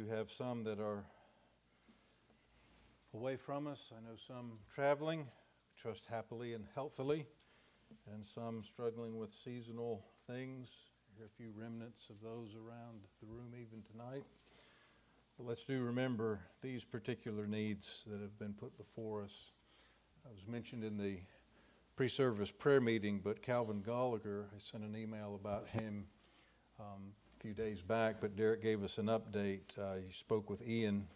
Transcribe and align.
do 0.00 0.08
have 0.08 0.30
some 0.30 0.64
that 0.64 0.80
are 0.80 1.04
away 3.12 3.36
from 3.36 3.66
us. 3.66 3.92
I 3.92 4.00
know 4.00 4.16
some 4.26 4.52
traveling, 4.72 5.26
trust 5.76 6.04
happily 6.08 6.54
and 6.54 6.64
healthily, 6.74 7.26
and 8.12 8.24
some 8.24 8.62
struggling 8.64 9.18
with 9.18 9.30
seasonal 9.44 10.06
things. 10.26 10.68
There 11.16 11.24
are 11.24 11.26
a 11.26 11.36
few 11.36 11.52
remnants 11.54 12.08
of 12.08 12.16
those 12.22 12.54
around 12.54 13.00
the 13.20 13.26
room 13.26 13.52
even 13.54 13.82
tonight. 13.90 14.24
But 15.36 15.46
let's 15.46 15.64
do 15.64 15.82
remember 15.82 16.40
these 16.62 16.84
particular 16.84 17.46
needs 17.46 18.04
that 18.06 18.20
have 18.20 18.38
been 18.38 18.54
put 18.54 18.76
before 18.78 19.24
us. 19.24 19.52
I 20.24 20.30
was 20.30 20.46
mentioned 20.46 20.82
in 20.82 20.96
the 20.96 21.18
pre 21.94 22.08
service 22.08 22.50
prayer 22.50 22.80
meeting, 22.80 23.20
but 23.22 23.42
Calvin 23.42 23.82
Gallagher, 23.82 24.46
I 24.54 24.60
sent 24.70 24.82
an 24.82 24.96
email 24.96 25.38
about 25.38 25.68
him 25.68 26.06
um, 26.78 27.12
few 27.40 27.54
days 27.54 27.80
back, 27.80 28.16
but 28.20 28.36
Derek 28.36 28.62
gave 28.62 28.84
us 28.84 28.98
an 28.98 29.06
update. 29.06 29.78
Uh, 29.78 29.94
he 30.06 30.12
spoke 30.12 30.50
with 30.50 30.66
Ian, 30.68 31.06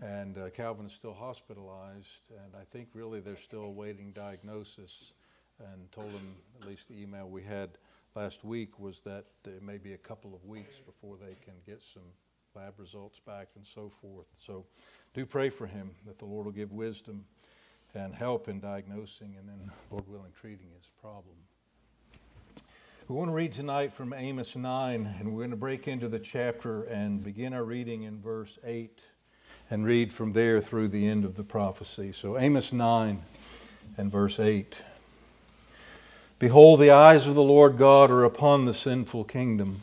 and 0.00 0.38
uh, 0.38 0.48
Calvin 0.50 0.86
is 0.86 0.92
still 0.92 1.12
hospitalized, 1.12 2.30
and 2.30 2.54
I 2.54 2.64
think 2.70 2.90
really 2.94 3.18
they're 3.18 3.36
still 3.36 3.64
awaiting 3.64 4.12
diagnosis. 4.12 5.12
And 5.58 5.90
told 5.90 6.10
him, 6.10 6.34
at 6.60 6.68
least 6.68 6.88
the 6.88 7.00
email 7.00 7.28
we 7.28 7.42
had 7.42 7.70
last 8.14 8.44
week, 8.44 8.78
was 8.78 9.00
that 9.02 9.24
it 9.44 9.62
may 9.62 9.78
be 9.78 9.94
a 9.94 9.98
couple 9.98 10.34
of 10.34 10.44
weeks 10.44 10.78
before 10.78 11.16
they 11.16 11.34
can 11.44 11.54
get 11.66 11.82
some 11.82 12.02
lab 12.54 12.74
results 12.78 13.18
back 13.18 13.48
and 13.56 13.66
so 13.66 13.90
forth. 14.00 14.26
So 14.38 14.64
do 15.14 15.26
pray 15.26 15.50
for 15.50 15.66
him 15.66 15.90
that 16.06 16.18
the 16.18 16.26
Lord 16.26 16.44
will 16.46 16.52
give 16.52 16.72
wisdom 16.72 17.24
and 17.94 18.14
help 18.14 18.48
in 18.48 18.60
diagnosing 18.60 19.34
and 19.38 19.48
then, 19.48 19.70
Lord 19.90 20.08
willing, 20.08 20.32
treating 20.32 20.68
his 20.76 20.88
problem. 21.00 21.36
We 23.06 23.16
want 23.16 23.28
to 23.28 23.34
read 23.34 23.52
tonight 23.52 23.92
from 23.92 24.14
Amos 24.14 24.56
9, 24.56 25.16
and 25.18 25.34
we're 25.34 25.40
going 25.40 25.50
to 25.50 25.56
break 25.56 25.86
into 25.86 26.08
the 26.08 26.18
chapter 26.18 26.84
and 26.84 27.22
begin 27.22 27.52
our 27.52 27.62
reading 27.62 28.04
in 28.04 28.18
verse 28.18 28.58
8 28.64 28.98
and 29.68 29.84
read 29.84 30.10
from 30.10 30.32
there 30.32 30.58
through 30.62 30.88
the 30.88 31.06
end 31.06 31.26
of 31.26 31.34
the 31.34 31.42
prophecy. 31.42 32.12
So, 32.12 32.38
Amos 32.38 32.72
9 32.72 33.22
and 33.98 34.10
verse 34.10 34.40
8. 34.40 34.82
Behold, 36.38 36.80
the 36.80 36.92
eyes 36.92 37.26
of 37.26 37.34
the 37.34 37.42
Lord 37.42 37.76
God 37.76 38.10
are 38.10 38.24
upon 38.24 38.64
the 38.64 38.72
sinful 38.72 39.24
kingdom, 39.24 39.82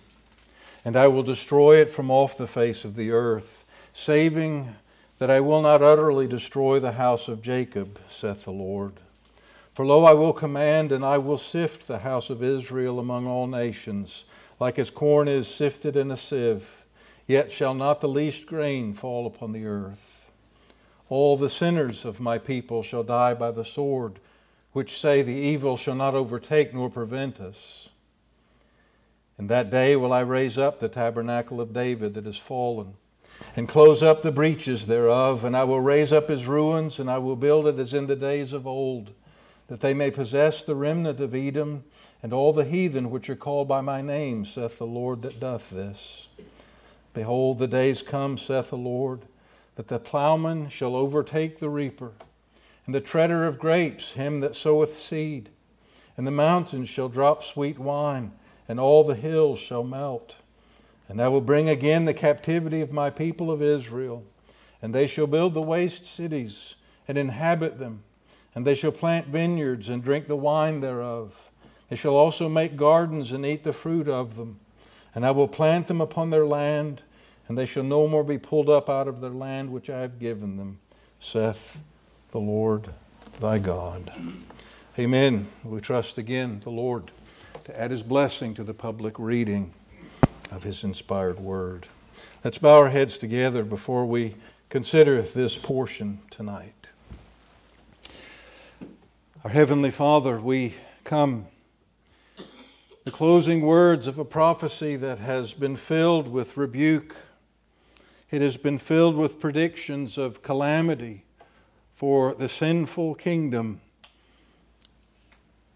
and 0.84 0.96
I 0.96 1.08
will 1.08 1.22
destroy 1.22 1.76
it 1.76 1.92
from 1.92 2.10
off 2.10 2.40
the 2.40 2.48
face 2.48 2.84
of 2.84 2.96
the 2.96 3.12
earth, 3.12 3.66
saving 3.94 4.76
that 5.20 5.30
I 5.30 5.42
will 5.42 5.62
not 5.62 5.84
utterly 5.84 6.26
destroy 6.26 6.80
the 6.80 6.94
house 6.94 7.28
of 7.28 7.44
Jacob, 7.44 8.00
saith 8.10 8.46
the 8.46 8.52
Lord. 8.52 8.94
For 9.82 9.88
lo, 9.88 10.06
I 10.06 10.14
will 10.14 10.32
command, 10.32 10.92
and 10.92 11.04
I 11.04 11.18
will 11.18 11.40
sift 11.40 11.88
the 11.88 11.98
house 11.98 12.30
of 12.30 12.44
Israel 12.44 13.00
among 13.00 13.26
all 13.26 13.48
nations, 13.48 14.26
like 14.60 14.78
as 14.78 14.92
corn 14.92 15.28
is 15.28 15.48
sifted 15.48 15.96
in 15.96 16.12
a 16.12 16.18
sieve, 16.18 16.86
yet 17.26 17.52
shall 17.52 17.74
not 17.74 18.00
the 18.00 18.08
least 18.08 18.46
grain 18.46 18.94
fall 18.94 19.26
upon 19.26 19.54
the 19.54 19.66
earth. 19.66 20.30
All 21.10 21.36
the 21.36 21.50
sinners 21.50 22.06
of 22.06 22.20
my 22.20 22.38
people 22.38 22.84
shall 22.84 23.02
die 23.02 23.34
by 23.34 23.50
the 23.50 23.66
sword, 23.66 24.20
which 24.72 25.02
say, 25.02 25.24
The 25.24 25.34
evil 25.34 25.78
shall 25.78 25.96
not 25.96 26.14
overtake 26.14 26.76
nor 26.76 26.92
prevent 26.92 27.40
us. 27.40 27.90
In 29.40 29.48
that 29.48 29.72
day 29.72 29.96
will 29.96 30.14
I 30.14 30.20
raise 30.20 30.60
up 30.60 30.80
the 30.80 30.90
tabernacle 30.90 31.60
of 31.60 31.74
David 31.74 32.14
that 32.14 32.28
is 32.28 32.38
fallen 32.38 32.98
and 33.56 33.68
close 33.68 34.04
up 34.04 34.22
the 34.22 34.32
breaches 34.32 34.86
thereof, 34.86 35.44
and 35.44 35.58
I 35.58 35.64
will 35.64 35.82
raise 35.82 36.14
up 36.14 36.30
his 36.30 36.46
ruins, 36.46 37.00
and 37.00 37.10
I 37.10 37.18
will 37.18 37.36
build 37.36 37.66
it 37.66 37.80
as 37.80 37.96
in 37.96 38.06
the 38.06 38.16
days 38.16 38.54
of 38.54 38.68
old, 38.68 39.16
that 39.72 39.80
they 39.80 39.94
may 39.94 40.12
possess 40.12 40.64
the 40.64 40.76
remnant 40.76 41.22
of 41.22 41.34
Edom 41.34 41.86
and 42.22 42.34
all 42.34 42.52
the 42.52 42.66
heathen 42.66 43.10
which 43.10 43.30
are 43.30 43.38
called 43.38 43.70
by 43.70 43.80
my 43.80 44.02
name, 44.02 44.44
saith 44.44 44.78
the 44.78 44.86
Lord 44.86 45.22
that 45.22 45.40
doth 45.40 45.70
this. 45.70 46.28
Behold, 47.14 47.58
the 47.58 47.70
days 47.70 48.02
come, 48.02 48.38
saith 48.38 48.72
the 48.72 48.76
Lord, 48.76 49.22
that 49.76 49.88
the 49.88 49.98
plowman 49.98 50.68
shall 50.68 50.94
overtake 50.94 51.60
the 51.60 51.70
reaper, 51.70 52.12
and 52.86 52.94
the 52.94 53.00
treader 53.00 53.48
of 53.48 53.60
grapes 53.60 54.12
him 54.12 54.42
that 54.42 54.58
soweth 54.58 54.98
seed, 54.98 55.48
and 56.18 56.28
the 56.28 56.32
mountains 56.32 56.90
shall 56.90 57.08
drop 57.08 57.42
sweet 57.42 57.80
wine, 57.80 58.34
and 58.68 58.78
all 58.78 59.06
the 59.06 59.16
hills 59.16 59.58
shall 59.58 59.86
melt. 59.86 60.36
And 61.08 61.22
I 61.22 61.30
will 61.30 61.40
bring 61.40 61.70
again 61.70 62.04
the 62.04 62.14
captivity 62.14 62.82
of 62.82 62.92
my 62.92 63.10
people 63.10 63.50
of 63.50 63.62
Israel, 63.62 64.26
and 64.82 64.94
they 64.94 65.08
shall 65.08 65.28
build 65.28 65.54
the 65.54 65.62
waste 65.62 66.06
cities 66.06 66.76
and 67.08 67.18
inhabit 67.18 67.80
them, 67.80 68.04
and 68.54 68.66
they 68.66 68.76
shall 68.76 68.92
plant 68.92 69.28
vineyards 69.28 69.90
and 69.90 70.04
drink 70.04 70.28
the 70.28 70.36
wine 70.36 70.82
thereof. 70.82 71.50
They 71.90 71.96
shall 71.96 72.16
also 72.16 72.48
make 72.48 72.76
gardens 72.76 73.32
and 73.32 73.46
eat 73.46 73.64
the 73.64 73.74
fruit 73.74 74.08
of 74.08 74.36
them. 74.36 74.60
And 75.14 75.26
I 75.26 75.32
will 75.32 75.48
plant 75.48 75.88
them 75.88 76.00
upon 76.00 76.30
their 76.30 76.46
land, 76.46 77.02
and 77.48 77.58
they 77.58 77.66
shall 77.66 77.84
no 77.84 78.08
more 78.08 78.24
be 78.24 78.38
pulled 78.38 78.70
up 78.70 78.90
out 78.90 79.08
of 79.08 79.20
their 79.22 79.30
land 79.30 79.72
which 79.72 79.90
I 79.90 80.00
have 80.00 80.20
given 80.20 80.58
them, 80.58 80.80
saith 81.20 81.80
the 82.32 82.40
Lord 82.40 82.90
thy 83.40 83.60
God. 83.60 84.12
Amen. 84.98 85.48
We 85.64 85.82
trust 85.82 86.18
again 86.18 86.62
the 86.64 86.70
Lord 86.70 87.12
to 87.66 87.80
add 87.80 87.92
his 87.92 88.04
blessing 88.04 88.54
to 88.56 88.64
the 88.64 88.74
public 88.74 89.20
reading 89.20 89.74
of 90.52 90.64
His 90.64 90.84
inspired 90.84 91.40
word. 91.40 91.88
Let's 92.44 92.58
bow 92.58 92.80
our 92.80 92.90
heads 92.90 93.18
together 93.18 93.64
before 93.64 94.06
we 94.06 94.36
consider 94.70 95.22
this 95.22 95.58
portion 95.58 96.20
tonight. 96.30 96.81
Our 99.44 99.50
Heavenly 99.50 99.90
Father, 99.90 100.40
we 100.40 100.76
come 101.04 101.48
the 103.06 103.10
closing 103.10 103.62
words 103.62 104.06
of 104.06 104.20
a 104.20 104.24
prophecy 104.24 104.96
that 104.98 105.18
has 105.18 105.56
been 105.56 105.78
filled 105.78 106.28
with 106.28 106.58
rebuke. 106.58 107.16
It 108.30 108.44
has 108.44 108.58
been 108.58 108.78
filled 108.78 109.16
with 109.16 109.40
predictions 109.40 110.20
of 110.20 110.44
calamity 110.44 111.26
for 111.96 112.36
the 112.36 112.48
sinful 112.48 113.16
kingdom, 113.16 113.82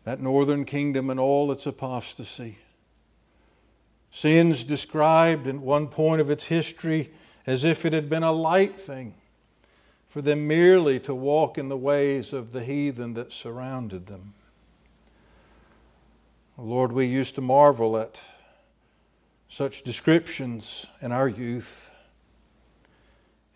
that 0.03 0.21
northern 0.21 0.63
kingdom 0.63 1.09
and 1.09 1.19
all 1.19 1.51
its 1.51 1.65
apostasy. 1.65 2.59
Sin's 4.11 4.63
described 4.63 5.47
at 5.47 5.55
one 5.55 5.87
point 5.87 6.21
of 6.21 6.29
its 6.29 6.43
history 6.43 7.09
as 7.47 7.63
if 7.63 7.83
it 7.83 7.93
had 7.93 8.11
been 8.11 8.21
a 8.21 8.31
light 8.31 8.79
thing 8.79 9.15
for 10.15 10.21
them 10.21 10.47
merely 10.47 10.97
to 10.97 11.13
walk 11.13 11.57
in 11.57 11.67
the 11.67 11.75
ways 11.75 12.31
of 12.31 12.53
the 12.53 12.63
heathen 12.63 13.15
that 13.15 13.33
surrounded 13.33 14.07
them. 14.07 14.33
Lord, 16.57 16.93
we 16.93 17.05
used 17.05 17.35
to 17.35 17.41
marvel 17.41 17.97
at 17.97 18.23
such 19.49 19.81
descriptions 19.81 20.85
in 21.01 21.11
our 21.11 21.27
youth. 21.27 21.91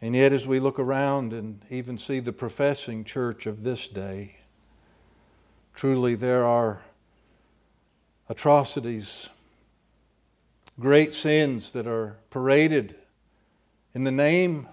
And 0.02 0.14
yet, 0.14 0.34
as 0.34 0.46
we 0.46 0.60
look 0.60 0.78
around 0.78 1.32
and 1.32 1.62
even 1.70 1.98
see 1.98 2.20
the 2.20 2.34
professing 2.34 3.06
church 3.06 3.46
of 3.46 3.64
this 3.64 3.88
day, 3.88 4.36
truly 5.74 6.14
there 6.14 6.44
are 6.44 6.82
atrocities 8.28 9.30
great 10.78 11.14
sins 11.14 11.72
that 11.72 11.88
are 11.88 12.18
paraded 12.30 12.98
in 13.94 14.04
the 14.04 14.12
name 14.12 14.68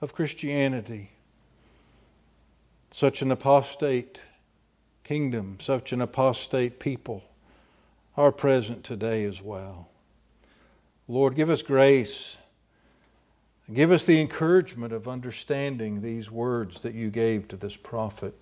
of 0.00 0.12
Christianity. 0.12 1.12
Such 2.90 3.22
an 3.22 3.30
apostate 3.30 4.22
kingdom, 5.04 5.58
such 5.60 5.92
an 5.92 6.00
apostate 6.00 6.78
people 6.78 7.24
are 8.16 8.32
present 8.32 8.84
today 8.84 9.24
as 9.24 9.40
well. 9.40 9.88
Lord, 11.08 11.34
give 11.34 11.50
us 11.50 11.62
grace. 11.62 12.36
Give 13.72 13.92
us 13.92 14.04
the 14.04 14.20
encouragement 14.20 14.92
of 14.92 15.06
understanding 15.06 16.02
these 16.02 16.30
words 16.30 16.80
that 16.80 16.94
you 16.94 17.10
gave 17.10 17.46
to 17.48 17.56
this 17.56 17.76
prophet. 17.76 18.34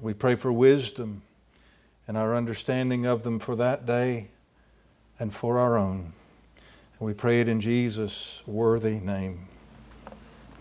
We 0.00 0.14
pray 0.14 0.36
for 0.36 0.52
wisdom 0.52 1.22
and 2.06 2.16
our 2.16 2.34
understanding 2.34 3.06
of 3.06 3.24
them 3.24 3.38
for 3.38 3.56
that 3.56 3.86
day 3.86 4.28
and 5.18 5.34
for 5.34 5.58
our 5.58 5.76
own. 5.76 6.12
And 6.98 7.06
we 7.06 7.12
pray 7.12 7.40
it 7.40 7.48
in 7.48 7.60
Jesus' 7.60 8.42
worthy 8.46 9.00
name. 9.00 9.48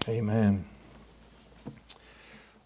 Amen. 0.08 0.66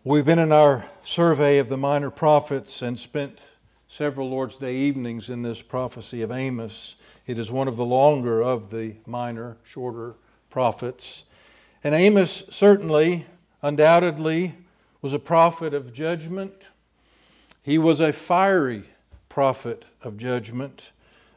We've 0.03 0.25
been 0.25 0.39
in 0.39 0.51
our 0.51 0.85
survey 1.03 1.59
of 1.59 1.69
the 1.69 1.77
minor 1.77 2.09
prophets 2.09 2.81
and 2.81 2.97
spent 2.97 3.45
several 3.87 4.31
Lord's 4.31 4.57
Day 4.57 4.75
evenings 4.75 5.29
in 5.29 5.43
this 5.43 5.61
prophecy 5.61 6.23
of 6.23 6.31
Amos. 6.31 6.95
It 7.27 7.37
is 7.37 7.51
one 7.51 7.67
of 7.67 7.77
the 7.77 7.85
longer 7.85 8.41
of 8.41 8.71
the 8.71 8.95
minor, 9.05 9.57
shorter 9.63 10.15
prophets. 10.49 11.23
And 11.83 11.93
Amos 11.93 12.41
certainly, 12.49 13.27
undoubtedly, 13.61 14.55
was 15.03 15.13
a 15.13 15.19
prophet 15.19 15.71
of 15.71 15.93
judgment. 15.93 16.69
He 17.61 17.77
was 17.77 17.99
a 17.99 18.11
fiery 18.11 18.85
prophet 19.29 19.85
of 20.01 20.17
judgment. 20.17 20.89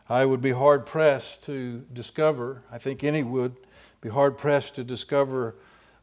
I 0.09 0.25
would 0.25 0.41
be 0.41 0.53
hard 0.53 0.87
pressed 0.87 1.43
to 1.43 1.85
discover, 1.93 2.63
I 2.73 2.79
think 2.79 3.05
any 3.05 3.25
would 3.25 3.57
be 4.01 4.09
hard 4.09 4.39
pressed 4.39 4.75
to 4.77 4.85
discover 4.85 5.55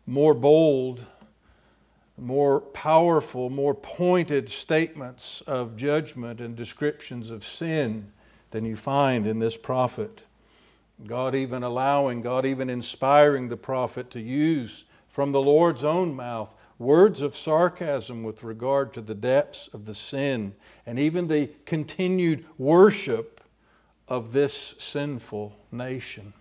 more 0.05 0.35
bold, 0.35 1.07
more 2.17 2.61
powerful, 2.61 3.49
more 3.49 3.73
pointed 3.73 4.49
statements 4.49 5.41
of 5.47 5.75
judgment 5.75 6.39
and 6.39 6.55
descriptions 6.55 7.31
of 7.31 7.43
sin 7.43 8.11
than 8.51 8.65
you 8.65 8.75
find 8.75 9.25
in 9.25 9.39
this 9.39 9.57
prophet. 9.57 10.23
God 11.05 11.33
even 11.33 11.63
allowing, 11.63 12.21
God 12.21 12.45
even 12.45 12.69
inspiring 12.69 13.49
the 13.49 13.57
prophet 13.57 14.11
to 14.11 14.19
use 14.19 14.83
from 15.09 15.31
the 15.31 15.41
Lord's 15.41 15.83
own 15.83 16.15
mouth 16.15 16.53
words 16.77 17.21
of 17.21 17.35
sarcasm 17.35 18.23
with 18.23 18.43
regard 18.43 18.93
to 18.93 19.01
the 19.01 19.13
depths 19.13 19.69
of 19.71 19.85
the 19.85 19.93
sin 19.93 20.53
and 20.85 20.97
even 20.97 21.27
the 21.27 21.49
continued 21.65 22.43
worship 22.57 23.41
of 24.07 24.33
this 24.33 24.75
sinful 24.77 25.55
nation. 25.71 26.33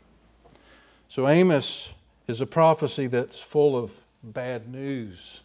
So, 1.08 1.28
Amos 1.28 1.92
is 2.26 2.40
a 2.40 2.46
prophecy 2.46 3.06
that's 3.06 3.40
full 3.40 3.76
of 3.76 3.92
bad 4.22 4.68
news. 4.68 5.40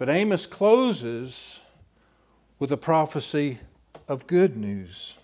But 0.00 0.08
Amos 0.08 0.46
closes 0.46 1.60
with 2.58 2.72
a 2.72 2.78
prophecy 2.78 3.58
of 4.08 4.26
good 4.26 4.56
news. 4.56 5.18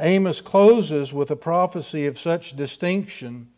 Amos 0.00 0.40
closes 0.40 1.12
with 1.12 1.30
a 1.30 1.36
prophecy 1.36 2.06
of 2.06 2.18
such 2.18 2.56
distinction 2.56 3.50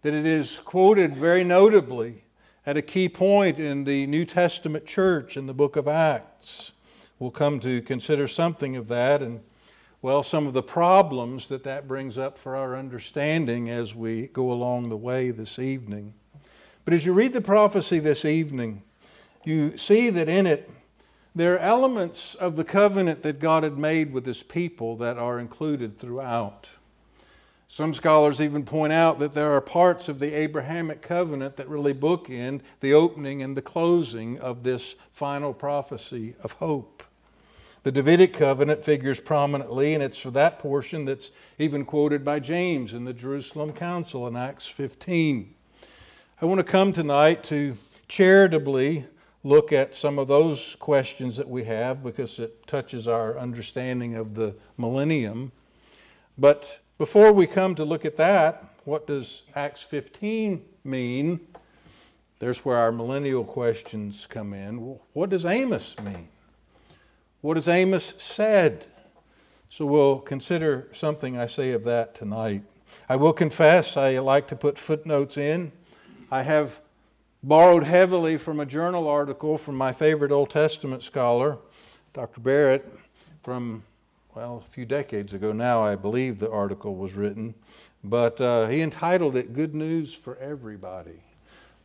that 0.00 0.14
it 0.14 0.24
is 0.24 0.58
quoted 0.64 1.12
very 1.12 1.44
notably 1.44 2.24
at 2.64 2.78
a 2.78 2.82
key 2.82 3.10
point 3.10 3.60
in 3.60 3.84
the 3.84 4.06
New 4.06 4.24
Testament 4.24 4.86
church 4.86 5.36
in 5.36 5.46
the 5.46 5.52
book 5.52 5.76
of 5.76 5.86
Acts. 5.86 6.72
We'll 7.18 7.30
come 7.30 7.60
to 7.60 7.82
consider 7.82 8.26
something 8.26 8.76
of 8.76 8.88
that 8.88 9.20
and, 9.20 9.40
well, 10.00 10.22
some 10.22 10.46
of 10.46 10.54
the 10.54 10.62
problems 10.62 11.46
that 11.48 11.64
that 11.64 11.86
brings 11.86 12.16
up 12.16 12.38
for 12.38 12.56
our 12.56 12.74
understanding 12.74 13.68
as 13.68 13.94
we 13.94 14.28
go 14.28 14.50
along 14.50 14.88
the 14.88 14.96
way 14.96 15.30
this 15.30 15.58
evening. 15.58 16.14
But 16.86 16.94
as 16.94 17.04
you 17.04 17.12
read 17.12 17.34
the 17.34 17.42
prophecy 17.42 17.98
this 17.98 18.24
evening, 18.24 18.82
you 19.44 19.76
see 19.76 20.10
that 20.10 20.28
in 20.28 20.46
it 20.46 20.70
there 21.34 21.54
are 21.54 21.58
elements 21.58 22.34
of 22.34 22.56
the 22.56 22.64
covenant 22.64 23.22
that 23.22 23.38
God 23.38 23.62
had 23.62 23.78
made 23.78 24.12
with 24.12 24.26
his 24.26 24.42
people 24.42 24.96
that 24.96 25.16
are 25.16 25.38
included 25.38 25.98
throughout. 25.98 26.68
Some 27.68 27.94
scholars 27.94 28.40
even 28.40 28.64
point 28.64 28.92
out 28.92 29.20
that 29.20 29.32
there 29.32 29.52
are 29.52 29.60
parts 29.60 30.08
of 30.08 30.18
the 30.18 30.34
Abrahamic 30.34 31.02
covenant 31.02 31.56
that 31.56 31.68
really 31.68 31.94
bookend 31.94 32.62
the 32.80 32.92
opening 32.92 33.42
and 33.42 33.56
the 33.56 33.62
closing 33.62 34.40
of 34.40 34.64
this 34.64 34.96
final 35.12 35.54
prophecy 35.54 36.34
of 36.42 36.52
hope. 36.54 37.04
The 37.84 37.92
Davidic 37.92 38.32
covenant 38.32 38.84
figures 38.84 39.20
prominently, 39.20 39.94
and 39.94 40.02
it's 40.02 40.18
for 40.18 40.32
that 40.32 40.58
portion 40.58 41.04
that's 41.04 41.30
even 41.60 41.84
quoted 41.84 42.24
by 42.24 42.40
James 42.40 42.92
in 42.92 43.04
the 43.04 43.14
Jerusalem 43.14 43.72
Council 43.72 44.26
in 44.26 44.36
Acts 44.36 44.66
15. 44.66 45.54
I 46.42 46.46
want 46.46 46.58
to 46.58 46.64
come 46.64 46.90
tonight 46.90 47.44
to 47.44 47.78
charitably 48.08 49.06
look 49.42 49.72
at 49.72 49.94
some 49.94 50.18
of 50.18 50.28
those 50.28 50.76
questions 50.78 51.36
that 51.36 51.48
we 51.48 51.64
have 51.64 52.02
because 52.02 52.38
it 52.38 52.66
touches 52.66 53.08
our 53.08 53.38
understanding 53.38 54.14
of 54.14 54.34
the 54.34 54.54
millennium. 54.76 55.52
But 56.36 56.80
before 56.98 57.32
we 57.32 57.46
come 57.46 57.74
to 57.76 57.84
look 57.84 58.04
at 58.04 58.16
that, 58.16 58.64
what 58.84 59.06
does 59.06 59.42
Acts 59.54 59.82
15 59.82 60.64
mean? 60.84 61.40
There's 62.38 62.64
where 62.64 62.76
our 62.76 62.92
millennial 62.92 63.44
questions 63.44 64.26
come 64.28 64.52
in. 64.54 64.98
What 65.12 65.30
does 65.30 65.44
Amos 65.44 65.94
mean? 66.02 66.28
What 67.40 67.56
has 67.56 67.68
Amos 67.68 68.14
said? 68.18 68.86
So 69.68 69.86
we'll 69.86 70.18
consider 70.18 70.88
something 70.92 71.38
I 71.38 71.46
say 71.46 71.72
of 71.72 71.84
that 71.84 72.14
tonight. 72.14 72.62
I 73.08 73.16
will 73.16 73.32
confess 73.32 73.96
I 73.96 74.18
like 74.18 74.48
to 74.48 74.56
put 74.56 74.78
footnotes 74.78 75.36
in. 75.36 75.72
I 76.30 76.42
have 76.42 76.80
borrowed 77.42 77.84
heavily 77.84 78.36
from 78.36 78.60
a 78.60 78.66
journal 78.66 79.08
article 79.08 79.56
from 79.56 79.74
my 79.76 79.92
favorite 79.92 80.32
Old 80.32 80.50
Testament 80.50 81.02
scholar, 81.02 81.58
Dr. 82.12 82.40
Barrett, 82.40 82.90
from, 83.42 83.82
well, 84.34 84.62
a 84.66 84.70
few 84.70 84.84
decades 84.84 85.32
ago 85.32 85.52
now, 85.52 85.82
I 85.82 85.96
believe 85.96 86.38
the 86.38 86.50
article 86.50 86.96
was 86.96 87.14
written. 87.14 87.54
But 88.04 88.40
uh, 88.40 88.66
he 88.68 88.80
entitled 88.80 89.36
it 89.36 89.52
Good 89.52 89.74
News 89.74 90.14
for 90.14 90.36
Everybody. 90.38 91.22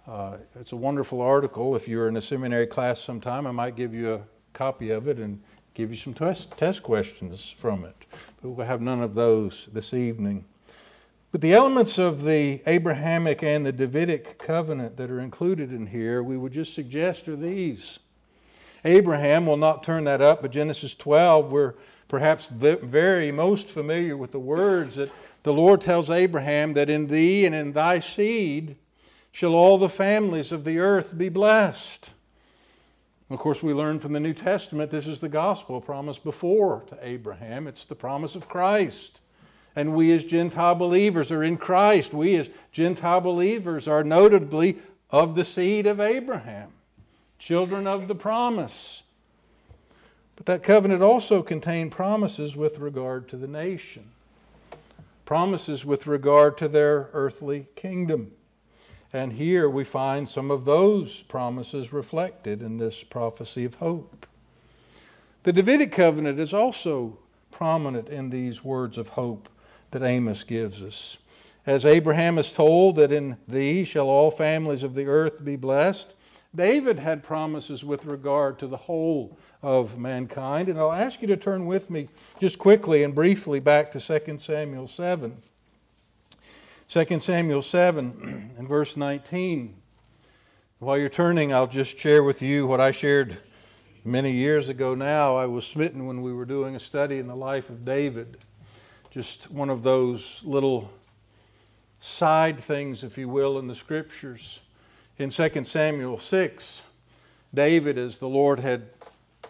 Uh, 0.07 0.37
it's 0.59 0.71
a 0.71 0.75
wonderful 0.75 1.21
article. 1.21 1.75
If 1.75 1.87
you're 1.87 2.07
in 2.07 2.17
a 2.17 2.21
seminary 2.21 2.67
class 2.67 2.99
sometime, 2.99 3.47
I 3.47 3.51
might 3.51 3.75
give 3.75 3.93
you 3.93 4.15
a 4.15 4.21
copy 4.53 4.91
of 4.91 5.07
it 5.07 5.17
and 5.17 5.41
give 5.73 5.89
you 5.89 5.97
some 5.97 6.13
test, 6.13 6.51
test 6.57 6.83
questions 6.83 7.53
from 7.57 7.85
it. 7.85 7.95
But 8.41 8.49
we'll 8.49 8.67
have 8.67 8.81
none 8.81 9.01
of 9.01 9.13
those 9.13 9.67
this 9.73 9.93
evening. 9.93 10.45
But 11.35 11.41
the 11.41 11.53
elements 11.53 11.97
of 11.97 12.23
the 12.23 12.61
Abrahamic 12.65 13.43
and 13.43 13.65
the 13.65 13.73
Davidic 13.73 14.37
covenant 14.37 14.95
that 14.95 15.11
are 15.11 15.19
included 15.19 15.69
in 15.69 15.87
here, 15.87 16.23
we 16.23 16.37
would 16.37 16.53
just 16.53 16.73
suggest 16.73 17.27
are 17.27 17.35
these. 17.35 17.99
Abraham 18.85 19.45
will 19.45 19.57
not 19.57 19.83
turn 19.83 20.05
that 20.05 20.21
up, 20.21 20.41
but 20.41 20.53
Genesis 20.53 20.95
12, 20.95 21.51
we're 21.51 21.73
perhaps 22.07 22.45
very 22.45 23.33
most 23.33 23.67
familiar 23.67 24.15
with 24.15 24.31
the 24.31 24.39
words 24.39 24.95
that 24.95 25.11
the 25.43 25.51
Lord 25.51 25.81
tells 25.81 26.09
Abraham 26.09 26.73
that 26.75 26.89
in 26.89 27.07
thee 27.07 27.45
and 27.45 27.53
in 27.53 27.73
thy 27.73 27.99
seed 27.99 28.77
shall 29.33 29.55
all 29.55 29.77
the 29.77 29.89
families 29.89 30.53
of 30.53 30.63
the 30.63 30.79
earth 30.79 31.17
be 31.17 31.27
blessed. 31.27 32.11
Of 33.29 33.39
course, 33.39 33.61
we 33.61 33.73
learn 33.73 33.99
from 33.99 34.13
the 34.13 34.21
New 34.21 34.33
Testament 34.33 34.89
this 34.89 35.05
is 35.05 35.19
the 35.19 35.27
gospel 35.27 35.81
promised 35.81 36.23
before 36.23 36.85
to 36.87 36.97
Abraham. 37.01 37.67
It's 37.67 37.83
the 37.83 37.93
promise 37.93 38.35
of 38.35 38.47
Christ. 38.47 39.19
And 39.75 39.93
we, 39.93 40.13
as 40.13 40.23
Gentile 40.23 40.75
believers, 40.75 41.31
are 41.31 41.43
in 41.43 41.57
Christ. 41.57 42.13
We, 42.13 42.35
as 42.35 42.49
Gentile 42.71 43.21
believers, 43.21 43.87
are 43.87 44.03
notably 44.03 44.77
of 45.09 45.35
the 45.35 45.43
seed 45.43 45.85
of 45.85 45.99
Abraham, 45.99 46.71
children 47.39 47.85
of 47.85 48.07
the 48.07 48.15
promise. 48.15 49.03
But 50.35 50.45
that 50.45 50.63
covenant 50.63 51.01
also 51.01 51.41
contained 51.41 51.91
promises 51.91 52.55
with 52.55 52.79
regard 52.79 53.27
to 53.29 53.37
the 53.37 53.47
nation, 53.47 54.11
promises 55.25 55.85
with 55.85 56.07
regard 56.07 56.57
to 56.59 56.67
their 56.67 57.09
earthly 57.13 57.67
kingdom. 57.75 58.31
And 59.11 59.33
here 59.33 59.69
we 59.69 59.83
find 59.83 60.27
some 60.27 60.51
of 60.51 60.65
those 60.65 61.21
promises 61.23 61.93
reflected 61.93 62.61
in 62.61 62.77
this 62.77 63.03
prophecy 63.03 63.63
of 63.63 63.75
hope. 63.75 64.25
The 65.43 65.53
Davidic 65.53 65.91
covenant 65.91 66.39
is 66.39 66.53
also 66.53 67.17
prominent 67.51 68.09
in 68.09 68.29
these 68.29 68.63
words 68.63 68.97
of 68.97 69.09
hope 69.09 69.47
that 69.95 70.03
Amos 70.03 70.43
gives 70.43 70.83
us. 70.83 71.17
As 71.65 71.85
Abraham 71.85 72.37
is 72.37 72.51
told 72.51 72.97
that 72.97 73.13
in 73.13 73.37
thee 73.47 73.85
shall 73.85 74.09
all 74.09 74.29
families 74.29 74.83
of 74.83 74.93
the 74.93 75.05
earth 75.05 75.45
be 75.45 75.55
blessed, 75.55 76.13
David 76.53 76.99
had 76.99 77.23
promises 77.23 77.81
with 77.81 78.03
regard 78.03 78.59
to 78.59 78.67
the 78.67 78.75
whole 78.75 79.37
of 79.63 79.97
mankind. 79.97 80.67
And 80.67 80.77
I'll 80.77 80.91
ask 80.91 81.21
you 81.21 81.29
to 81.29 81.37
turn 81.37 81.65
with 81.65 81.89
me 81.89 82.09
just 82.41 82.59
quickly 82.59 83.03
and 83.03 83.15
briefly 83.15 83.61
back 83.61 83.89
to 83.93 84.01
2 84.01 84.37
Samuel 84.37 84.87
7. 84.87 85.41
2 86.89 87.19
Samuel 87.21 87.61
7 87.61 88.51
and 88.57 88.67
verse 88.67 88.97
19. 88.97 89.75
While 90.79 90.97
you're 90.97 91.07
turning, 91.07 91.53
I'll 91.53 91.67
just 91.67 91.97
share 91.97 92.21
with 92.21 92.41
you 92.41 92.67
what 92.67 92.81
I 92.81 92.91
shared 92.91 93.37
many 94.03 94.31
years 94.31 94.67
ago 94.67 94.93
now. 94.93 95.37
I 95.37 95.45
was 95.45 95.65
smitten 95.65 96.05
when 96.05 96.21
we 96.21 96.33
were 96.33 96.43
doing 96.43 96.75
a 96.75 96.81
study 96.81 97.17
in 97.17 97.27
the 97.27 97.35
life 97.35 97.69
of 97.69 97.85
David 97.85 98.39
just 99.15 99.49
one 99.49 99.69
of 99.69 99.81
those 99.81 100.41
little 100.43 100.91
side 102.01 102.59
things, 102.59 103.01
if 103.01 103.17
you 103.17 103.29
will, 103.29 103.57
in 103.57 103.65
the 103.65 103.73
scriptures. 103.73 104.59
In 105.17 105.29
2 105.29 105.63
Samuel 105.63 106.19
6, 106.19 106.81
David, 107.53 107.97
as 107.97 108.19
the 108.19 108.27
Lord 108.27 108.59
had 108.59 108.87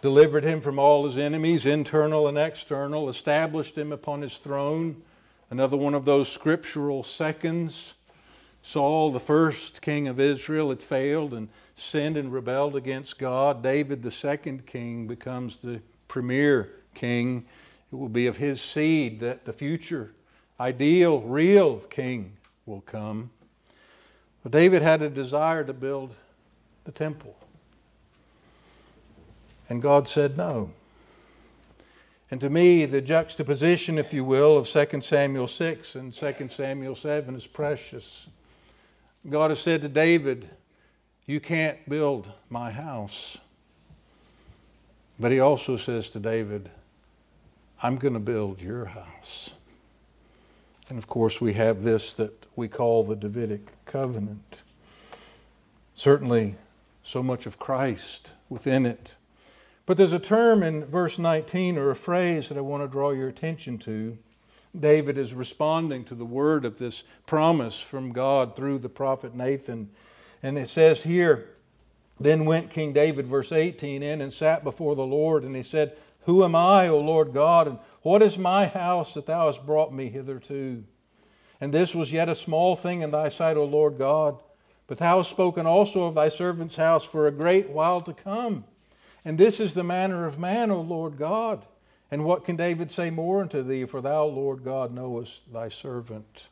delivered 0.00 0.44
him 0.44 0.60
from 0.60 0.78
all 0.78 1.04
his 1.04 1.18
enemies, 1.18 1.66
internal 1.66 2.28
and 2.28 2.38
external, 2.38 3.08
established 3.08 3.76
him 3.76 3.90
upon 3.90 4.22
his 4.22 4.36
throne. 4.36 5.02
Another 5.50 5.76
one 5.76 5.94
of 5.94 6.04
those 6.04 6.28
scriptural 6.30 7.02
seconds. 7.02 7.94
Saul, 8.62 9.10
the 9.10 9.18
first 9.18 9.82
king 9.82 10.06
of 10.06 10.20
Israel, 10.20 10.68
had 10.68 10.80
failed 10.80 11.34
and 11.34 11.48
sinned 11.74 12.16
and 12.16 12.32
rebelled 12.32 12.76
against 12.76 13.18
God. 13.18 13.64
David, 13.64 14.00
the 14.00 14.12
second 14.12 14.64
king, 14.64 15.08
becomes 15.08 15.56
the 15.56 15.80
premier 16.06 16.70
king 16.94 17.46
it 17.92 17.96
will 17.96 18.08
be 18.08 18.26
of 18.26 18.36
his 18.36 18.60
seed 18.60 19.20
that 19.20 19.44
the 19.44 19.52
future 19.52 20.12
ideal, 20.58 21.20
real 21.20 21.78
king 21.78 22.32
will 22.64 22.80
come. 22.80 23.30
But 24.42 24.52
David 24.52 24.82
had 24.82 25.02
a 25.02 25.10
desire 25.10 25.64
to 25.64 25.72
build 25.72 26.14
the 26.84 26.92
temple. 26.92 27.36
And 29.68 29.82
God 29.82 30.06
said 30.06 30.36
no. 30.36 30.70
And 32.30 32.40
to 32.40 32.50
me, 32.50 32.86
the 32.86 33.00
juxtaposition, 33.00 33.98
if 33.98 34.12
you 34.12 34.24
will, 34.24 34.58
of 34.58 34.68
2 34.68 35.00
Samuel 35.00 35.46
6 35.46 35.94
and 35.94 36.12
2 36.12 36.48
Samuel 36.48 36.94
7 36.94 37.34
is 37.34 37.46
precious. 37.46 38.26
God 39.28 39.50
has 39.50 39.60
said 39.60 39.82
to 39.82 39.88
David, 39.88 40.48
You 41.24 41.40
can't 41.40 41.88
build 41.88 42.30
my 42.50 42.70
house. 42.70 43.38
But 45.18 45.32
he 45.32 45.40
also 45.40 45.76
says 45.76 46.08
to 46.10 46.20
David, 46.20 46.68
I'm 47.82 47.96
going 47.96 48.14
to 48.14 48.20
build 48.20 48.62
your 48.62 48.86
house. 48.86 49.50
And 50.88 50.98
of 50.98 51.06
course, 51.06 51.40
we 51.40 51.54
have 51.54 51.82
this 51.82 52.12
that 52.14 52.46
we 52.54 52.68
call 52.68 53.04
the 53.04 53.16
Davidic 53.16 53.84
covenant. 53.84 54.62
Certainly, 55.94 56.56
so 57.02 57.22
much 57.22 57.44
of 57.44 57.58
Christ 57.58 58.32
within 58.48 58.86
it. 58.86 59.14
But 59.84 59.96
there's 59.96 60.12
a 60.12 60.18
term 60.18 60.62
in 60.62 60.84
verse 60.84 61.18
19 61.18 61.78
or 61.78 61.90
a 61.90 61.96
phrase 61.96 62.48
that 62.48 62.58
I 62.58 62.62
want 62.62 62.82
to 62.82 62.88
draw 62.88 63.10
your 63.10 63.28
attention 63.28 63.78
to. 63.78 64.18
David 64.78 65.16
is 65.16 65.32
responding 65.32 66.04
to 66.04 66.14
the 66.14 66.24
word 66.24 66.64
of 66.64 66.78
this 66.78 67.04
promise 67.26 67.80
from 67.80 68.12
God 68.12 68.56
through 68.56 68.78
the 68.78 68.88
prophet 68.88 69.34
Nathan. 69.34 69.90
And 70.42 70.58
it 70.58 70.68
says 70.68 71.02
here, 71.02 71.50
Then 72.18 72.44
went 72.44 72.70
King 72.70 72.92
David, 72.92 73.26
verse 73.26 73.52
18, 73.52 74.02
in 74.02 74.20
and 74.20 74.32
sat 74.32 74.64
before 74.64 74.94
the 74.94 75.06
Lord, 75.06 75.44
and 75.44 75.54
he 75.54 75.62
said, 75.62 75.96
Who 76.26 76.44
am 76.44 76.54
I, 76.54 76.88
O 76.88 77.00
Lord 77.00 77.32
God, 77.32 77.68
and 77.68 77.78
what 78.02 78.22
is 78.22 78.36
my 78.36 78.66
house 78.66 79.14
that 79.14 79.26
thou 79.26 79.46
hast 79.46 79.64
brought 79.64 79.92
me 79.92 80.08
hitherto? 80.08 80.84
And 81.60 81.72
this 81.72 81.94
was 81.94 82.12
yet 82.12 82.28
a 82.28 82.34
small 82.34 82.76
thing 82.76 83.02
in 83.02 83.10
thy 83.10 83.28
sight, 83.28 83.56
O 83.56 83.64
Lord 83.64 83.96
God. 83.96 84.38
But 84.88 84.98
thou 84.98 85.18
hast 85.18 85.30
spoken 85.30 85.66
also 85.66 86.04
of 86.04 86.14
thy 86.14 86.28
servant's 86.28 86.76
house 86.76 87.04
for 87.04 87.26
a 87.26 87.32
great 87.32 87.70
while 87.70 88.00
to 88.02 88.12
come. 88.12 88.64
And 89.24 89.38
this 89.38 89.58
is 89.58 89.74
the 89.74 89.84
manner 89.84 90.26
of 90.26 90.38
man, 90.38 90.70
O 90.70 90.80
Lord 90.80 91.16
God. 91.16 91.64
And 92.10 92.24
what 92.24 92.44
can 92.44 92.56
David 92.56 92.90
say 92.90 93.10
more 93.10 93.40
unto 93.40 93.62
thee? 93.62 93.84
For 93.84 94.00
thou, 94.00 94.24
Lord 94.26 94.64
God, 94.64 94.92
knowest 94.92 95.52
thy 95.52 95.68
servant. 95.68 96.48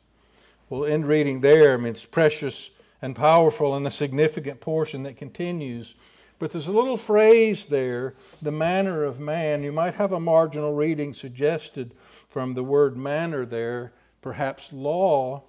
We'll 0.69 0.85
end 0.85 1.05
reading 1.05 1.41
there. 1.41 1.73
I 1.73 1.77
mean, 1.77 1.87
it's 1.87 2.05
precious 2.05 2.71
and 3.01 3.15
powerful 3.15 3.75
and 3.75 3.85
a 3.85 3.91
significant 3.91 4.59
portion 4.61 5.03
that 5.03 5.17
continues. 5.17 5.95
But 6.37 6.51
there's 6.51 6.67
a 6.67 6.73
little 6.73 6.97
phrase 6.97 7.67
there, 7.67 8.13
the 8.41 8.51
manner 8.51 9.03
of 9.03 9.19
man. 9.19 9.63
You 9.63 9.71
might 9.71 9.95
have 9.95 10.11
a 10.11 10.19
marginal 10.19 10.73
reading 10.73 11.13
suggested 11.13 11.93
from 12.27 12.53
the 12.53 12.63
word 12.63 12.97
manner 12.97 13.45
there, 13.45 13.93
perhaps 14.21 14.73
law. 14.73 15.43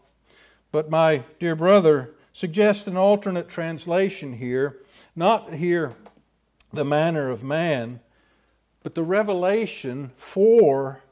But 0.71 0.89
my 0.89 1.25
dear 1.41 1.57
brother 1.57 2.15
suggests 2.33 2.87
an 2.87 2.97
alternate 2.97 3.49
translation 3.49 4.35
here, 4.35 4.79
not 5.17 5.55
here 5.55 5.97
the 6.73 6.85
manner 6.85 7.31
of 7.31 7.43
man, 7.43 8.01
but 8.83 8.95
the 8.95 9.03
revelation 9.03 10.13
for 10.17 11.03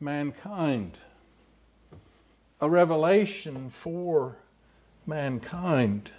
mankind. 0.00 0.98
A 2.60 2.68
revelation 2.68 3.70
for 3.70 4.38
mankind. 5.06 6.10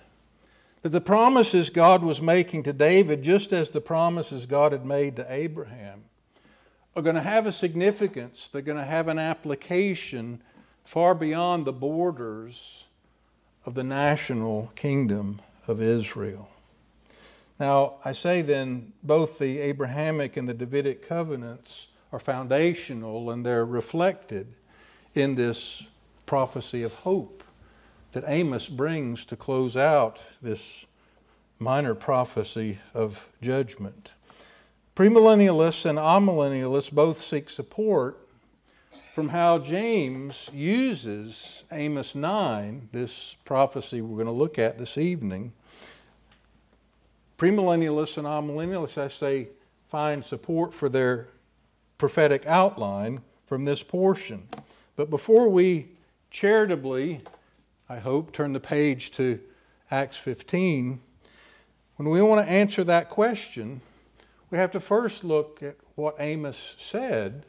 That 0.82 0.90
the 0.90 1.02
promises 1.02 1.70
God 1.70 2.04
was 2.04 2.22
making 2.22 2.64
to 2.64 2.74
David, 2.74 3.22
just 3.22 3.52
as 3.52 3.70
the 3.70 3.82
promises 3.82 4.46
God 4.46 4.72
had 4.72 4.86
made 4.86 5.18
to 5.18 5.26
Abraham, 5.30 6.04
are 6.96 7.02
going 7.02 7.16
to 7.16 7.22
have 7.22 7.46
a 7.46 7.52
significance. 7.52 8.48
They're 8.48 8.62
going 8.62 8.78
to 8.78 8.86
have 8.86 9.08
an 9.08 9.20
application 9.20 10.42
far 10.86 11.14
beyond 11.14 11.66
the 11.66 11.74
borders 11.74 12.86
of 13.66 13.74
the 13.74 13.84
national 13.84 14.72
kingdom 14.76 15.42
of 15.68 15.82
Israel. 15.82 16.50
Now, 17.60 17.96
I 18.06 18.14
say 18.14 18.42
then, 18.42 18.94
both 19.04 19.38
the 19.38 19.60
Abrahamic 19.60 20.38
and 20.38 20.48
the 20.48 20.54
Davidic 20.54 21.08
covenants 21.08 21.88
are 22.12 22.20
foundational 22.20 23.30
and 23.30 23.46
they're 23.46 23.66
reflected 23.66 24.48
in 25.14 25.36
this 25.36 25.84
prophecy 26.26 26.84
of 26.84 26.94
hope 26.94 27.39
that 28.12 28.24
Amos 28.28 28.68
brings 28.68 29.26
to 29.26 29.36
close 29.36 29.78
out 29.78 30.22
this 30.42 30.86
minor 31.60 31.94
prophecy 31.94 32.80
of 32.94 33.30
judgment. 33.42 34.14
Premillennialists 34.96 35.86
and 35.86 35.98
amillennialists 35.98 36.92
both 36.92 37.20
seek 37.20 37.50
support 37.50 38.18
from 39.14 39.30
how 39.30 39.60
James 39.60 40.50
uses 40.54 41.64
Amos 41.72 42.16
9, 42.16 42.90
this 42.92 43.36
prophecy 43.46 44.02
we're 44.02 44.16
going 44.16 44.26
to 44.26 44.32
look 44.32 44.58
at 44.58 44.78
this 44.78 44.98
evening, 44.98 45.54
Premillennialists 47.40 48.18
and 48.18 48.28
amillennialists, 48.28 48.98
I 48.98 49.08
say, 49.08 49.48
find 49.88 50.26
support 50.26 50.74
for 50.74 50.90
their 50.90 51.30
prophetic 51.98 52.46
outline 52.46 53.22
from 53.48 53.64
this 53.64 53.82
portion. 53.82 54.50
But 54.98 55.10
before 55.10 55.48
we 55.48 55.88
charitably, 56.30 57.22
I 57.92 57.98
hope, 57.98 58.32
turn 58.32 58.54
the 58.54 58.60
page 58.60 59.10
to 59.14 59.40
Acts 59.90 60.16
15, 60.18 61.02
when 61.96 62.10
we 62.10 62.22
want 62.22 62.46
to 62.46 62.52
answer 62.52 62.84
that 62.84 63.10
question, 63.10 63.82
we 64.52 64.60
have 64.60 64.70
to 64.72 64.80
first 64.80 65.24
look 65.24 65.64
at 65.64 65.76
what 65.96 66.16
Amos 66.20 66.76
said 66.78 67.48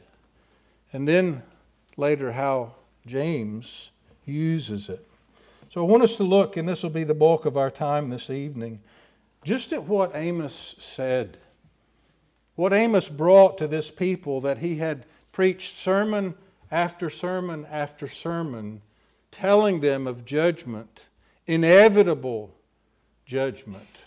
and 0.91 1.07
then 1.07 1.43
later 1.95 2.31
how 2.31 2.73
James 3.05 3.91
uses 4.25 4.89
it. 4.89 5.07
So 5.69 5.85
I 5.85 5.89
want 5.89 6.01
us 6.01 6.15
to 6.15 6.23
look, 6.23 6.57
and 6.57 6.67
this 6.67 6.81
will 6.81 6.89
be 6.89 7.03
the 7.03 7.13
bulk 7.13 7.45
of 7.45 7.55
our 7.55 7.69
time 7.69 8.09
this 8.09 8.31
evening, 8.31 8.79
just 9.43 9.71
at 9.71 9.83
what 9.83 10.11
Amos 10.15 10.75
said. 10.79 11.37
What 12.55 12.73
Amos 12.73 13.09
brought 13.09 13.59
to 13.59 13.67
this 13.67 13.91
people 13.91 14.41
that 14.41 14.57
he 14.57 14.77
had 14.77 15.05
preached 15.31 15.77
sermon 15.77 16.33
after 16.71 17.11
sermon 17.11 17.67
after 17.69 18.07
sermon, 18.07 18.81
telling 19.31 19.79
them 19.79 20.07
of 20.07 20.25
judgment, 20.25 21.07
inevitable 21.47 22.53
judgment 23.25 24.03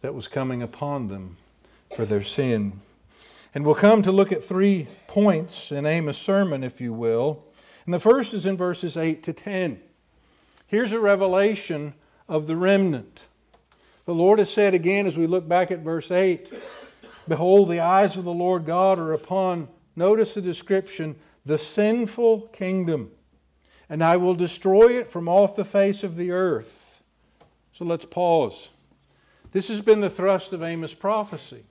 that 0.00 0.14
was 0.14 0.28
coming 0.28 0.62
upon 0.62 1.08
them 1.08 1.36
for 1.94 2.04
their 2.04 2.22
sin. 2.22 2.80
And 3.54 3.64
we'll 3.64 3.74
come 3.74 4.02
to 4.02 4.12
look 4.12 4.32
at 4.32 4.42
three 4.42 4.88
points 5.06 5.70
in 5.70 5.86
Amos' 5.86 6.18
sermon, 6.18 6.64
if 6.64 6.80
you 6.80 6.92
will. 6.92 7.44
And 7.84 7.94
the 7.94 8.00
first 8.00 8.34
is 8.34 8.46
in 8.46 8.56
verses 8.56 8.96
8 8.96 9.22
to 9.24 9.32
10. 9.32 9.80
Here's 10.66 10.92
a 10.92 11.00
revelation 11.00 11.94
of 12.28 12.46
the 12.46 12.56
remnant. 12.56 13.26
The 14.06 14.14
Lord 14.14 14.38
has 14.38 14.52
said 14.52 14.74
again 14.74 15.06
as 15.06 15.16
we 15.16 15.26
look 15.26 15.48
back 15.48 15.70
at 15.70 15.80
verse 15.80 16.10
8 16.10 16.52
Behold, 17.26 17.70
the 17.70 17.80
eyes 17.80 18.16
of 18.18 18.24
the 18.24 18.32
Lord 18.32 18.66
God 18.66 18.98
are 18.98 19.14
upon, 19.14 19.68
notice 19.96 20.34
the 20.34 20.42
description, 20.42 21.16
the 21.46 21.58
sinful 21.58 22.48
kingdom, 22.48 23.10
and 23.88 24.02
I 24.02 24.16
will 24.16 24.34
destroy 24.34 24.98
it 24.98 25.08
from 25.08 25.28
off 25.28 25.56
the 25.56 25.64
face 25.64 26.02
of 26.02 26.16
the 26.16 26.30
earth. 26.30 27.02
So 27.72 27.84
let's 27.84 28.04
pause. 28.04 28.70
This 29.52 29.68
has 29.68 29.80
been 29.80 30.00
the 30.00 30.10
thrust 30.10 30.52
of 30.52 30.62
Amos' 30.62 30.94
prophecy. 30.94 31.64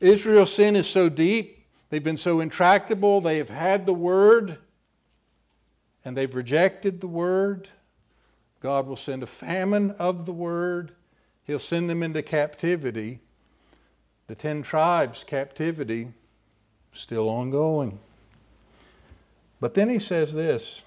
Israel's 0.00 0.52
sin 0.52 0.76
is 0.76 0.86
so 0.86 1.08
deep, 1.08 1.64
they've 1.90 2.02
been 2.02 2.16
so 2.16 2.40
intractable, 2.40 3.20
they 3.20 3.38
have 3.38 3.50
had 3.50 3.86
the 3.86 3.94
word, 3.94 4.58
and 6.04 6.16
they've 6.16 6.34
rejected 6.34 7.00
the 7.00 7.06
word. 7.06 7.68
God 8.60 8.86
will 8.86 8.96
send 8.96 9.22
a 9.22 9.26
famine 9.26 9.92
of 9.92 10.26
the 10.26 10.32
word 10.32 10.92
He'll 11.44 11.58
send 11.58 11.88
them 11.90 12.02
into 12.02 12.22
captivity. 12.22 13.20
The 14.26 14.34
ten 14.34 14.62
tribes' 14.62 15.24
captivity 15.24 16.08
still 16.92 17.28
ongoing. 17.28 17.98
But 19.60 19.74
then 19.74 19.88
he 19.88 19.98
says 19.98 20.32
this 20.32 20.82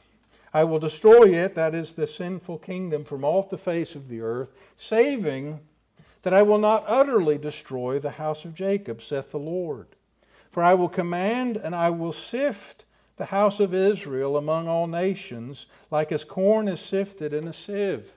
I 0.54 0.64
will 0.64 0.80
destroy 0.80 1.26
it, 1.26 1.56
that 1.56 1.76
is 1.76 1.94
the 1.94 2.08
sinful 2.08 2.60
kingdom, 2.60 3.04
from 3.04 3.24
off 3.26 3.50
the 3.50 3.58
face 3.58 3.96
of 3.96 4.08
the 4.08 4.22
earth, 4.22 4.52
saving 4.78 5.60
that 6.24 6.34
I 6.34 6.42
will 6.42 6.58
not 6.58 6.84
utterly 6.88 7.38
destroy 7.38 8.00
the 8.00 8.12
house 8.12 8.46
of 8.46 8.54
Jacob, 8.54 9.02
saith 9.02 9.32
the 9.32 9.40
Lord. 9.40 9.88
For 10.52 10.64
I 10.64 10.74
will 10.74 10.90
command 10.90 11.58
and 11.58 11.76
I 11.76 11.90
will 11.90 12.12
sift 12.12 12.86
the 13.18 13.26
house 13.26 13.60
of 13.60 13.74
Israel 13.74 14.38
among 14.38 14.68
all 14.68 14.88
nations, 14.88 15.68
like 15.92 16.12
as 16.12 16.24
corn 16.24 16.68
is 16.68 16.80
sifted 16.80 17.34
in 17.34 17.48
a 17.48 17.54
sieve. 17.54 18.12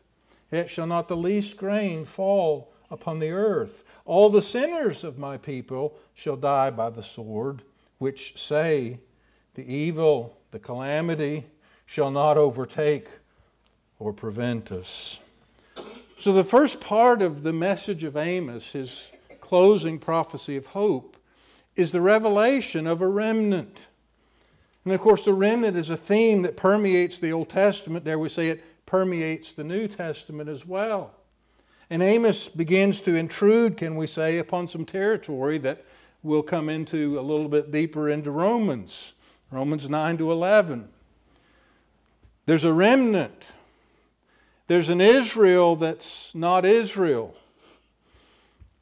Yet 0.50 0.70
shall 0.70 0.86
not 0.86 1.08
the 1.08 1.16
least 1.16 1.56
grain 1.56 2.04
fall 2.04 2.72
upon 2.90 3.18
the 3.18 3.30
earth. 3.30 3.84
All 4.04 4.30
the 4.30 4.42
sinners 4.42 5.04
of 5.04 5.18
my 5.18 5.36
people 5.36 5.96
shall 6.14 6.36
die 6.36 6.70
by 6.70 6.90
the 6.90 7.02
sword, 7.02 7.62
which 7.98 8.34
say, 8.36 8.98
The 9.54 9.72
evil, 9.72 10.36
the 10.50 10.58
calamity 10.58 11.46
shall 11.90 12.12
not 12.12 12.38
overtake 12.38 13.08
or 13.98 14.12
prevent 14.12 14.70
us. 14.70 15.18
So, 16.20 16.32
the 16.32 16.44
first 16.44 16.80
part 16.80 17.20
of 17.20 17.42
the 17.42 17.52
message 17.52 18.04
of 18.04 18.16
Amos, 18.16 18.70
his 18.70 19.10
closing 19.40 19.98
prophecy 19.98 20.56
of 20.56 20.66
hope, 20.66 21.16
is 21.74 21.90
the 21.90 22.00
revelation 22.00 22.86
of 22.86 23.02
a 23.02 23.08
remnant. 23.08 23.88
And 24.84 24.94
of 24.94 25.00
course, 25.00 25.24
the 25.24 25.32
remnant 25.32 25.76
is 25.76 25.90
a 25.90 25.96
theme 25.96 26.42
that 26.42 26.56
permeates 26.56 27.18
the 27.18 27.32
Old 27.32 27.48
Testament. 27.48 28.04
There 28.04 28.20
we 28.20 28.28
say 28.28 28.50
it 28.50 28.62
permeates 28.86 29.52
the 29.52 29.64
New 29.64 29.88
Testament 29.88 30.48
as 30.48 30.64
well. 30.64 31.12
And 31.90 32.04
Amos 32.04 32.46
begins 32.46 33.00
to 33.00 33.16
intrude, 33.16 33.76
can 33.76 33.96
we 33.96 34.06
say, 34.06 34.38
upon 34.38 34.68
some 34.68 34.84
territory 34.84 35.58
that 35.58 35.84
we'll 36.22 36.44
come 36.44 36.68
into 36.68 37.18
a 37.18 37.22
little 37.22 37.48
bit 37.48 37.72
deeper 37.72 38.08
into 38.08 38.30
Romans, 38.30 39.12
Romans 39.50 39.90
9 39.90 40.18
to 40.18 40.30
11. 40.30 40.88
There's 42.46 42.64
a 42.64 42.72
remnant. 42.72 43.52
There's 44.66 44.88
an 44.88 45.00
Israel 45.00 45.76
that's 45.76 46.34
not 46.34 46.64
Israel. 46.64 47.34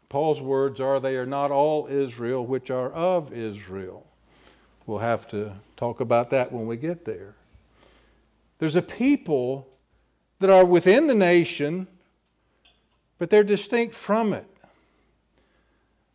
Paul's 0.09 0.41
words 0.41 0.81
are, 0.81 1.01
They 1.01 1.17
are 1.17 1.27
not 1.27 1.51
all 1.51 1.87
Israel 1.87 2.45
which 2.45 2.71
are 2.71 2.91
of 2.93 3.33
Israel. 3.33 4.07
We'll 4.87 4.99
have 4.99 5.29
to 5.29 5.53
talk 5.77 6.01
about 6.01 6.31
that 6.31 6.51
when 6.51 6.67
we 6.67 6.77
get 6.77 7.05
there. 7.05 7.35
There's 8.59 8.77
a 8.77 8.83
people 8.83 9.69
that 10.41 10.51
are 10.51 10.65
within 10.65 11.07
the 11.07 11.15
nation, 11.15 11.87
but 13.19 13.29
they're 13.29 13.45
distinct 13.45 13.95
from 13.95 14.33
it. 14.33 14.47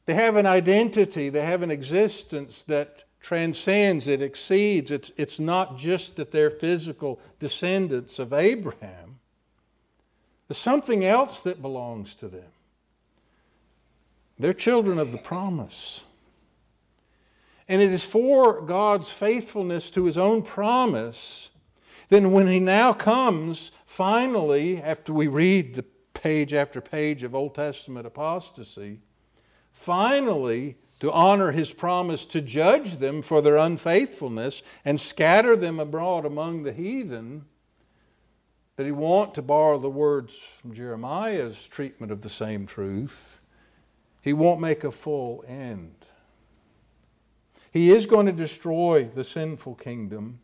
They 0.06 0.16
have 0.16 0.36
an 0.36 0.46
identity, 0.46 1.30
they 1.30 1.46
have 1.46 1.62
an 1.62 1.72
existence 1.72 2.64
that 2.64 3.06
transcends, 3.24 4.08
it 4.08 4.22
exceeds. 4.22 4.92
It's, 4.92 5.12
it's 5.18 5.40
not 5.40 5.78
just 5.78 6.18
that 6.18 6.32
they're 6.32 6.52
physical 6.52 7.20
descendants 7.40 8.20
of 8.20 8.34
Abraham, 8.34 9.20
there's 10.48 10.58
something 10.58 11.04
else 11.06 11.40
that 11.42 11.62
belongs 11.62 12.14
to 12.16 12.28
them. 12.28 12.52
They're 14.38 14.54
children 14.54 15.00
of 15.00 15.14
the 15.14 15.18
promise. 15.18 16.04
And 17.70 17.82
it 17.82 17.94
is 17.94 18.04
for 18.04 18.62
God's 18.62 19.10
faithfulness 19.10 19.90
to 19.92 20.04
his 20.04 20.18
own 20.18 20.42
promise. 20.42 21.50
Then, 22.10 22.34
when 22.34 22.48
he 22.48 22.60
now 22.60 22.92
comes, 22.92 23.72
finally, 23.86 24.82
after 24.82 25.14
we 25.14 25.28
read 25.28 25.76
the 25.76 25.86
page 26.14 26.54
after 26.54 26.82
page 26.82 27.24
of 27.24 27.34
Old 27.34 27.56
Testament 27.56 28.06
apostasy, 28.06 29.00
finally, 29.72 30.76
to 31.04 31.12
honor 31.12 31.52
his 31.52 31.74
promise 31.74 32.24
to 32.24 32.40
judge 32.40 32.96
them 33.00 33.22
for 33.22 33.42
their 33.42 33.58
unfaithfulness 33.58 34.64
and 34.86 35.02
scatter 35.02 35.54
them 35.58 35.78
abroad 35.78 36.24
among 36.24 36.64
the 36.64 36.72
heathen, 36.72 37.44
but 38.78 38.86
he 38.86 38.92
want 38.94 39.34
to 39.34 39.42
borrow 39.42 39.78
the 39.78 39.90
words 39.90 40.34
from 40.34 40.74
Jeremiah's 40.74 41.68
treatment 41.68 42.10
of 42.10 42.22
the 42.22 42.30
same 42.30 42.66
truth. 42.66 43.42
He 44.22 44.32
won't 44.32 44.62
make 44.62 44.86
a 44.86 44.92
full 44.92 45.44
end. 45.46 45.94
He 47.70 47.92
is 47.92 48.06
going 48.06 48.28
to 48.28 48.32
destroy 48.32 49.04
the 49.04 49.26
sinful 49.26 49.76
kingdom. 49.76 50.40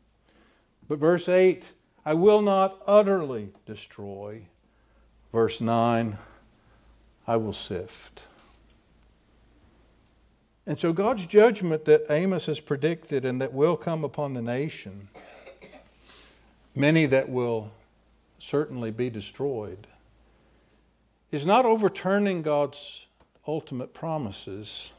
But 0.90 1.00
verse 1.00 1.30
8, 1.30 1.72
I 2.06 2.16
will 2.16 2.42
not 2.42 2.82
utterly 2.86 3.54
destroy. 3.66 4.48
Verse 5.32 5.62
9, 5.62 6.18
I 7.26 7.38
will 7.38 7.54
sift. 7.54 8.26
And 10.70 10.80
so 10.80 10.94
God's 10.94 11.26
judgment 11.26 11.86
that 11.86 12.06
Amos 12.12 12.46
has 12.46 12.60
predicted 12.60 13.26
and 13.26 13.42
that 13.42 13.54
will 13.54 13.76
come 13.76 14.04
upon 14.04 14.34
the 14.34 14.42
nation, 14.44 15.10
many 16.76 17.08
that 17.08 17.28
will 17.28 17.72
certainly 18.38 18.92
be 18.92 19.10
destroyed, 19.10 19.88
is 21.32 21.44
not 21.44 21.66
overturning 21.66 22.44
God's 22.44 23.08
ultimate 23.48 23.96
promises. 23.96 24.92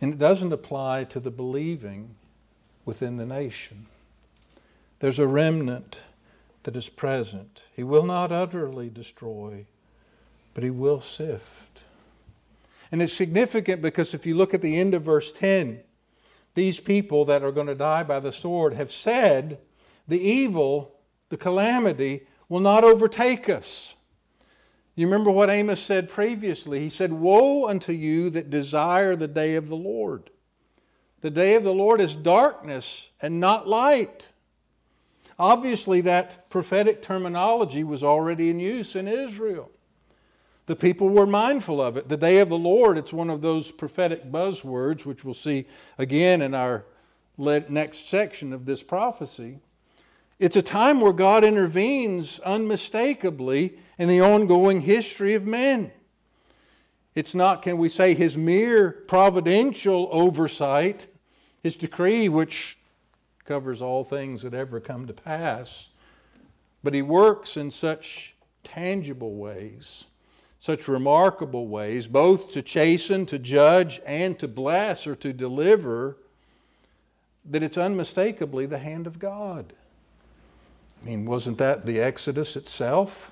And 0.00 0.14
it 0.14 0.18
doesn't 0.18 0.52
apply 0.52 1.04
to 1.04 1.20
the 1.20 1.30
believing 1.30 2.16
within 2.84 3.18
the 3.18 3.26
nation. 3.26 3.86
There's 4.98 5.20
a 5.20 5.28
remnant 5.28 6.02
that 6.64 6.74
is 6.74 6.88
present. 6.88 7.62
He 7.72 7.84
will 7.84 8.04
not 8.04 8.32
utterly 8.32 8.90
destroy, 8.90 9.66
but 10.54 10.64
he 10.64 10.70
will 10.70 11.00
sift. 11.00 11.84
And 12.94 13.02
it's 13.02 13.12
significant 13.12 13.82
because 13.82 14.14
if 14.14 14.24
you 14.24 14.36
look 14.36 14.54
at 14.54 14.62
the 14.62 14.78
end 14.78 14.94
of 14.94 15.02
verse 15.02 15.32
10, 15.32 15.80
these 16.54 16.78
people 16.78 17.24
that 17.24 17.42
are 17.42 17.50
going 17.50 17.66
to 17.66 17.74
die 17.74 18.04
by 18.04 18.20
the 18.20 18.30
sword 18.30 18.74
have 18.74 18.92
said, 18.92 19.58
the 20.06 20.20
evil, 20.20 20.94
the 21.28 21.36
calamity, 21.36 22.28
will 22.48 22.60
not 22.60 22.84
overtake 22.84 23.48
us. 23.48 23.96
You 24.94 25.08
remember 25.08 25.32
what 25.32 25.50
Amos 25.50 25.80
said 25.80 26.08
previously? 26.08 26.78
He 26.78 26.88
said, 26.88 27.12
Woe 27.12 27.66
unto 27.66 27.90
you 27.90 28.30
that 28.30 28.48
desire 28.48 29.16
the 29.16 29.26
day 29.26 29.56
of 29.56 29.68
the 29.68 29.74
Lord. 29.74 30.30
The 31.20 31.30
day 31.30 31.56
of 31.56 31.64
the 31.64 31.74
Lord 31.74 32.00
is 32.00 32.14
darkness 32.14 33.08
and 33.20 33.40
not 33.40 33.66
light. 33.66 34.28
Obviously, 35.36 36.00
that 36.02 36.48
prophetic 36.48 37.02
terminology 37.02 37.82
was 37.82 38.04
already 38.04 38.50
in 38.50 38.60
use 38.60 38.94
in 38.94 39.08
Israel. 39.08 39.72
The 40.66 40.76
people 40.76 41.10
were 41.10 41.26
mindful 41.26 41.80
of 41.80 41.96
it. 41.96 42.08
The 42.08 42.16
day 42.16 42.38
of 42.38 42.48
the 42.48 42.58
Lord, 42.58 42.96
it's 42.96 43.12
one 43.12 43.28
of 43.28 43.42
those 43.42 43.70
prophetic 43.70 44.30
buzzwords, 44.30 45.04
which 45.04 45.24
we'll 45.24 45.34
see 45.34 45.66
again 45.98 46.40
in 46.40 46.54
our 46.54 46.86
next 47.36 48.08
section 48.08 48.52
of 48.52 48.64
this 48.64 48.82
prophecy. 48.82 49.58
It's 50.38 50.56
a 50.56 50.62
time 50.62 51.00
where 51.00 51.12
God 51.12 51.44
intervenes 51.44 52.38
unmistakably 52.40 53.78
in 53.98 54.08
the 54.08 54.20
ongoing 54.20 54.80
history 54.80 55.34
of 55.34 55.46
men. 55.46 55.92
It's 57.14 57.34
not, 57.34 57.62
can 57.62 57.78
we 57.78 57.88
say, 57.88 58.14
his 58.14 58.36
mere 58.36 58.90
providential 58.90 60.08
oversight, 60.10 61.06
his 61.62 61.76
decree, 61.76 62.28
which 62.28 62.78
covers 63.44 63.80
all 63.80 64.02
things 64.02 64.42
that 64.42 64.54
ever 64.54 64.80
come 64.80 65.06
to 65.06 65.12
pass, 65.12 65.88
but 66.82 66.94
he 66.94 67.02
works 67.02 67.56
in 67.56 67.70
such 67.70 68.34
tangible 68.64 69.34
ways 69.34 70.06
such 70.64 70.88
remarkable 70.88 71.68
ways, 71.68 72.06
both 72.06 72.50
to 72.50 72.62
chasten, 72.62 73.26
to 73.26 73.38
judge, 73.38 74.00
and 74.06 74.38
to 74.38 74.48
bless 74.48 75.06
or 75.06 75.14
to 75.14 75.30
deliver, 75.30 76.16
that 77.44 77.62
it's 77.62 77.76
unmistakably 77.76 78.64
the 78.64 78.78
hand 78.78 79.06
of 79.06 79.18
God. 79.18 79.74
I 81.02 81.06
mean, 81.06 81.26
wasn't 81.26 81.58
that 81.58 81.84
the 81.84 82.00
Exodus 82.00 82.56
itself? 82.56 83.30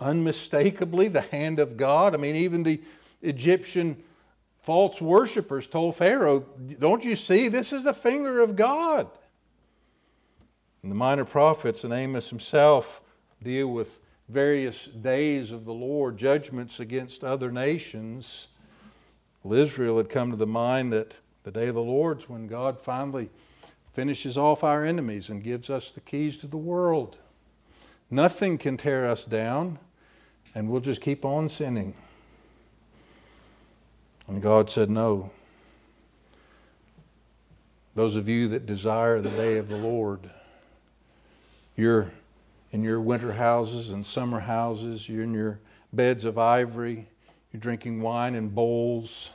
Unmistakably 0.00 1.06
the 1.06 1.20
hand 1.20 1.60
of 1.60 1.76
God. 1.76 2.12
I 2.12 2.16
mean, 2.16 2.34
even 2.34 2.64
the 2.64 2.82
Egyptian 3.22 4.02
false 4.60 5.00
worshippers 5.00 5.68
told 5.68 5.94
Pharaoh, 5.94 6.40
Don't 6.80 7.04
you 7.04 7.14
see? 7.14 7.46
This 7.46 7.72
is 7.72 7.84
the 7.84 7.94
finger 7.94 8.40
of 8.40 8.56
God. 8.56 9.08
And 10.82 10.90
the 10.90 10.96
minor 10.96 11.24
prophets 11.24 11.84
and 11.84 11.92
Amos 11.92 12.30
himself 12.30 13.00
deal 13.44 13.68
with 13.68 14.00
various 14.28 14.86
days 14.86 15.52
of 15.52 15.64
the 15.64 15.72
Lord, 15.72 16.18
judgments 16.18 16.80
against 16.80 17.24
other 17.24 17.50
nations. 17.50 18.48
Well, 19.42 19.58
Israel 19.58 19.96
had 19.96 20.10
come 20.10 20.30
to 20.30 20.36
the 20.36 20.46
mind 20.46 20.92
that 20.92 21.18
the 21.44 21.50
day 21.50 21.68
of 21.68 21.74
the 21.74 21.82
Lord's 21.82 22.28
when 22.28 22.46
God 22.46 22.78
finally 22.78 23.30
finishes 23.94 24.36
off 24.36 24.62
our 24.62 24.84
enemies 24.84 25.30
and 25.30 25.42
gives 25.42 25.70
us 25.70 25.90
the 25.90 26.00
keys 26.00 26.36
to 26.38 26.46
the 26.46 26.58
world. 26.58 27.18
Nothing 28.10 28.58
can 28.58 28.76
tear 28.76 29.08
us 29.08 29.24
down, 29.24 29.78
and 30.54 30.68
we'll 30.68 30.80
just 30.80 31.00
keep 31.00 31.24
on 31.24 31.48
sinning. 31.48 31.94
And 34.26 34.42
God 34.42 34.68
said, 34.68 34.90
No. 34.90 35.30
Those 37.94 38.14
of 38.14 38.28
you 38.28 38.46
that 38.48 38.66
desire 38.66 39.20
the 39.20 39.30
day 39.30 39.56
of 39.56 39.68
the 39.68 39.76
Lord, 39.76 40.30
you're 41.74 42.12
in 42.72 42.82
your 42.82 43.00
winter 43.00 43.32
houses 43.32 43.90
and 43.90 44.04
summer 44.04 44.40
houses. 44.40 45.08
You're 45.08 45.24
in 45.24 45.34
your 45.34 45.58
beds 45.92 46.24
of 46.24 46.38
ivory. 46.38 47.08
You're 47.52 47.60
drinking 47.60 48.00
wine 48.00 48.34
in 48.34 48.48
bowls. 48.48 49.30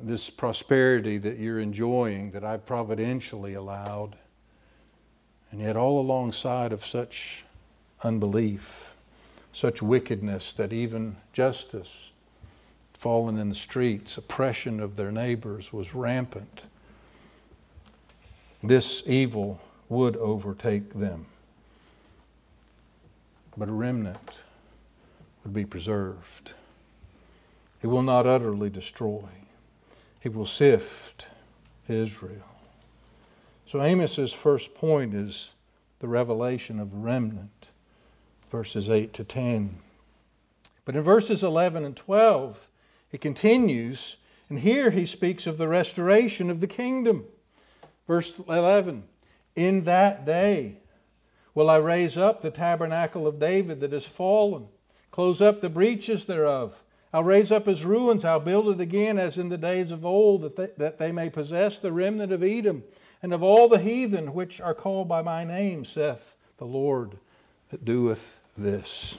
This 0.00 0.30
prosperity 0.30 1.18
that 1.18 1.38
you're 1.38 1.60
enjoying 1.60 2.32
that 2.32 2.44
I've 2.44 2.66
providentially 2.66 3.54
allowed. 3.54 4.16
And 5.50 5.60
yet, 5.60 5.76
all 5.76 6.00
alongside 6.00 6.72
of 6.72 6.84
such 6.84 7.44
unbelief, 8.02 8.92
such 9.52 9.80
wickedness 9.80 10.52
that 10.54 10.72
even 10.72 11.16
justice, 11.32 12.10
fallen 12.92 13.38
in 13.38 13.48
the 13.48 13.54
streets, 13.54 14.18
oppression 14.18 14.78
of 14.78 14.96
their 14.96 15.10
neighbors 15.10 15.72
was 15.72 15.94
rampant. 15.94 16.64
This 18.62 19.02
evil 19.06 19.60
would 19.88 20.16
overtake 20.16 20.92
them 20.92 21.26
but 23.58 23.68
a 23.68 23.72
remnant 23.72 24.44
would 25.42 25.52
be 25.52 25.64
preserved. 25.64 26.54
He 27.80 27.86
will 27.86 28.02
not 28.02 28.26
utterly 28.26 28.70
destroy, 28.70 29.24
he 30.20 30.28
will 30.28 30.46
sift 30.46 31.28
Israel. 31.88 32.44
So 33.66 33.80
Amos's 33.80 34.32
first 34.32 34.74
point 34.74 35.12
is 35.14 35.54
the 35.98 36.08
revelation 36.08 36.78
of 36.80 36.94
remnant, 36.94 37.68
verses 38.50 38.88
8 38.88 39.12
to 39.14 39.24
10. 39.24 39.78
But 40.84 40.96
in 40.96 41.02
verses 41.02 41.42
11 41.42 41.84
and 41.84 41.94
12, 41.94 42.68
it 43.12 43.20
continues, 43.20 44.16
and 44.48 44.60
here 44.60 44.90
he 44.90 45.04
speaks 45.04 45.46
of 45.46 45.58
the 45.58 45.68
restoration 45.68 46.50
of 46.50 46.60
the 46.60 46.66
kingdom. 46.66 47.24
Verse 48.06 48.38
11 48.48 49.04
In 49.54 49.82
that 49.82 50.24
day, 50.24 50.78
will 51.58 51.68
I 51.68 51.78
raise 51.78 52.16
up 52.16 52.40
the 52.40 52.52
tabernacle 52.52 53.26
of 53.26 53.40
David 53.40 53.80
that 53.80 53.92
is 53.92 54.04
fallen, 54.04 54.68
close 55.10 55.42
up 55.42 55.60
the 55.60 55.68
breaches 55.68 56.24
thereof. 56.24 56.84
I'll 57.12 57.24
raise 57.24 57.50
up 57.50 57.66
his 57.66 57.84
ruins, 57.84 58.24
I'll 58.24 58.38
build 58.38 58.68
it 58.68 58.80
again 58.80 59.18
as 59.18 59.38
in 59.38 59.48
the 59.48 59.58
days 59.58 59.90
of 59.90 60.06
old, 60.06 60.42
that 60.42 60.54
they, 60.54 60.68
that 60.76 60.98
they 60.98 61.10
may 61.10 61.28
possess 61.28 61.80
the 61.80 61.90
remnant 61.90 62.30
of 62.30 62.44
Edom 62.44 62.84
and 63.24 63.34
of 63.34 63.42
all 63.42 63.66
the 63.66 63.80
heathen 63.80 64.34
which 64.34 64.60
are 64.60 64.72
called 64.72 65.08
by 65.08 65.20
my 65.20 65.42
name, 65.42 65.84
saith 65.84 66.36
the 66.58 66.64
Lord 66.64 67.18
that 67.70 67.84
doeth 67.84 68.38
this. 68.56 69.18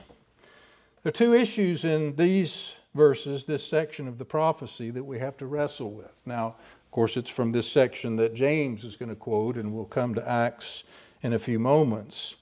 There 1.04 1.10
are 1.10 1.12
two 1.12 1.34
issues 1.34 1.84
in 1.84 2.16
these 2.16 2.76
verses, 2.96 3.44
this 3.44 3.68
section 3.68 4.08
of 4.08 4.18
the 4.18 4.24
prophecy, 4.24 4.92
that 4.92 5.04
we 5.04 5.20
have 5.20 5.36
to 5.40 5.46
wrestle 5.46 5.92
with. 5.92 6.14
Now, 6.26 6.56
of 6.86 6.92
course, 6.92 7.18
it's 7.18 7.30
from 7.30 7.52
this 7.52 7.70
section 7.70 8.16
that 8.16 8.34
James 8.34 8.86
is 8.86 8.96
going 8.96 9.10
to 9.10 9.16
quote, 9.16 9.58
and 9.58 9.74
we'll 9.74 9.84
come 9.84 10.16
to 10.16 10.26
Acts 10.26 10.86
in 11.22 11.34
a 11.34 11.40
few 11.40 11.60
moments. 11.60 12.36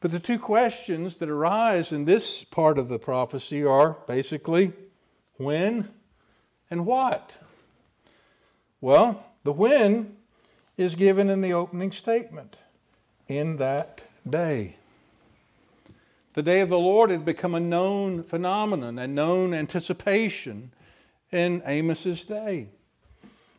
But 0.00 0.10
the 0.10 0.20
two 0.20 0.38
questions 0.38 1.18
that 1.18 1.28
arise 1.28 1.92
in 1.92 2.04
this 2.04 2.44
part 2.44 2.76
of 2.78 2.88
the 2.88 2.98
prophecy 2.98 3.64
are 3.64 3.98
basically 4.06 4.72
when 5.36 5.88
and 6.70 6.84
what. 6.84 7.32
Well, 8.80 9.24
the 9.44 9.52
when 9.52 10.16
is 10.76 10.94
given 10.94 11.30
in 11.30 11.40
the 11.40 11.52
opening 11.52 11.92
statement 11.92 12.56
in 13.28 13.58
that 13.58 14.04
day. 14.28 14.76
The 16.34 16.42
day 16.42 16.60
of 16.60 16.70
the 16.70 16.78
Lord 16.78 17.10
had 17.10 17.24
become 17.24 17.54
a 17.54 17.60
known 17.60 18.22
phenomenon, 18.22 18.98
a 18.98 19.06
known 19.06 19.52
anticipation 19.52 20.72
in 21.30 21.62
Amos's 21.66 22.24
day. 22.24 22.68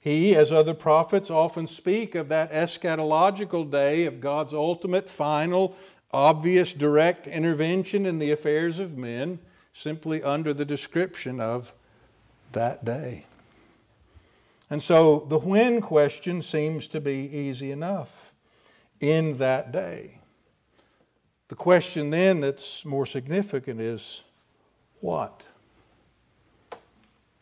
He, 0.04 0.36
as 0.36 0.52
other 0.52 0.74
prophets, 0.74 1.30
often 1.30 1.66
speak 1.66 2.14
of 2.14 2.28
that 2.28 2.52
eschatological 2.52 3.72
day 3.72 4.06
of 4.06 4.20
God's 4.20 4.54
ultimate, 4.54 5.10
final, 5.10 5.78
obvious, 6.12 6.74
direct 6.74 7.26
intervention 7.26 8.06
in 8.06 8.20
the 8.20 8.30
affairs 8.30 8.80
of 8.80 8.98
men, 8.98 9.40
simply 9.72 10.22
under 10.22 10.54
the 10.54 10.66
description 10.66 11.40
of 11.40 11.72
that 12.52 12.84
day. 12.84 13.28
And 14.70 14.84
so 14.84 15.20
the 15.30 15.40
when 15.40 15.80
question 15.80 16.42
seems 16.42 16.88
to 16.88 17.00
be 17.00 17.30
easy 17.32 17.72
enough 17.72 18.34
in 19.00 19.38
that 19.38 19.72
day. 19.72 20.20
The 21.48 21.56
question 21.56 22.10
then 22.10 22.42
that's 22.42 22.84
more 22.84 23.06
significant 23.06 23.80
is 23.80 24.24
what? 25.00 25.44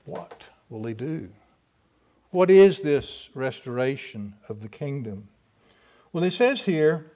What 0.06 0.50
will 0.70 0.86
he 0.86 0.94
do? 0.94 1.30
What 2.32 2.50
is 2.50 2.82
this 2.82 3.30
restoration 3.34 4.36
of 4.48 4.62
the 4.62 4.70
kingdom? 4.70 5.28
Well, 6.14 6.24
he 6.24 6.30
says 6.30 6.64
here 6.64 7.12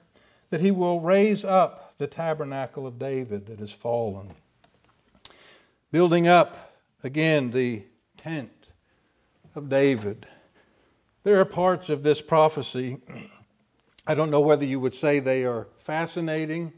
that 0.50 0.60
he 0.60 0.70
will 0.70 1.00
raise 1.00 1.42
up 1.42 1.94
the 1.96 2.06
tabernacle 2.06 2.86
of 2.86 2.98
David 2.98 3.46
that 3.46 3.58
has 3.58 3.72
fallen, 3.72 4.34
building 5.90 6.28
up 6.28 6.74
again 7.02 7.50
the 7.50 7.84
tent 8.18 8.68
of 9.54 9.70
David. 9.70 10.26
There 11.24 11.40
are 11.40 11.46
parts 11.46 11.88
of 11.88 12.02
this 12.02 12.20
prophecy, 12.20 12.98
I 14.06 14.14
don't 14.14 14.30
know 14.30 14.42
whether 14.42 14.66
you 14.66 14.78
would 14.80 14.94
say 14.94 15.18
they 15.18 15.46
are 15.46 15.66
fascinating, 15.78 16.74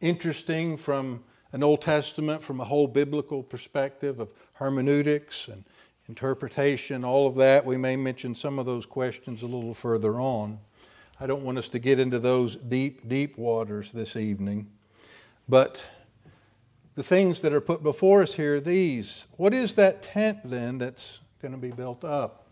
interesting 0.00 0.78
from 0.78 1.24
an 1.52 1.62
Old 1.62 1.82
Testament, 1.82 2.42
from 2.42 2.58
a 2.58 2.64
whole 2.64 2.86
biblical 2.86 3.42
perspective 3.42 4.18
of 4.18 4.30
hermeneutics 4.54 5.48
and 5.48 5.64
interpretation, 6.12 7.06
all 7.06 7.26
of 7.26 7.36
that. 7.36 7.64
We 7.64 7.78
may 7.78 7.96
mention 7.96 8.34
some 8.34 8.58
of 8.58 8.66
those 8.66 8.84
questions 8.84 9.40
a 9.40 9.46
little 9.46 9.72
further 9.72 10.20
on. 10.20 10.58
I 11.18 11.26
don't 11.26 11.42
want 11.42 11.56
us 11.56 11.70
to 11.70 11.78
get 11.78 11.98
into 11.98 12.18
those 12.18 12.54
deep, 12.54 13.08
deep 13.08 13.38
waters 13.38 13.90
this 13.92 14.14
evening. 14.14 14.68
But 15.48 15.82
the 16.96 17.02
things 17.02 17.40
that 17.40 17.54
are 17.54 17.62
put 17.62 17.82
before 17.82 18.22
us 18.22 18.34
here 18.34 18.60
these. 18.60 19.24
What 19.38 19.54
is 19.54 19.74
that 19.76 20.02
tent 20.02 20.40
then 20.44 20.76
that's 20.76 21.20
going 21.40 21.52
to 21.52 21.58
be 21.58 21.70
built 21.70 22.04
up? 22.04 22.44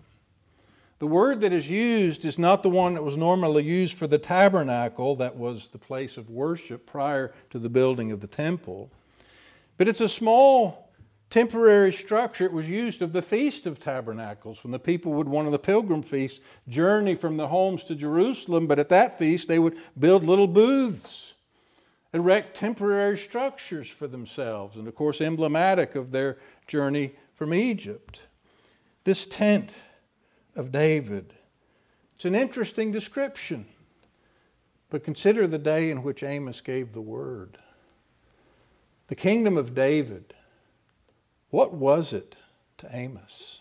The 0.99 1.07
word 1.07 1.43
that 1.43 1.53
is 1.53 1.69
used 1.69 2.25
is 2.25 2.39
not 2.39 2.63
the 2.63 2.71
one 2.71 2.95
that 2.95 3.05
was 3.05 3.19
normally 3.19 3.65
used 3.65 3.95
for 3.95 4.07
the 4.07 4.17
tabernacle, 4.17 5.17
that 5.17 5.37
was 5.37 5.69
the 5.69 5.79
place 5.79 6.17
of 6.17 6.31
worship 6.31 6.87
prior 6.87 7.35
to 7.51 7.59
the 7.59 7.69
building 7.69 8.11
of 8.11 8.23
the 8.23 8.27
temple. 8.27 8.91
But 9.77 9.87
it's 9.87 10.01
a 10.01 10.09
small 10.09 10.90
temporary 11.31 11.93
structure. 11.93 12.45
It 12.45 12.53
was 12.53 12.69
used 12.69 13.01
of 13.01 13.13
the 13.13 13.23
Feast 13.23 13.67
of 13.67 13.79
Tabernacles 13.79 14.63
when 14.63 14.73
the 14.73 14.79
people 14.79 15.13
would, 15.15 15.29
one 15.29 15.47
of 15.47 15.53
the 15.53 15.59
pilgrim 15.59 16.03
feasts, 16.03 16.41
journey 16.69 17.15
from 17.15 17.37
their 17.37 17.47
homes 17.47 17.85
to 17.85 17.95
Jerusalem. 17.95 18.67
But 18.67 18.79
at 18.79 18.89
that 18.91 19.17
feast, 19.19 19.49
they 19.49 19.59
would 19.59 19.79
build 19.99 20.25
little 20.25 20.49
booths, 20.49 21.35
erect 22.13 22.57
temporary 22.57 23.17
structures 23.17 23.89
for 23.89 24.09
themselves, 24.09 24.77
and 24.77 24.87
of 24.87 24.95
course, 24.95 25.21
emblematic 25.21 25.95
of 25.95 26.11
their 26.11 26.39
journey 26.67 27.13
from 27.35 27.55
Egypt. 27.55 28.27
This 29.05 29.25
tent 29.25 29.75
of 30.57 30.73
David. 30.73 31.33
It's 32.17 32.25
an 32.27 32.35
interesting 32.35 32.93
description. 32.93 33.67
But 34.91 35.05
consider 35.05 35.47
the 35.47 35.59
day 35.59 35.91
in 35.91 36.03
which 36.03 36.25
Amos 36.25 36.61
gave 36.61 36.93
the 36.93 37.01
word. 37.01 37.59
The 39.07 39.15
kingdom 39.15 39.57
of 39.57 39.73
David. 39.73 40.35
What 41.51 41.75
was 41.75 42.13
it 42.13 42.37
to 42.79 42.89
Amos? 42.93 43.61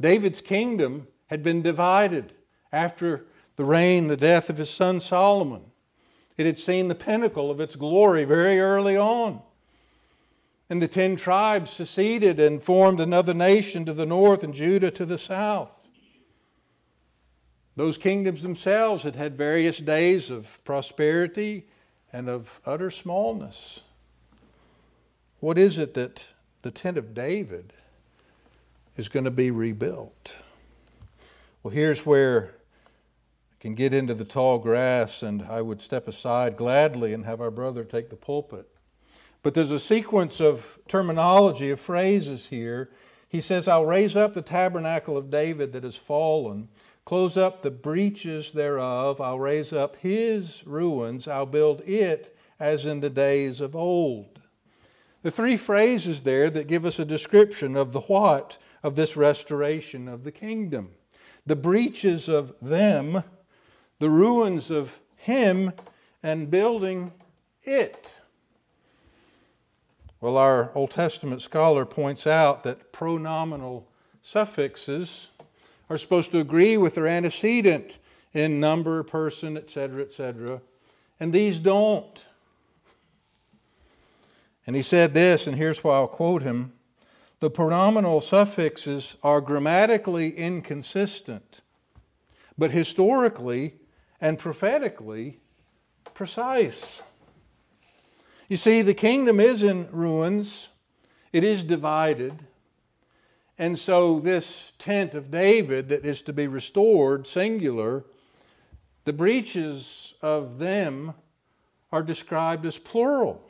David's 0.00 0.40
kingdom 0.40 1.08
had 1.26 1.42
been 1.42 1.62
divided 1.62 2.34
after 2.72 3.24
the 3.56 3.64
reign, 3.64 4.06
the 4.06 4.16
death 4.16 4.48
of 4.48 4.58
his 4.58 4.70
son 4.70 5.00
Solomon. 5.00 5.62
It 6.36 6.46
had 6.46 6.58
seen 6.58 6.88
the 6.88 6.94
pinnacle 6.94 7.50
of 7.50 7.60
its 7.60 7.74
glory 7.74 8.24
very 8.24 8.60
early 8.60 8.96
on. 8.96 9.40
And 10.70 10.80
the 10.80 10.88
ten 10.88 11.16
tribes 11.16 11.70
seceded 11.70 12.38
and 12.38 12.62
formed 12.62 13.00
another 13.00 13.34
nation 13.34 13.84
to 13.86 13.92
the 13.92 14.06
north 14.06 14.44
and 14.44 14.54
Judah 14.54 14.90
to 14.92 15.04
the 15.04 15.18
south. 15.18 15.72
Those 17.74 17.96
kingdoms 17.96 18.42
themselves 18.42 19.02
had 19.02 19.16
had 19.16 19.38
various 19.38 19.78
days 19.78 20.30
of 20.30 20.62
prosperity 20.64 21.66
and 22.12 22.28
of 22.28 22.60
utter 22.66 22.90
smallness. 22.90 23.80
What 25.40 25.58
is 25.58 25.78
it 25.78 25.94
that 25.94 26.26
the 26.62 26.70
tent 26.70 26.96
of 26.98 27.14
David 27.14 27.72
is 28.96 29.08
going 29.08 29.24
to 29.24 29.30
be 29.30 29.50
rebuilt? 29.50 30.36
Well, 31.62 31.74
here's 31.74 32.06
where 32.06 32.54
I 33.52 33.56
can 33.60 33.74
get 33.74 33.92
into 33.94 34.14
the 34.14 34.24
tall 34.24 34.58
grass, 34.58 35.22
and 35.22 35.42
I 35.42 35.62
would 35.62 35.82
step 35.82 36.08
aside 36.08 36.56
gladly 36.56 37.12
and 37.12 37.24
have 37.24 37.40
our 37.40 37.50
brother 37.50 37.84
take 37.84 38.10
the 38.10 38.16
pulpit. 38.16 38.68
But 39.42 39.54
there's 39.54 39.70
a 39.70 39.78
sequence 39.78 40.40
of 40.40 40.78
terminology, 40.88 41.70
of 41.70 41.80
phrases 41.80 42.46
here. 42.46 42.90
He 43.28 43.40
says, 43.40 43.68
I'll 43.68 43.86
raise 43.86 44.16
up 44.16 44.34
the 44.34 44.42
tabernacle 44.42 45.16
of 45.16 45.30
David 45.30 45.72
that 45.72 45.84
has 45.84 45.96
fallen, 45.96 46.68
close 47.04 47.36
up 47.36 47.62
the 47.62 47.70
breaches 47.70 48.52
thereof. 48.52 49.20
I'll 49.20 49.38
raise 49.38 49.72
up 49.72 49.96
his 49.96 50.66
ruins. 50.66 51.28
I'll 51.28 51.46
build 51.46 51.82
it 51.82 52.36
as 52.58 52.86
in 52.86 53.00
the 53.00 53.10
days 53.10 53.60
of 53.60 53.76
old. 53.76 54.37
The 55.22 55.30
three 55.30 55.56
phrases 55.56 56.22
there 56.22 56.48
that 56.50 56.68
give 56.68 56.84
us 56.84 56.98
a 56.98 57.04
description 57.04 57.76
of 57.76 57.92
the 57.92 58.00
what 58.00 58.58
of 58.82 58.94
this 58.94 59.16
restoration 59.16 60.08
of 60.08 60.24
the 60.24 60.32
kingdom 60.32 60.92
the 61.48 61.56
breaches 61.56 62.28
of 62.28 62.52
them, 62.60 63.24
the 64.00 64.10
ruins 64.10 64.70
of 64.70 65.00
him, 65.16 65.72
and 66.22 66.50
building 66.50 67.10
it. 67.64 68.14
Well, 70.20 70.36
our 70.36 70.70
Old 70.74 70.90
Testament 70.90 71.40
scholar 71.40 71.86
points 71.86 72.26
out 72.26 72.64
that 72.64 72.92
pronominal 72.92 73.84
suffixes 74.20 75.28
are 75.88 75.96
supposed 75.96 76.32
to 76.32 76.38
agree 76.38 76.76
with 76.76 76.96
their 76.96 77.06
antecedent 77.06 77.98
in 78.34 78.60
number, 78.60 79.02
person, 79.02 79.56
etc., 79.56 80.02
etc., 80.02 80.60
and 81.18 81.32
these 81.32 81.58
don't. 81.58 82.20
And 84.68 84.76
he 84.76 84.82
said 84.82 85.14
this, 85.14 85.46
and 85.46 85.56
here's 85.56 85.82
why 85.82 85.94
I'll 85.94 86.06
quote 86.06 86.42
him 86.42 86.74
the 87.40 87.50
pronominal 87.50 88.20
suffixes 88.20 89.16
are 89.22 89.40
grammatically 89.40 90.36
inconsistent, 90.36 91.62
but 92.58 92.70
historically 92.70 93.76
and 94.20 94.38
prophetically 94.38 95.38
precise. 96.12 97.00
You 98.48 98.58
see, 98.58 98.82
the 98.82 98.92
kingdom 98.92 99.40
is 99.40 99.62
in 99.62 99.88
ruins, 99.90 100.68
it 101.32 101.44
is 101.44 101.64
divided. 101.64 102.34
And 103.56 103.78
so, 103.78 104.20
this 104.20 104.72
tent 104.78 105.14
of 105.14 105.30
David 105.30 105.88
that 105.88 106.04
is 106.04 106.20
to 106.22 106.34
be 106.34 106.46
restored, 106.46 107.26
singular, 107.26 108.04
the 109.06 109.14
breaches 109.14 110.12
of 110.20 110.58
them 110.58 111.14
are 111.90 112.02
described 112.02 112.66
as 112.66 112.76
plural. 112.76 113.47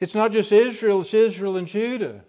It's 0.00 0.14
not 0.14 0.32
just 0.32 0.52
Israel, 0.52 1.00
it's 1.02 1.14
Israel 1.14 1.56
and 1.56 1.66
Judah. 1.66 2.24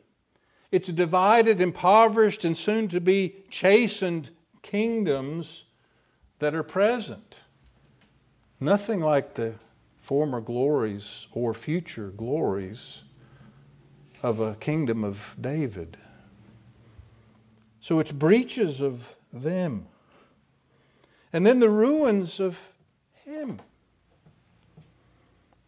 It's 0.72 0.90
divided, 0.90 1.62
impoverished, 1.62 2.46
and 2.46 2.56
soon 2.56 2.88
to 2.90 3.00
be 3.00 3.44
chastened 3.50 4.30
kingdoms 4.62 5.66
that 6.40 6.56
are 6.56 6.64
present. 6.64 7.40
Nothing 8.60 9.00
like 9.00 9.36
the 9.36 9.56
former 10.02 10.42
glories 10.42 11.28
or 11.32 11.54
future 11.54 12.10
glories 12.10 13.02
of 14.22 14.40
a 14.40 14.56
kingdom 14.56 15.04
of 15.04 15.36
David. 15.40 15.98
So 17.80 18.00
it's 18.00 18.12
breaches 18.12 18.82
of 18.82 19.16
them. 19.32 19.88
And 21.34 21.46
then 21.46 21.60
the 21.60 21.70
ruins 21.70 22.40
of 22.40 22.60
him. 23.26 23.60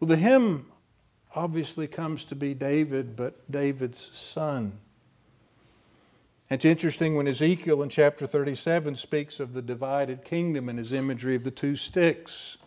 Well, 0.00 0.08
the 0.08 0.16
him 0.16 0.66
obviously 1.38 1.86
comes 1.86 2.24
to 2.24 2.34
be 2.34 2.52
David, 2.52 3.14
but 3.14 3.48
David's 3.48 4.10
son. 4.12 4.72
It's 6.50 6.64
interesting 6.64 7.14
when 7.14 7.28
Ezekiel 7.28 7.80
in 7.80 7.90
chapter 7.90 8.26
37 8.26 8.96
speaks 8.96 9.38
of 9.38 9.52
the 9.52 9.62
divided 9.62 10.24
kingdom 10.24 10.68
and 10.68 10.76
his 10.76 10.92
imagery 10.92 11.36
of 11.36 11.44
the 11.44 11.52
two 11.52 11.76
sticks 11.76 12.58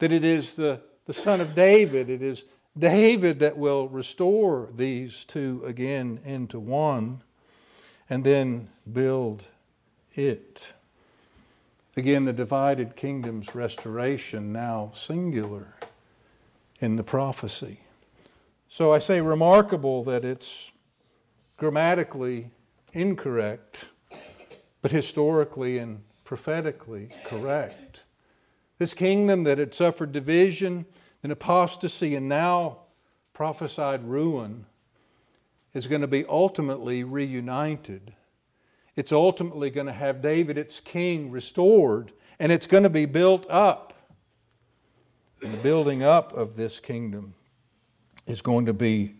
that 0.00 0.10
it 0.10 0.24
is 0.24 0.56
the, 0.56 0.80
the 1.06 1.12
Son 1.12 1.40
of 1.40 1.54
David, 1.54 2.10
it 2.10 2.22
is 2.22 2.44
David 2.76 3.38
that 3.38 3.56
will 3.56 3.88
restore 3.88 4.68
these 4.74 5.24
two 5.24 5.62
again 5.64 6.18
into 6.24 6.58
one. 6.58 7.22
and 8.10 8.24
then 8.24 8.68
build 8.92 9.46
it. 10.14 10.72
Again, 11.96 12.24
the 12.24 12.32
divided 12.32 12.96
kingdom's 12.96 13.54
restoration, 13.54 14.52
now 14.52 14.90
singular 14.92 15.75
in 16.80 16.96
the 16.96 17.04
prophecy. 17.04 17.80
So 18.68 18.92
I 18.92 18.98
say 18.98 19.20
remarkable 19.20 20.02
that 20.04 20.24
it's 20.24 20.72
grammatically 21.56 22.50
incorrect, 22.92 23.90
but 24.82 24.90
historically 24.90 25.78
and 25.78 26.02
prophetically 26.24 27.10
correct. 27.24 28.04
This 28.78 28.92
kingdom 28.92 29.44
that 29.44 29.58
had 29.58 29.72
suffered 29.72 30.12
division 30.12 30.84
and 31.22 31.32
apostasy 31.32 32.14
and 32.14 32.28
now 32.28 32.80
prophesied 33.32 34.04
ruin 34.04 34.66
is 35.72 35.86
going 35.86 36.00
to 36.00 36.06
be 36.06 36.24
ultimately 36.26 37.04
reunited. 37.04 38.14
It's 38.96 39.12
ultimately 39.12 39.70
going 39.70 39.86
to 39.86 39.92
have 39.92 40.22
David, 40.22 40.56
its 40.56 40.80
king, 40.80 41.30
restored, 41.30 42.12
and 42.38 42.50
it's 42.50 42.66
going 42.66 42.82
to 42.82 42.90
be 42.90 43.04
built 43.04 43.46
up. 43.50 43.85
And 45.46 45.54
the 45.54 45.62
building 45.62 46.02
up 46.02 46.32
of 46.32 46.56
this 46.56 46.80
kingdom 46.80 47.34
is 48.26 48.42
going 48.42 48.66
to 48.66 48.72
be 48.72 49.14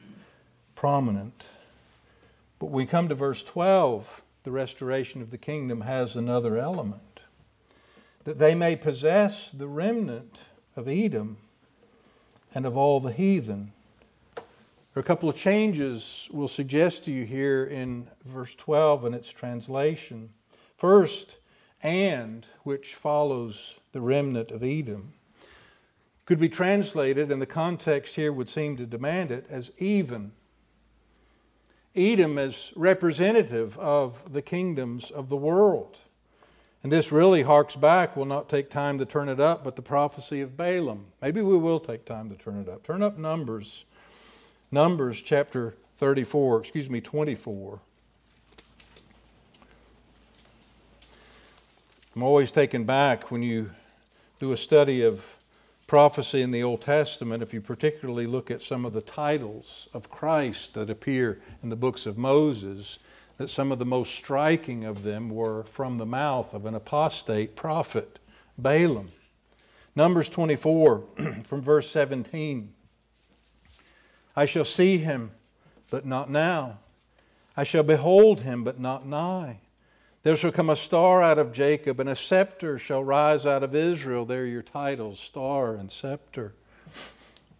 prominent. 0.74 1.46
But 2.58 2.72
we 2.72 2.84
come 2.84 3.08
to 3.08 3.14
verse 3.14 3.44
12, 3.44 4.24
the 4.42 4.50
restoration 4.50 5.22
of 5.22 5.30
the 5.30 5.38
kingdom 5.38 5.82
has 5.82 6.16
another 6.16 6.58
element 6.58 7.20
that 8.24 8.40
they 8.40 8.56
may 8.56 8.74
possess 8.74 9.52
the 9.52 9.68
remnant 9.68 10.42
of 10.74 10.88
Edom 10.88 11.36
and 12.52 12.66
of 12.66 12.76
all 12.76 12.98
the 12.98 13.12
heathen. 13.12 13.70
There 14.34 14.44
are 14.96 15.00
a 15.00 15.04
couple 15.04 15.28
of 15.28 15.36
changes 15.36 16.28
we'll 16.32 16.48
suggest 16.48 17.04
to 17.04 17.12
you 17.12 17.24
here 17.24 17.64
in 17.64 18.08
verse 18.24 18.56
12 18.56 19.04
and 19.04 19.14
its 19.14 19.30
translation. 19.30 20.30
First, 20.76 21.36
and, 21.84 22.44
which 22.64 22.96
follows 22.96 23.76
the 23.92 24.00
remnant 24.00 24.50
of 24.50 24.64
Edom, 24.64 25.12
could 26.26 26.40
be 26.40 26.48
translated, 26.48 27.30
and 27.30 27.40
the 27.40 27.46
context 27.46 28.16
here 28.16 28.32
would 28.32 28.48
seem 28.48 28.76
to 28.76 28.84
demand 28.84 29.30
it, 29.30 29.46
as 29.48 29.70
even. 29.78 30.32
Edom 31.94 32.36
is 32.36 32.72
representative 32.76 33.78
of 33.78 34.32
the 34.32 34.42
kingdoms 34.42 35.10
of 35.10 35.28
the 35.28 35.36
world. 35.36 35.98
And 36.82 36.92
this 36.92 37.10
really 37.10 37.42
harks 37.42 37.74
back, 37.74 38.16
we'll 38.16 38.26
not 38.26 38.48
take 38.48 38.68
time 38.68 38.98
to 38.98 39.06
turn 39.06 39.28
it 39.28 39.40
up, 39.40 39.64
but 39.64 39.76
the 39.76 39.82
prophecy 39.82 40.40
of 40.40 40.56
Balaam. 40.56 41.06
Maybe 41.22 41.42
we 41.42 41.56
will 41.56 41.80
take 41.80 42.04
time 42.04 42.28
to 42.28 42.36
turn 42.36 42.60
it 42.60 42.68
up. 42.68 42.84
Turn 42.84 43.02
up 43.02 43.16
Numbers. 43.16 43.84
Numbers 44.70 45.22
chapter 45.22 45.76
34, 45.98 46.60
excuse 46.60 46.90
me, 46.90 47.00
24. 47.00 47.80
I'm 52.14 52.22
always 52.22 52.50
taken 52.50 52.84
back 52.84 53.30
when 53.30 53.42
you 53.42 53.70
do 54.38 54.52
a 54.52 54.56
study 54.56 55.02
of 55.02 55.35
prophecy 55.86 56.42
in 56.42 56.50
the 56.50 56.62
Old 56.62 56.80
Testament, 56.80 57.42
if 57.42 57.54
you 57.54 57.60
particularly 57.60 58.26
look 58.26 58.50
at 58.50 58.62
some 58.62 58.84
of 58.84 58.92
the 58.92 59.00
titles 59.00 59.88
of 59.94 60.10
Christ 60.10 60.74
that 60.74 60.90
appear 60.90 61.40
in 61.62 61.68
the 61.68 61.76
books 61.76 62.06
of 62.06 62.18
Moses 62.18 62.98
that 63.38 63.48
some 63.48 63.70
of 63.70 63.78
the 63.78 63.84
most 63.84 64.14
striking 64.14 64.84
of 64.84 65.02
them 65.02 65.30
were 65.30 65.64
from 65.64 65.96
the 65.96 66.06
mouth 66.06 66.54
of 66.54 66.66
an 66.66 66.74
apostate 66.74 67.54
prophet, 67.54 68.18
Balaam. 68.58 69.12
Numbers 69.94 70.28
24, 70.28 71.04
from 71.44 71.62
verse 71.62 71.88
17. 71.90 72.72
I 74.34 74.44
shall 74.44 74.64
see 74.64 74.98
him, 74.98 75.30
but 75.90 76.04
not 76.04 76.30
now. 76.30 76.78
I 77.56 77.64
shall 77.64 77.82
behold 77.82 78.40
him, 78.40 78.64
but 78.64 78.80
not 78.80 79.06
nigh. 79.06 79.60
There 80.26 80.34
shall 80.34 80.50
come 80.50 80.70
a 80.70 80.74
star 80.74 81.22
out 81.22 81.38
of 81.38 81.52
Jacob, 81.52 82.00
and 82.00 82.08
a 82.08 82.16
scepter 82.16 82.80
shall 82.80 83.04
rise 83.04 83.46
out 83.46 83.62
of 83.62 83.76
Israel. 83.76 84.24
There 84.24 84.42
are 84.42 84.44
your 84.44 84.60
titles, 84.60 85.20
star 85.20 85.76
and 85.76 85.88
scepter 85.88 86.52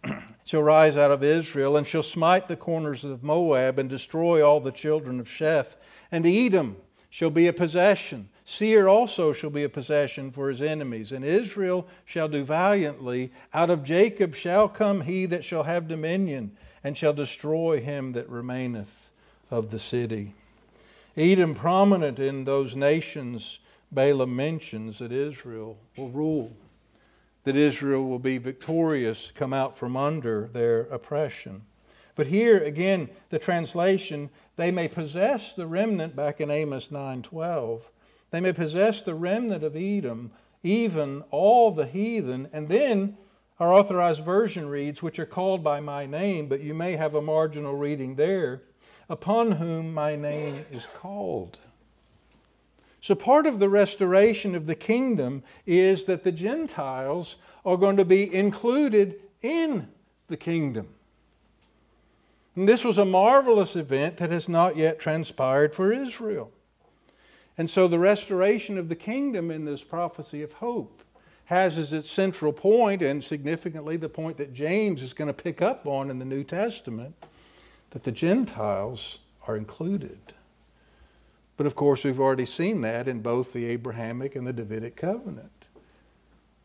shall 0.43 0.63
rise 0.63 0.97
out 0.97 1.09
of 1.09 1.23
Israel, 1.23 1.77
and 1.77 1.87
shall 1.87 2.03
smite 2.03 2.49
the 2.49 2.57
corners 2.57 3.05
of 3.05 3.23
Moab, 3.23 3.79
and 3.79 3.89
destroy 3.89 4.45
all 4.45 4.59
the 4.59 4.73
children 4.73 5.21
of 5.21 5.29
Sheth. 5.29 5.77
And 6.11 6.27
Edom 6.27 6.75
shall 7.09 7.29
be 7.29 7.47
a 7.47 7.53
possession. 7.53 8.27
Seir 8.43 8.89
also 8.89 9.31
shall 9.31 9.49
be 9.49 9.63
a 9.63 9.69
possession 9.69 10.29
for 10.29 10.49
his 10.49 10.61
enemies. 10.61 11.13
And 11.13 11.23
Israel 11.23 11.87
shall 12.03 12.27
do 12.27 12.43
valiantly. 12.43 13.31
Out 13.53 13.69
of 13.69 13.85
Jacob 13.85 14.35
shall 14.35 14.67
come 14.67 14.99
he 14.99 15.25
that 15.27 15.45
shall 15.45 15.63
have 15.63 15.87
dominion, 15.87 16.51
and 16.83 16.97
shall 16.97 17.13
destroy 17.13 17.79
him 17.79 18.11
that 18.11 18.29
remaineth 18.29 19.09
of 19.49 19.71
the 19.71 19.79
city. 19.79 20.33
Edom, 21.17 21.55
prominent 21.55 22.19
in 22.19 22.45
those 22.45 22.75
nations, 22.75 23.59
Balaam 23.91 24.35
mentions 24.35 24.99
that 24.99 25.11
Israel 25.11 25.77
will 25.97 26.09
rule 26.09 26.55
that 27.47 27.55
Israel 27.55 28.03
will 28.03 28.19
be 28.19 28.37
victorious, 28.37 29.31
come 29.33 29.53
out 29.53 29.73
from 29.73 29.95
under 29.95 30.49
their 30.51 30.81
oppression. 30.81 31.61
But 32.13 32.27
here 32.27 32.61
again, 32.61 33.09
the 33.29 33.39
translation, 33.39 34.31
they 34.57 34.69
may 34.69 34.89
possess 34.89 35.53
the 35.53 35.65
remnant 35.65 36.13
back 36.13 36.41
in 36.41 36.51
Amos 36.51 36.89
9:12. 36.89 37.89
They 38.31 38.41
may 38.41 38.51
possess 38.51 39.01
the 39.01 39.15
remnant 39.15 39.63
of 39.63 39.77
Edom, 39.77 40.31
even 40.61 41.23
all 41.31 41.71
the 41.71 41.85
heathen, 41.85 42.49
and 42.51 42.67
then 42.67 43.15
our 43.61 43.73
authorized 43.73 44.25
version 44.25 44.67
reads, 44.67 45.01
which 45.01 45.17
are 45.17 45.25
called 45.25 45.63
by 45.63 45.79
my 45.79 46.05
name, 46.05 46.49
but 46.49 46.59
you 46.59 46.73
may 46.73 46.97
have 46.97 47.15
a 47.15 47.21
marginal 47.21 47.75
reading 47.75 48.15
there, 48.15 48.63
upon 49.09 49.53
whom 49.53 49.93
my 49.93 50.15
name 50.15 50.65
is 50.71 50.85
called. 50.85 51.59
So, 53.01 53.15
part 53.15 53.45
of 53.45 53.59
the 53.59 53.69
restoration 53.69 54.55
of 54.55 54.65
the 54.65 54.75
kingdom 54.75 55.43
is 55.65 56.05
that 56.05 56.23
the 56.23 56.31
Gentiles 56.31 57.37
are 57.65 57.77
going 57.77 57.97
to 57.97 58.05
be 58.05 58.33
included 58.33 59.15
in 59.41 59.87
the 60.27 60.37
kingdom. 60.37 60.87
And 62.55 62.67
this 62.67 62.83
was 62.83 62.97
a 62.97 63.05
marvelous 63.05 63.75
event 63.75 64.17
that 64.17 64.31
has 64.31 64.49
not 64.49 64.77
yet 64.77 64.99
transpired 64.99 65.75
for 65.75 65.93
Israel. 65.93 66.51
And 67.57 67.69
so, 67.69 67.87
the 67.87 67.99
restoration 67.99 68.77
of 68.77 68.89
the 68.89 68.95
kingdom 68.95 69.51
in 69.51 69.65
this 69.65 69.83
prophecy 69.83 70.41
of 70.41 70.53
hope 70.53 71.03
has 71.45 71.77
as 71.77 71.93
its 71.93 72.11
central 72.11 72.51
point, 72.51 73.01
and 73.01 73.23
significantly 73.23 73.95
the 73.95 74.09
point 74.09 74.37
that 74.37 74.53
James 74.53 75.01
is 75.01 75.13
going 75.13 75.29
to 75.29 75.33
pick 75.33 75.61
up 75.61 75.87
on 75.87 76.09
in 76.09 76.19
the 76.19 76.25
New 76.25 76.43
Testament, 76.43 77.15
that 77.91 78.03
the 78.03 78.11
Gentiles 78.11 79.19
are 79.47 79.55
included. 79.55 80.19
But 81.55 81.65
of 81.65 81.75
course, 81.75 82.03
we've 82.03 82.19
already 82.19 82.45
seen 82.45 82.81
that 82.81 83.07
in 83.07 83.21
both 83.21 83.53
the 83.53 83.65
Abrahamic 83.65 84.35
and 84.35 84.45
the 84.45 84.53
Davidic 84.53 84.95
covenant. 84.95 85.51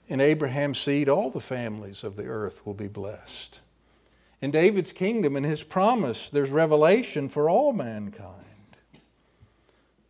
In 0.08 0.20
Abraham's 0.20 0.78
seed, 0.78 1.08
all 1.08 1.30
the 1.30 1.40
families 1.40 2.04
of 2.04 2.16
the 2.16 2.26
earth 2.26 2.66
will 2.66 2.74
be 2.74 2.88
blessed. 2.88 3.60
In 4.42 4.50
David's 4.50 4.92
kingdom 4.92 5.36
and 5.36 5.46
his 5.46 5.62
promise, 5.62 6.28
there's 6.28 6.50
revelation 6.50 7.28
for 7.28 7.48
all 7.48 7.72
mankind. 7.72 8.44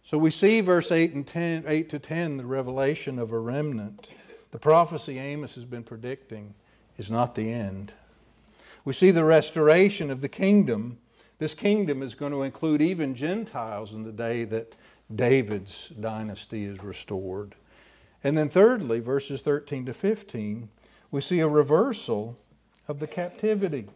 So 0.02 0.18
we 0.18 0.30
see 0.30 0.60
verse 0.60 0.90
8 0.90 1.12
and 1.12 1.26
10, 1.26 1.64
8 1.66 1.88
to 1.90 1.98
10, 1.98 2.38
the 2.38 2.44
revelation 2.44 3.18
of 3.18 3.30
a 3.30 3.38
remnant. 3.38 4.14
The 4.50 4.58
prophecy 4.58 5.18
Amos 5.18 5.54
has 5.54 5.64
been 5.64 5.84
predicting 5.84 6.54
is 6.98 7.10
not 7.10 7.34
the 7.34 7.52
end. 7.52 7.92
We 8.84 8.92
see 8.92 9.10
the 9.10 9.24
restoration 9.24 10.10
of 10.10 10.20
the 10.20 10.28
kingdom 10.28 10.98
this 11.42 11.54
kingdom 11.54 12.02
is 12.02 12.14
going 12.14 12.30
to 12.30 12.44
include 12.44 12.80
even 12.80 13.16
Gentiles 13.16 13.92
in 13.92 14.04
the 14.04 14.12
day 14.12 14.44
that 14.44 14.76
David's 15.12 15.88
dynasty 15.88 16.64
is 16.64 16.80
restored. 16.80 17.56
And 18.22 18.38
then, 18.38 18.48
thirdly, 18.48 19.00
verses 19.00 19.40
13 19.40 19.86
to 19.86 19.92
15, 19.92 20.68
we 21.10 21.20
see 21.20 21.40
a 21.40 21.48
reversal 21.48 22.38
of 22.86 23.00
the 23.00 23.08
captivity. 23.08 23.88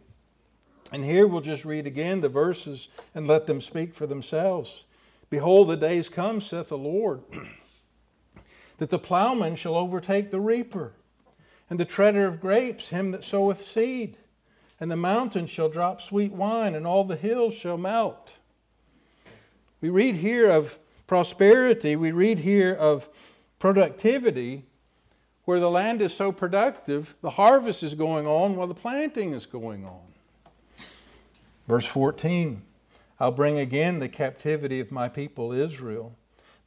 And 0.91 1.05
here 1.05 1.25
we'll 1.25 1.39
just 1.39 1.63
read 1.63 1.87
again 1.87 2.19
the 2.19 2.27
verses 2.27 2.89
and 3.15 3.27
let 3.27 3.47
them 3.47 3.61
speak 3.61 3.95
for 3.95 4.05
themselves. 4.05 4.83
Behold, 5.29 5.69
the 5.69 5.77
days 5.77 6.09
come, 6.09 6.41
saith 6.41 6.67
the 6.67 6.77
Lord, 6.77 7.21
that 8.77 8.89
the 8.89 8.99
plowman 8.99 9.55
shall 9.55 9.77
overtake 9.77 10.31
the 10.31 10.41
reaper, 10.41 10.91
and 11.69 11.79
the 11.79 11.85
treader 11.85 12.25
of 12.25 12.41
grapes 12.41 12.89
him 12.89 13.11
that 13.11 13.23
soweth 13.23 13.61
seed 13.61 14.17
and 14.79 14.91
the 14.91 14.97
mountains 14.97 15.49
shall 15.49 15.69
drop 15.69 16.01
sweet 16.01 16.31
wine, 16.31 16.75
and 16.75 16.85
all 16.85 17.03
the 17.03 17.15
hills 17.15 17.53
shall 17.53 17.77
melt. 17.77 18.37
We 19.81 19.89
read 19.89 20.17
here 20.17 20.49
of 20.49 20.77
prosperity, 21.07 21.95
we 21.95 22.11
read 22.11 22.39
here 22.39 22.73
of 22.73 23.09
productivity, 23.59 24.65
where 25.45 25.59
the 25.59 25.69
land 25.69 26.01
is 26.01 26.13
so 26.13 26.31
productive, 26.31 27.15
the 27.21 27.31
harvest 27.31 27.81
is 27.81 27.95
going 27.95 28.27
on 28.27 28.55
while 28.55 28.67
the 28.67 28.75
planting 28.75 29.33
is 29.33 29.45
going 29.45 29.85
on. 29.85 30.01
Verse 31.67 31.85
14 31.85 32.61
I'll 33.19 33.31
bring 33.31 33.57
again 33.57 33.97
the 33.97 34.09
captivity 34.09 34.79
of 34.79 34.91
my 34.91 35.09
people 35.09 35.51
Israel. 35.51 36.15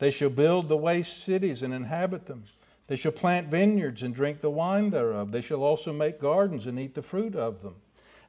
They 0.00 0.10
shall 0.10 0.30
build 0.30 0.68
the 0.68 0.76
waste 0.76 1.22
cities 1.22 1.62
and 1.62 1.72
inhabit 1.72 2.26
them. 2.26 2.44
They 2.88 2.96
shall 2.96 3.12
plant 3.12 3.46
vineyards 3.46 4.02
and 4.02 4.12
drink 4.12 4.40
the 4.40 4.50
wine 4.50 4.90
thereof. 4.90 5.30
They 5.30 5.42
shall 5.42 5.62
also 5.62 5.92
make 5.92 6.20
gardens 6.20 6.66
and 6.66 6.76
eat 6.80 6.94
the 6.94 7.02
fruit 7.02 7.36
of 7.36 7.62
them 7.62 7.76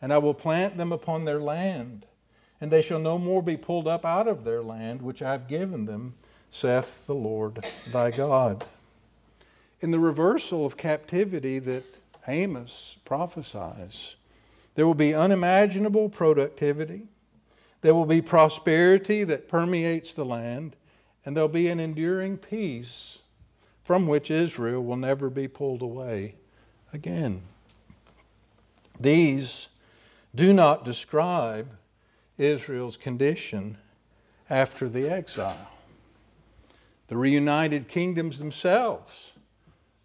and 0.01 0.11
I 0.11 0.17
will 0.17 0.33
plant 0.33 0.77
them 0.77 0.91
upon 0.91 1.25
their 1.25 1.39
land. 1.39 2.05
and 2.61 2.69
they 2.69 2.83
shall 2.83 2.99
no 2.99 3.17
more 3.17 3.41
be 3.41 3.57
pulled 3.57 3.87
up 3.87 4.05
out 4.05 4.27
of 4.27 4.43
their 4.43 4.61
land, 4.61 5.01
which 5.01 5.21
I 5.23 5.31
have 5.31 5.47
given 5.47 5.85
them, 5.85 6.13
saith 6.51 7.07
the 7.07 7.15
Lord 7.15 7.65
thy 7.91 8.11
God. 8.11 8.63
In 9.81 9.89
the 9.89 9.99
reversal 9.99 10.63
of 10.63 10.77
captivity 10.77 11.57
that 11.57 11.83
Amos 12.27 12.97
prophesies, 13.03 14.15
there 14.75 14.85
will 14.85 14.93
be 14.93 15.15
unimaginable 15.15 16.07
productivity, 16.07 17.07
there 17.81 17.95
will 17.95 18.05
be 18.05 18.21
prosperity 18.21 19.23
that 19.23 19.49
permeates 19.49 20.13
the 20.13 20.23
land, 20.25 20.75
and 21.25 21.35
there'll 21.35 21.49
be 21.49 21.67
an 21.67 21.79
enduring 21.79 22.37
peace 22.37 23.17
from 23.83 24.05
which 24.07 24.29
Israel 24.29 24.83
will 24.83 24.97
never 24.97 25.31
be 25.31 25.47
pulled 25.47 25.81
away 25.81 26.35
again. 26.93 27.41
These 28.99 29.67
do 30.33 30.53
not 30.53 30.85
describe 30.85 31.71
Israel's 32.37 32.97
condition 32.97 33.77
after 34.49 34.87
the 34.87 35.09
exile. 35.09 35.69
The 37.07 37.17
reunited 37.17 37.87
kingdoms 37.87 38.39
themselves 38.39 39.33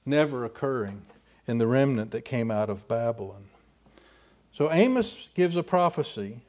never 0.05 0.45
occurring 0.45 1.03
in 1.47 1.59
the 1.59 1.67
remnant 1.67 2.11
that 2.11 2.25
came 2.25 2.51
out 2.51 2.69
of 2.69 2.89
Babylon. 2.89 3.45
So 4.53 4.73
Amos 4.73 5.29
gives 5.35 5.57
a 5.57 5.63
prophecy 5.63 6.41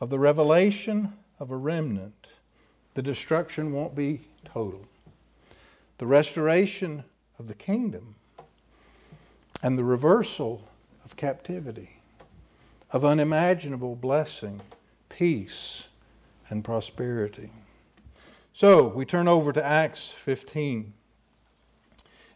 of 0.00 0.08
the 0.08 0.18
revelation 0.18 1.14
of 1.38 1.50
a 1.50 1.56
remnant. 1.56 2.28
The 2.94 3.02
destruction 3.02 3.72
won't 3.72 3.94
be 3.94 4.20
total. 4.44 4.86
The 5.98 6.06
restoration 6.06 7.04
of 7.38 7.48
the 7.48 7.54
kingdom 7.54 8.14
and 9.62 9.76
the 9.76 9.84
reversal 9.84 10.68
of 11.04 11.16
captivity, 11.16 11.99
of 12.92 13.04
unimaginable 13.04 13.94
blessing, 13.94 14.60
peace, 15.08 15.84
and 16.48 16.64
prosperity. 16.64 17.50
So 18.52 18.88
we 18.88 19.04
turn 19.04 19.28
over 19.28 19.52
to 19.52 19.64
Acts 19.64 20.08
15. 20.08 20.92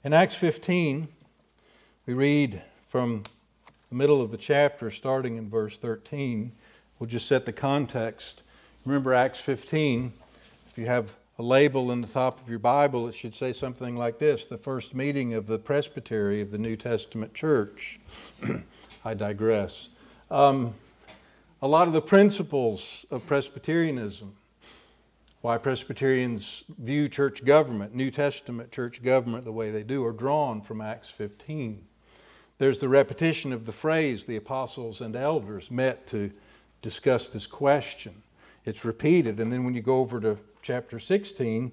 In 0.04 0.12
Acts 0.12 0.36
15, 0.36 1.08
we 2.06 2.14
read 2.14 2.62
from 2.88 3.24
the 3.88 3.94
middle 3.94 4.22
of 4.22 4.30
the 4.30 4.36
chapter, 4.36 4.90
starting 4.90 5.36
in 5.36 5.50
verse 5.50 5.76
13. 5.76 6.52
We'll 6.98 7.08
just 7.08 7.26
set 7.26 7.46
the 7.46 7.52
context. 7.52 8.42
Remember 8.84 9.12
Acts 9.12 9.40
15, 9.40 10.12
if 10.70 10.78
you 10.78 10.86
have 10.86 11.14
a 11.38 11.42
label 11.42 11.90
in 11.90 12.00
the 12.00 12.06
top 12.06 12.40
of 12.40 12.48
your 12.48 12.60
Bible, 12.60 13.08
it 13.08 13.14
should 13.14 13.34
say 13.34 13.52
something 13.52 13.96
like 13.96 14.18
this 14.18 14.46
the 14.46 14.58
first 14.58 14.94
meeting 14.94 15.34
of 15.34 15.46
the 15.46 15.58
presbytery 15.58 16.40
of 16.40 16.52
the 16.52 16.58
New 16.58 16.76
Testament 16.76 17.34
church. 17.34 17.98
I 19.04 19.14
digress. 19.14 19.88
Um, 20.30 20.72
a 21.60 21.68
lot 21.68 21.86
of 21.86 21.92
the 21.92 22.00
principles 22.00 23.04
of 23.10 23.26
Presbyterianism, 23.26 24.34
why 25.42 25.58
Presbyterians 25.58 26.64
view 26.78 27.10
church 27.10 27.44
government, 27.44 27.94
New 27.94 28.10
Testament 28.10 28.72
church 28.72 29.02
government, 29.02 29.44
the 29.44 29.52
way 29.52 29.70
they 29.70 29.82
do, 29.82 30.02
are 30.04 30.12
drawn 30.12 30.62
from 30.62 30.80
Acts 30.80 31.10
15. 31.10 31.84
There's 32.56 32.78
the 32.78 32.88
repetition 32.88 33.52
of 33.52 33.66
the 33.66 33.72
phrase, 33.72 34.24
the 34.24 34.36
apostles 34.36 35.02
and 35.02 35.14
elders 35.14 35.70
met 35.70 36.06
to 36.08 36.30
discuss 36.80 37.28
this 37.28 37.46
question. 37.46 38.22
It's 38.64 38.84
repeated, 38.84 39.40
and 39.40 39.52
then 39.52 39.62
when 39.64 39.74
you 39.74 39.82
go 39.82 39.98
over 39.98 40.20
to 40.20 40.38
chapter 40.62 40.98
16, 40.98 41.70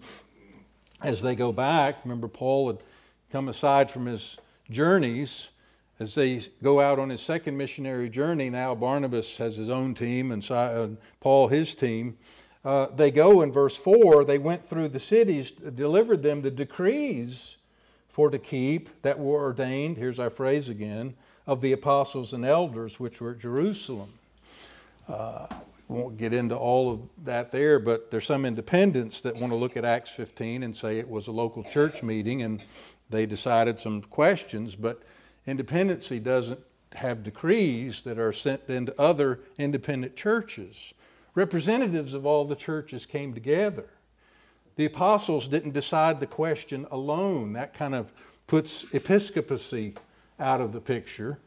as 1.01 1.21
they 1.21 1.35
go 1.35 1.53
back, 1.53 2.03
remember 2.03 2.27
Paul 2.27 2.67
had 2.67 2.79
come 3.31 3.47
aside 3.47 3.89
from 3.89 4.07
his 4.07 4.35
journeys. 4.69 5.47
As 6.01 6.15
they 6.15 6.41
go 6.63 6.79
out 6.79 6.97
on 6.97 7.11
his 7.11 7.21
second 7.21 7.55
missionary 7.55 8.09
journey, 8.09 8.49
now 8.49 8.73
Barnabas 8.73 9.37
has 9.37 9.55
his 9.55 9.69
own 9.69 9.93
team 9.93 10.31
and 10.31 10.97
Paul 11.19 11.47
his 11.47 11.75
team. 11.75 12.17
Uh, 12.65 12.87
they 12.87 13.11
go 13.11 13.41
in 13.41 13.51
verse 13.51 13.75
4 13.75 14.25
they 14.25 14.39
went 14.39 14.65
through 14.65 14.87
the 14.87 14.99
cities, 14.99 15.51
delivered 15.51 16.23
them 16.23 16.41
the 16.41 16.49
decrees 16.49 17.57
for 18.09 18.31
to 18.31 18.39
keep 18.39 18.89
that 19.03 19.19
were 19.19 19.39
ordained, 19.39 19.97
here's 19.97 20.17
our 20.17 20.31
phrase 20.31 20.69
again, 20.69 21.13
of 21.45 21.61
the 21.61 21.71
apostles 21.71 22.33
and 22.33 22.45
elders 22.45 22.99
which 22.99 23.21
were 23.21 23.33
at 23.33 23.39
Jerusalem. 23.39 24.13
Uh, 25.07 25.45
we 25.87 26.01
won't 26.01 26.17
get 26.17 26.33
into 26.33 26.55
all 26.55 26.91
of 26.91 27.01
that 27.25 27.51
there, 27.51 27.77
but 27.77 28.09
there's 28.09 28.25
some 28.25 28.43
independents 28.45 29.21
that 29.21 29.35
want 29.35 29.53
to 29.53 29.57
look 29.57 29.77
at 29.77 29.85
Acts 29.85 30.09
15 30.09 30.63
and 30.63 30.75
say 30.75 30.97
it 30.97 31.07
was 31.07 31.27
a 31.27 31.31
local 31.31 31.63
church 31.63 32.01
meeting 32.01 32.41
and 32.41 32.63
they 33.11 33.27
decided 33.27 33.79
some 33.79 34.01
questions, 34.01 34.75
but 34.75 35.03
independency 35.45 36.19
doesn't 36.19 36.59
have 36.93 37.23
decrees 37.23 38.01
that 38.03 38.19
are 38.19 38.33
sent 38.33 38.67
then 38.67 38.85
to 38.85 39.01
other 39.01 39.39
independent 39.57 40.15
churches. 40.15 40.93
Representatives 41.35 42.13
of 42.13 42.25
all 42.25 42.45
the 42.45 42.55
churches 42.55 43.05
came 43.05 43.33
together. 43.33 43.87
The 44.75 44.85
apostles 44.85 45.47
didn't 45.47 45.71
decide 45.71 46.19
the 46.19 46.27
question 46.27 46.85
alone. 46.91 47.53
That 47.53 47.73
kind 47.73 47.95
of 47.95 48.11
puts 48.47 48.85
episcopacy 48.91 49.95
out 50.39 50.59
of 50.59 50.73
the 50.73 50.81
picture. 50.81 51.39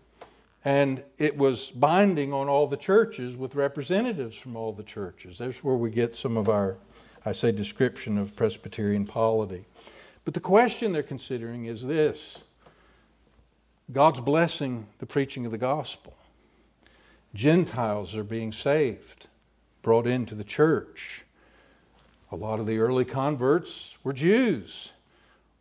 And 0.64 1.02
it 1.18 1.36
was 1.36 1.70
binding 1.70 2.32
on 2.32 2.48
all 2.48 2.66
the 2.66 2.78
churches 2.78 3.36
with 3.36 3.54
representatives 3.54 4.36
from 4.36 4.56
all 4.56 4.72
the 4.72 4.82
churches. 4.82 5.36
There's 5.36 5.62
where 5.62 5.74
we 5.74 5.90
get 5.90 6.14
some 6.14 6.38
of 6.38 6.48
our, 6.48 6.78
I 7.26 7.32
say, 7.32 7.52
description 7.52 8.16
of 8.16 8.34
Presbyterian 8.34 9.04
polity. 9.04 9.66
But 10.24 10.32
the 10.32 10.40
question 10.40 10.92
they're 10.92 11.02
considering 11.02 11.66
is 11.66 11.84
this 11.84 12.42
God's 13.92 14.20
blessing 14.20 14.86
the 14.98 15.06
preaching 15.06 15.44
of 15.44 15.52
the 15.52 15.58
gospel. 15.58 16.16
Gentiles 17.34 18.16
are 18.16 18.24
being 18.24 18.52
saved, 18.52 19.26
brought 19.82 20.06
into 20.06 20.34
the 20.34 20.44
church. 20.44 21.24
A 22.32 22.36
lot 22.36 22.60
of 22.60 22.66
the 22.66 22.78
early 22.78 23.04
converts 23.04 23.96
were 24.02 24.12
Jews. 24.12 24.90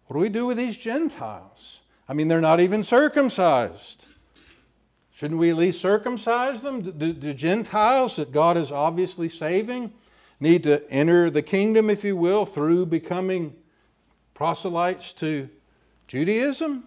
What 0.05 0.15
do 0.15 0.21
we 0.21 0.29
do 0.29 0.45
with 0.45 0.57
these 0.57 0.77
Gentiles? 0.77 1.79
I 2.07 2.13
mean, 2.13 2.27
they're 2.27 2.41
not 2.41 2.59
even 2.59 2.83
circumcised. 2.83 4.05
Shouldn't 5.13 5.39
we 5.39 5.49
at 5.49 5.57
least 5.57 5.81
circumcise 5.81 6.61
them? 6.61 6.81
Do, 6.81 7.13
do, 7.13 7.33
Gentiles 7.33 8.15
that 8.15 8.31
God 8.31 8.57
is 8.57 8.71
obviously 8.71 9.29
saving 9.29 9.93
need 10.39 10.63
to 10.63 10.89
enter 10.91 11.29
the 11.29 11.41
kingdom, 11.41 11.89
if 11.89 12.03
you 12.03 12.17
will, 12.17 12.45
through 12.45 12.87
becoming 12.87 13.55
proselytes 14.33 15.13
to 15.13 15.49
Judaism? 16.07 16.85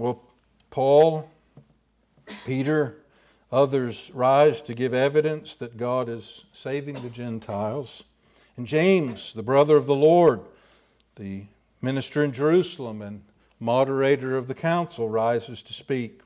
Well, 0.00 0.22
Paul, 0.70 1.30
Peter, 2.46 2.96
others 3.52 4.10
rise 4.14 4.62
to 4.62 4.72
give 4.72 4.94
evidence 4.94 5.56
that 5.56 5.76
God 5.76 6.08
is 6.08 6.46
saving 6.54 7.02
the 7.02 7.10
Gentiles. 7.10 8.04
And 8.56 8.66
James, 8.66 9.34
the 9.34 9.42
brother 9.42 9.76
of 9.76 9.84
the 9.84 9.94
Lord, 9.94 10.40
the 11.16 11.42
minister 11.82 12.24
in 12.24 12.32
Jerusalem 12.32 13.02
and 13.02 13.24
moderator 13.58 14.38
of 14.38 14.48
the 14.48 14.54
council, 14.54 15.10
rises 15.10 15.60
to 15.60 15.74
speak. 15.74 16.22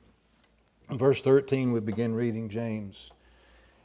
In 0.89 0.97
verse 0.97 1.21
13, 1.21 1.73
we 1.73 1.81
begin 1.81 2.15
reading 2.15 2.47
James. 2.47 3.11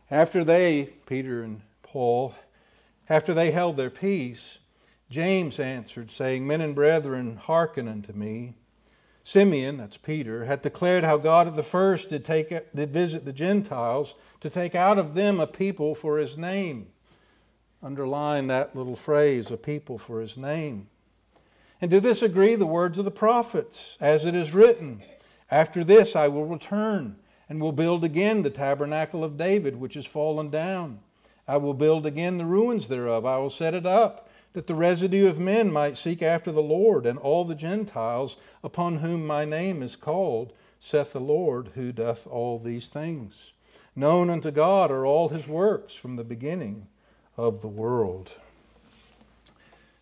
After 0.09 0.45
they, 0.45 0.91
Peter 1.07 1.43
and 1.43 1.63
Paul, 1.83 2.37
after 3.09 3.35
they 3.35 3.51
held 3.51 3.77
their 3.77 3.91
peace, 3.91 4.61
James 5.11 5.59
answered, 5.59 6.13
saying, 6.13 6.47
Men 6.47 6.61
and 6.61 6.77
brethren, 6.77 7.39
hearken 7.43 7.89
unto 7.89 8.13
me. 8.13 8.55
Simeon, 9.31 9.77
that's 9.77 9.97
Peter, 9.97 10.47
had 10.47 10.61
declared 10.61 11.05
how 11.05 11.17
God 11.17 11.47
at 11.47 11.55
the 11.55 11.63
first 11.63 12.09
did, 12.09 12.25
take, 12.25 12.49
did 12.75 12.91
visit 12.91 13.25
the 13.25 13.33
Gentiles 13.33 14.17
to 14.41 14.51
take 14.51 14.75
out 14.75 14.99
of 14.99 15.15
them 15.15 15.39
a 15.39 15.47
people 15.47 15.95
for 15.95 16.19
his 16.19 16.37
name. 16.37 16.89
Underline 17.81 18.49
that 18.49 18.75
little 18.75 18.97
phrase, 18.97 19.49
a 19.53 19.57
people 19.57 19.99
for 19.99 20.21
his 20.21 20.37
name. 20.37 20.89
And 21.81 21.93
to 21.93 22.01
this 22.01 22.23
agree 22.23 22.57
the 22.57 22.67
words 22.67 22.99
of 22.99 23.05
the 23.05 23.13
prophets, 23.13 23.97
as 24.01 24.25
it 24.25 24.35
is 24.35 24.53
written 24.53 25.01
After 25.49 25.85
this 25.85 26.17
I 26.17 26.27
will 26.27 26.47
return 26.47 27.15
and 27.49 27.61
will 27.61 27.71
build 27.71 28.03
again 28.03 28.43
the 28.43 28.51
tabernacle 28.51 29.23
of 29.23 29.37
David, 29.37 29.77
which 29.77 29.95
is 29.95 30.07
fallen 30.07 30.51
down. 30.51 30.99
I 31.47 31.57
will 31.57 31.75
build 31.75 32.05
again 32.05 32.37
the 32.37 32.47
ruins 32.47 32.89
thereof, 32.89 33.25
I 33.25 33.39
will 33.39 33.49
set 33.49 33.75
it 33.75 33.87
up, 33.87 34.29
that 34.53 34.67
the 34.67 34.75
residue 34.75 35.29
of 35.29 35.39
men 35.39 35.73
might 35.73 35.97
seek 35.97 36.23
after 36.23 36.51
the 36.51 36.63
Lord, 36.63 37.07
and 37.07 37.19
all 37.19 37.45
the 37.45 37.55
Gentiles 37.55 38.37
upon 38.65 38.97
whom 38.97 39.27
my 39.27 39.45
name 39.45 39.83
is 39.83 39.97
called, 39.97 40.53
saith 40.81 41.13
the 41.13 41.21
Lord, 41.21 41.71
who 41.75 41.93
doth 41.93 42.27
all 42.27 42.59
these 42.59 42.89
things. 42.89 43.53
Known 43.95 44.31
unto 44.31 44.51
God 44.51 44.91
are 44.91 45.07
all 45.07 45.29
his 45.29 45.47
works 45.47 45.95
from 45.95 46.17
the 46.17 46.25
beginning 46.25 46.87
of 47.37 47.61
the 47.61 47.69
world. 47.69 48.33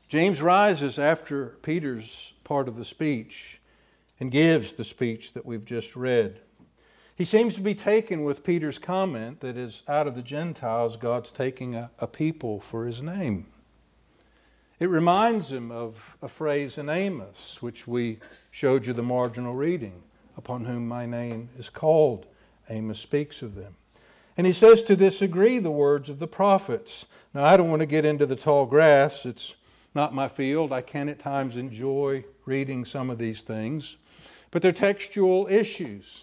James 0.08 0.40
rises 0.40 0.98
after 0.98 1.58
Peter's 1.62 2.32
part 2.42 2.68
of 2.68 2.76
the 2.76 2.84
speech 2.84 3.60
and 4.18 4.30
gives 4.30 4.72
the 4.72 4.84
speech 4.84 5.34
that 5.34 5.44
we've 5.44 5.64
just 5.64 5.94
read. 5.94 6.40
He 7.14 7.24
seems 7.24 7.54
to 7.56 7.60
be 7.60 7.74
taken 7.74 8.22
with 8.22 8.44
Peter's 8.44 8.78
comment 8.78 9.40
that 9.40 9.56
is 9.56 9.82
out 9.88 10.06
of 10.06 10.14
the 10.14 10.22
Gentiles, 10.22 10.96
God's 10.96 11.30
taking 11.30 11.74
a, 11.74 11.90
a 11.98 12.06
people 12.06 12.60
for 12.60 12.86
his 12.86 13.02
name. 13.02 13.46
It 14.80 14.88
reminds 14.88 15.50
him 15.50 15.72
of 15.72 16.16
a 16.22 16.28
phrase 16.28 16.78
in 16.78 16.88
Amos, 16.88 17.60
which 17.60 17.88
we 17.88 18.20
showed 18.52 18.86
you 18.86 18.92
the 18.92 19.02
marginal 19.02 19.54
reading, 19.54 20.02
upon 20.36 20.66
whom 20.66 20.86
my 20.86 21.04
name 21.04 21.48
is 21.58 21.68
called. 21.68 22.26
Amos 22.70 23.00
speaks 23.00 23.42
of 23.42 23.56
them. 23.56 23.74
And 24.36 24.46
he 24.46 24.52
says 24.52 24.84
to 24.84 24.94
this 24.94 25.20
agree 25.20 25.58
the 25.58 25.72
words 25.72 26.08
of 26.08 26.20
the 26.20 26.28
prophets. 26.28 27.06
Now, 27.34 27.44
I 27.44 27.56
don't 27.56 27.70
want 27.70 27.82
to 27.82 27.86
get 27.86 28.04
into 28.04 28.24
the 28.24 28.36
tall 28.36 28.66
grass. 28.66 29.26
It's 29.26 29.56
not 29.96 30.14
my 30.14 30.28
field. 30.28 30.72
I 30.72 30.82
can 30.82 31.08
at 31.08 31.18
times 31.18 31.56
enjoy 31.56 32.24
reading 32.46 32.84
some 32.84 33.10
of 33.10 33.18
these 33.18 33.42
things. 33.42 33.96
But 34.52 34.62
they're 34.62 34.70
textual 34.70 35.48
issues. 35.50 36.22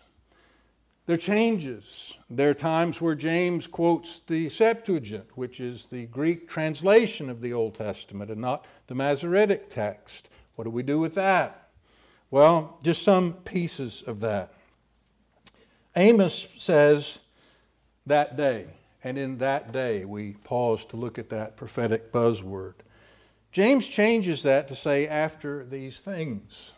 They're 1.06 1.18
changes. 1.18 2.16
There 2.30 2.50
are 2.50 2.56
times 2.56 3.00
where 3.00 3.14
James 3.14 3.68
quotes 3.68 4.22
the 4.26 4.50
Septuagint, 4.50 5.28
which 5.36 5.60
is 5.60 5.86
the 5.86 6.08
Greek 6.08 6.50
translation 6.50 7.30
of 7.30 7.42
the 7.42 7.54
Old 7.54 7.76
Testament 7.76 8.32
and 8.32 8.42
not 8.42 8.66
the 8.88 8.96
Masoretic 8.96 9.70
text. 9.70 10.30
What 10.56 10.64
do 10.64 10.72
we 10.72 10.82
do 10.82 11.00
with 11.00 11.14
that? 11.14 11.70
Well, 12.32 12.80
just 12.84 13.04
some 13.04 13.34
pieces 13.34 14.02
of 14.08 14.20
that. 14.22 14.54
Amos 15.96 16.48
says, 16.58 17.20
that 18.08 18.36
day. 18.36 18.66
And 19.04 19.20
in 19.20 19.38
that 19.38 19.72
day, 19.72 20.06
we 20.06 20.34
pause 20.44 20.84
to 20.86 20.98
look 20.98 21.20
at 21.20 21.30
that 21.30 21.56
prophetic 21.56 22.12
buzzword. 22.12 22.74
James 23.52 23.88
changes 23.88 24.42
that 24.42 24.68
to 24.70 24.76
say, 24.76 25.08
after 25.08 25.64
these 25.64 26.00
things. 26.00 26.72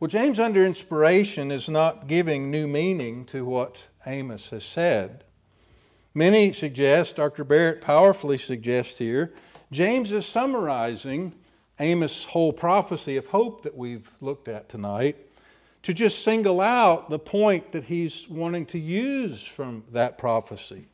Well, 0.00 0.08
James, 0.08 0.38
under 0.38 0.64
inspiration, 0.64 1.50
is 1.50 1.68
not 1.68 2.06
giving 2.06 2.52
new 2.52 2.68
meaning 2.68 3.24
to 3.26 3.44
what 3.44 3.82
Amos 4.06 4.50
has 4.50 4.62
said. 4.62 5.24
Many 6.14 6.52
suggest, 6.52 7.16
Dr. 7.16 7.42
Barrett 7.42 7.80
powerfully 7.80 8.38
suggests 8.38 8.98
here, 8.98 9.32
James 9.72 10.12
is 10.12 10.24
summarizing 10.24 11.34
Amos' 11.80 12.26
whole 12.26 12.52
prophecy 12.52 13.16
of 13.16 13.26
hope 13.26 13.64
that 13.64 13.76
we've 13.76 14.08
looked 14.20 14.46
at 14.46 14.68
tonight 14.68 15.16
to 15.82 15.92
just 15.92 16.22
single 16.22 16.60
out 16.60 17.10
the 17.10 17.18
point 17.18 17.72
that 17.72 17.84
he's 17.84 18.28
wanting 18.28 18.66
to 18.66 18.78
use 18.78 19.44
from 19.44 19.82
that 19.90 20.16
prophecy. 20.16 20.86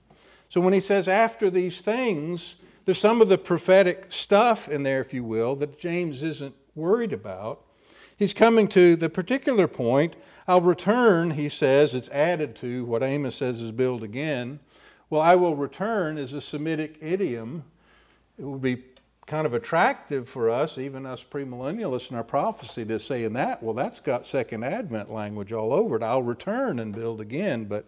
So 0.48 0.62
when 0.62 0.72
he 0.72 0.80
says, 0.80 1.08
after 1.08 1.50
these 1.50 1.82
things, 1.82 2.56
there's 2.86 2.98
some 2.98 3.20
of 3.20 3.28
the 3.28 3.36
prophetic 3.36 4.06
stuff 4.08 4.66
in 4.66 4.82
there, 4.82 5.02
if 5.02 5.12
you 5.12 5.24
will, 5.24 5.56
that 5.56 5.78
James 5.78 6.22
isn't 6.22 6.54
worried 6.74 7.12
about. 7.12 7.60
He's 8.16 8.34
coming 8.34 8.68
to 8.68 8.96
the 8.96 9.08
particular 9.08 9.66
point. 9.66 10.16
I'll 10.46 10.60
return, 10.60 11.32
he 11.32 11.48
says, 11.48 11.94
it's 11.94 12.08
added 12.10 12.54
to 12.56 12.84
what 12.84 13.02
Amos 13.02 13.34
says 13.34 13.60
is 13.60 13.72
build 13.72 14.02
again. 14.02 14.60
Well, 15.10 15.20
I 15.20 15.34
will 15.34 15.56
return 15.56 16.18
is 16.18 16.32
a 16.34 16.40
Semitic 16.40 16.96
idiom. 17.00 17.64
It 18.38 18.44
would 18.44 18.62
be 18.62 18.84
kind 19.26 19.46
of 19.46 19.54
attractive 19.54 20.28
for 20.28 20.50
us, 20.50 20.76
even 20.76 21.06
us 21.06 21.24
premillennialists 21.24 22.10
in 22.10 22.16
our 22.16 22.24
prophecy, 22.24 22.84
to 22.84 22.98
say 22.98 23.24
in 23.24 23.32
that, 23.32 23.62
well, 23.62 23.74
that's 23.74 24.00
got 24.00 24.26
second 24.26 24.64
advent 24.64 25.10
language 25.10 25.52
all 25.52 25.72
over 25.72 25.96
it. 25.96 26.02
I'll 26.02 26.22
return 26.22 26.78
and 26.78 26.94
build 26.94 27.20
again, 27.20 27.64
but 27.64 27.86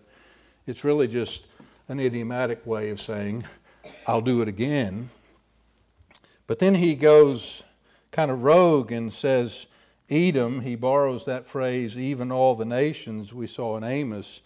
it's 0.66 0.82
really 0.82 1.08
just 1.08 1.42
an 1.88 2.00
idiomatic 2.00 2.66
way 2.66 2.90
of 2.90 3.00
saying, 3.00 3.44
I'll 4.06 4.22
do 4.22 4.40
it 4.40 4.48
again. 4.48 5.10
But 6.46 6.58
then 6.58 6.76
he 6.76 6.94
goes 6.94 7.62
kind 8.12 8.30
of 8.30 8.42
rogue 8.42 8.90
and 8.92 9.12
says, 9.12 9.66
Edom, 10.08 10.60
he 10.60 10.76
borrows 10.76 11.24
that 11.24 11.46
phrase, 11.46 11.98
even 11.98 12.30
all 12.30 12.54
the 12.54 12.64
nations 12.64 13.32
we 13.32 13.46
saw 13.46 13.76
in 13.76 13.82
Amos, 13.82 14.40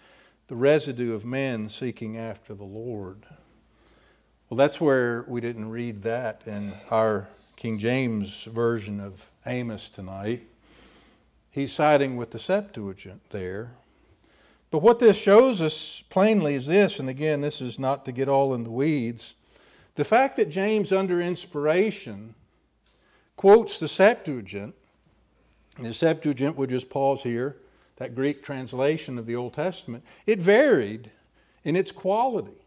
the 0.47 0.57
residue 0.57 1.15
of 1.15 1.25
men 1.25 1.69
seeking 1.69 2.17
after 2.17 2.55
the 2.55 2.65
Lord. 2.65 3.27
Well, 4.49 4.57
that's 4.57 4.81
where 4.81 5.25
we 5.29 5.41
didn't 5.41 5.71
read 5.71 6.03
that 6.03 6.43
in 6.47 6.73
our 6.91 7.29
King 7.57 7.79
James 7.79 8.45
version 8.45 9.01
of 9.01 9.21
Amos 9.45 9.91
tonight. 9.91 10.49
He's 11.51 11.73
siding 11.73 12.17
with 12.17 12.31
the 12.31 12.39
Septuagint 12.39 13.21
there. 13.31 13.73
But 14.71 14.83
what 14.83 14.99
this 14.99 15.19
shows 15.19 15.61
us 15.61 16.03
plainly 16.09 16.55
is 16.55 16.69
this, 16.69 16.99
and 16.99 17.09
again, 17.09 17.43
this 17.43 17.61
is 17.61 17.79
not 17.79 18.05
to 18.07 18.13
get 18.13 18.29
all 18.29 18.55
in 18.55 18.65
the 18.65 18.71
weeds. 18.71 19.35
The 19.97 20.05
fact 20.05 20.37
that 20.37 20.49
James, 20.49 20.91
under 20.91 21.21
inspiration, 21.21 22.35
quotes 23.37 23.79
the 23.79 23.89
Septuagint, 23.89 24.75
the 25.85 25.95
Septuagint, 25.95 26.57
we'll 26.57 26.67
just 26.67 26.91
pause 26.91 27.23
here, 27.23 27.57
that 27.97 28.15
Greek 28.15 28.43
translation 28.43 29.19
of 29.19 29.27
the 29.27 29.37
Old 29.37 29.55
Testament, 29.55 30.05
it 30.27 30.41
varied 30.41 31.11
in 31.65 31.77
its 31.77 31.93
quality. 31.93 32.67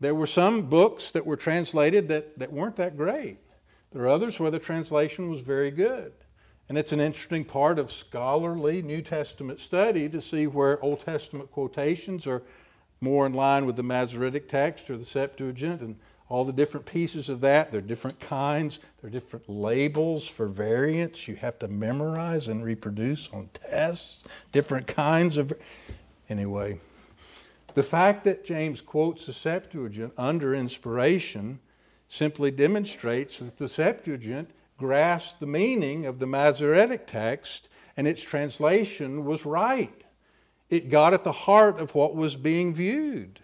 There 0.00 0.14
were 0.14 0.26
some 0.26 0.62
books 0.68 1.10
that 1.10 1.26
were 1.26 1.36
translated 1.36 2.08
that, 2.08 2.38
that 2.38 2.52
weren't 2.52 2.76
that 2.76 2.96
great. 2.96 3.38
There 3.92 4.02
are 4.02 4.08
others 4.08 4.38
where 4.38 4.50
the 4.50 4.58
translation 4.58 5.30
was 5.30 5.40
very 5.40 5.70
good. 5.70 6.12
And 6.68 6.76
it's 6.76 6.92
an 6.92 7.00
interesting 7.00 7.44
part 7.44 7.78
of 7.78 7.90
scholarly 7.90 8.82
New 8.82 9.00
Testament 9.00 9.58
study 9.58 10.08
to 10.10 10.20
see 10.20 10.46
where 10.46 10.82
Old 10.84 11.00
Testament 11.00 11.50
quotations 11.50 12.26
are 12.26 12.42
more 13.00 13.24
in 13.26 13.32
line 13.32 13.64
with 13.64 13.76
the 13.76 13.82
Masoretic 13.82 14.48
text 14.48 14.90
or 14.90 14.98
the 14.98 15.04
Septuagint 15.04 15.80
and 15.80 15.96
all 16.28 16.44
the 16.44 16.52
different 16.52 16.86
pieces 16.86 17.28
of 17.28 17.40
that. 17.40 17.72
There 17.72 17.78
are 17.78 17.82
different 17.82 18.20
kinds, 18.20 18.78
there 19.00 19.08
are 19.08 19.12
different 19.12 19.48
labels 19.48 20.26
for 20.26 20.46
variants 20.46 21.26
you 21.26 21.36
have 21.36 21.58
to 21.60 21.68
memorize 21.68 22.48
and 22.48 22.62
reproduce 22.62 23.30
on 23.32 23.48
tests, 23.54 24.24
different 24.52 24.86
kinds 24.86 25.36
of. 25.36 25.52
Anyway, 26.28 26.78
the 27.74 27.82
fact 27.82 28.24
that 28.24 28.44
James 28.44 28.80
quotes 28.80 29.26
the 29.26 29.32
Septuagint 29.32 30.12
under 30.18 30.54
inspiration 30.54 31.60
simply 32.08 32.50
demonstrates 32.50 33.38
that 33.38 33.58
the 33.58 33.68
Septuagint 33.68 34.50
grasped 34.76 35.40
the 35.40 35.46
meaning 35.46 36.06
of 36.06 36.18
the 36.18 36.26
Masoretic 36.26 37.06
text 37.06 37.68
and 37.96 38.06
its 38.06 38.22
translation 38.22 39.24
was 39.24 39.44
right. 39.44 40.04
It 40.70 40.90
got 40.90 41.14
at 41.14 41.24
the 41.24 41.32
heart 41.32 41.80
of 41.80 41.94
what 41.94 42.14
was 42.14 42.36
being 42.36 42.74
viewed. 42.74 43.40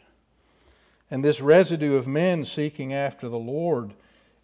And 1.11 1.25
this 1.25 1.41
residue 1.41 1.97
of 1.97 2.07
men 2.07 2.45
seeking 2.45 2.93
after 2.93 3.29
the 3.29 3.39
Lord 3.39 3.93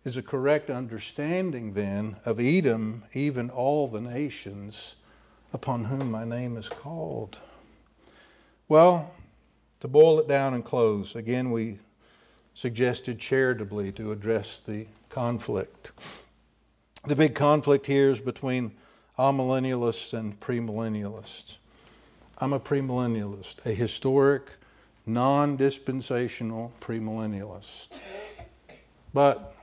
is 0.05 0.17
a 0.17 0.23
correct 0.23 0.71
understanding 0.71 1.75
then 1.75 2.17
of 2.25 2.41
Edom, 2.41 3.05
even 3.13 3.51
all 3.51 3.89
the 3.89 4.01
nations 4.01 4.95
upon 5.53 5.85
whom 5.85 6.11
my 6.11 6.25
name 6.25 6.57
is 6.57 6.69
called. 6.69 7.39
Well, 8.69 9.13
to 9.81 9.89
boil 9.89 10.21
it 10.21 10.29
down 10.29 10.55
and 10.55 10.65
close, 10.65 11.17
again, 11.17 11.51
we 11.51 11.79
suggested 12.55 13.19
charitably 13.19 13.93
to 13.93 14.13
address 14.13 14.61
the 14.65 14.87
conflict. 15.09 15.93
The 17.07 17.17
big 17.17 17.35
conflict 17.35 17.87
here 17.87 18.11
is 18.11 18.21
between 18.21 18.73
amillennialists 19.19 20.13
and 20.13 20.39
premillennialists. 20.39 21.57
I'm 22.39 22.53
a 22.53 22.61
premillennialist, 22.61 23.65
a 23.67 23.73
historic, 23.73 24.51
non 25.13 25.57
dispensational 25.57 26.73
premillennialist. 26.81 27.89
But 29.13 29.55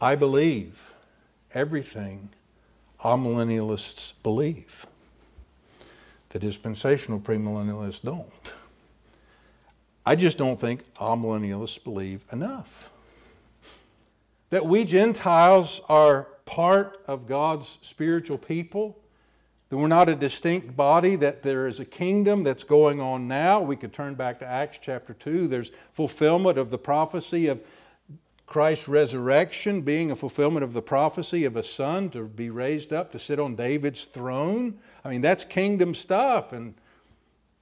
I 0.00 0.14
believe 0.14 0.94
everything 1.52 2.30
amillennialists 3.02 4.12
believe. 4.22 4.86
The 6.30 6.38
dispensational 6.38 7.20
premillennialists 7.20 8.02
don't. 8.02 8.52
I 10.04 10.14
just 10.14 10.38
don't 10.38 10.58
think 10.58 10.84
amillennialists 10.94 11.82
believe 11.82 12.24
enough. 12.32 12.90
That 14.50 14.66
we 14.66 14.84
Gentiles 14.84 15.80
are 15.88 16.28
part 16.46 17.02
of 17.06 17.26
God's 17.26 17.78
spiritual 17.82 18.38
people, 18.38 18.96
that 19.68 19.76
we're 19.76 19.86
not 19.86 20.08
a 20.08 20.14
distinct 20.14 20.76
body, 20.76 21.16
that 21.16 21.42
there 21.42 21.66
is 21.66 21.78
a 21.78 21.84
kingdom 21.84 22.42
that's 22.42 22.64
going 22.64 23.00
on 23.00 23.28
now. 23.28 23.60
We 23.60 23.76
could 23.76 23.92
turn 23.92 24.14
back 24.14 24.38
to 24.38 24.46
Acts 24.46 24.78
chapter 24.80 25.12
2. 25.12 25.46
There's 25.46 25.70
fulfillment 25.92 26.58
of 26.58 26.70
the 26.70 26.78
prophecy 26.78 27.48
of 27.48 27.60
Christ's 28.46 28.88
resurrection 28.88 29.82
being 29.82 30.10
a 30.10 30.16
fulfillment 30.16 30.64
of 30.64 30.72
the 30.72 30.80
prophecy 30.80 31.44
of 31.44 31.54
a 31.54 31.62
son 31.62 32.08
to 32.10 32.24
be 32.24 32.48
raised 32.48 32.94
up 32.94 33.12
to 33.12 33.18
sit 33.18 33.38
on 33.38 33.56
David's 33.56 34.06
throne. 34.06 34.78
I 35.04 35.10
mean, 35.10 35.20
that's 35.20 35.44
kingdom 35.44 35.94
stuff, 35.94 36.52
and 36.54 36.74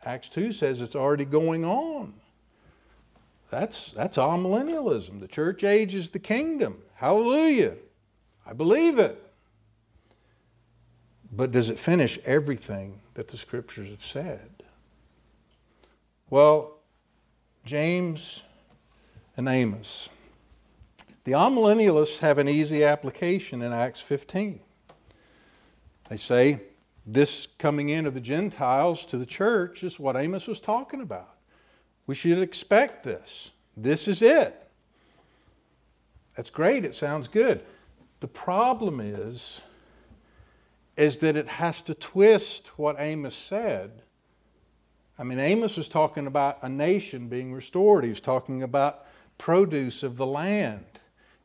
Acts 0.04 0.28
2 0.28 0.52
says 0.52 0.80
it's 0.80 0.94
already 0.94 1.24
going 1.24 1.64
on. 1.64 2.14
That's, 3.50 3.92
that's 3.92 4.16
amillennialism. 4.16 5.18
The 5.18 5.28
church 5.28 5.64
age 5.64 5.94
is 5.94 6.10
the 6.10 6.18
kingdom. 6.20 6.78
Hallelujah. 6.94 7.74
I 8.46 8.52
believe 8.52 9.00
it. 9.00 9.25
But 11.36 11.52
does 11.52 11.68
it 11.68 11.78
finish 11.78 12.18
everything 12.24 13.00
that 13.14 13.28
the 13.28 13.36
scriptures 13.36 13.90
have 13.90 14.02
said? 14.02 14.62
Well, 16.30 16.78
James 17.64 18.42
and 19.36 19.46
Amos. 19.46 20.08
The 21.24 21.32
amillennialists 21.32 22.20
have 22.20 22.38
an 22.38 22.48
easy 22.48 22.84
application 22.84 23.60
in 23.60 23.72
Acts 23.72 24.00
15. 24.00 24.60
They 26.08 26.16
say, 26.16 26.60
this 27.04 27.46
coming 27.58 27.90
in 27.90 28.06
of 28.06 28.14
the 28.14 28.20
Gentiles 28.20 29.04
to 29.06 29.18
the 29.18 29.26
church 29.26 29.84
is 29.84 29.98
what 29.98 30.16
Amos 30.16 30.46
was 30.46 30.58
talking 30.58 31.02
about. 31.02 31.36
We 32.06 32.14
should 32.14 32.38
expect 32.38 33.04
this. 33.04 33.50
This 33.76 34.08
is 34.08 34.22
it. 34.22 34.68
That's 36.34 36.50
great. 36.50 36.84
It 36.84 36.94
sounds 36.94 37.28
good. 37.28 37.62
The 38.20 38.28
problem 38.28 39.00
is, 39.00 39.60
is 40.96 41.18
that 41.18 41.36
it 41.36 41.48
has 41.48 41.82
to 41.82 41.94
twist 41.94 42.68
what 42.78 42.96
Amos 42.98 43.34
said 43.34 44.02
I 45.18 45.24
mean, 45.24 45.38
Amos 45.38 45.76
was 45.76 45.88
talking 45.88 46.26
about 46.26 46.58
a 46.62 46.68
nation 46.68 47.28
being 47.28 47.52
restored. 47.52 48.04
He 48.04 48.10
was 48.10 48.20
talking 48.20 48.62
about 48.62 49.06
produce 49.38 50.02
of 50.02 50.16
the 50.16 50.26
land. 50.26 50.84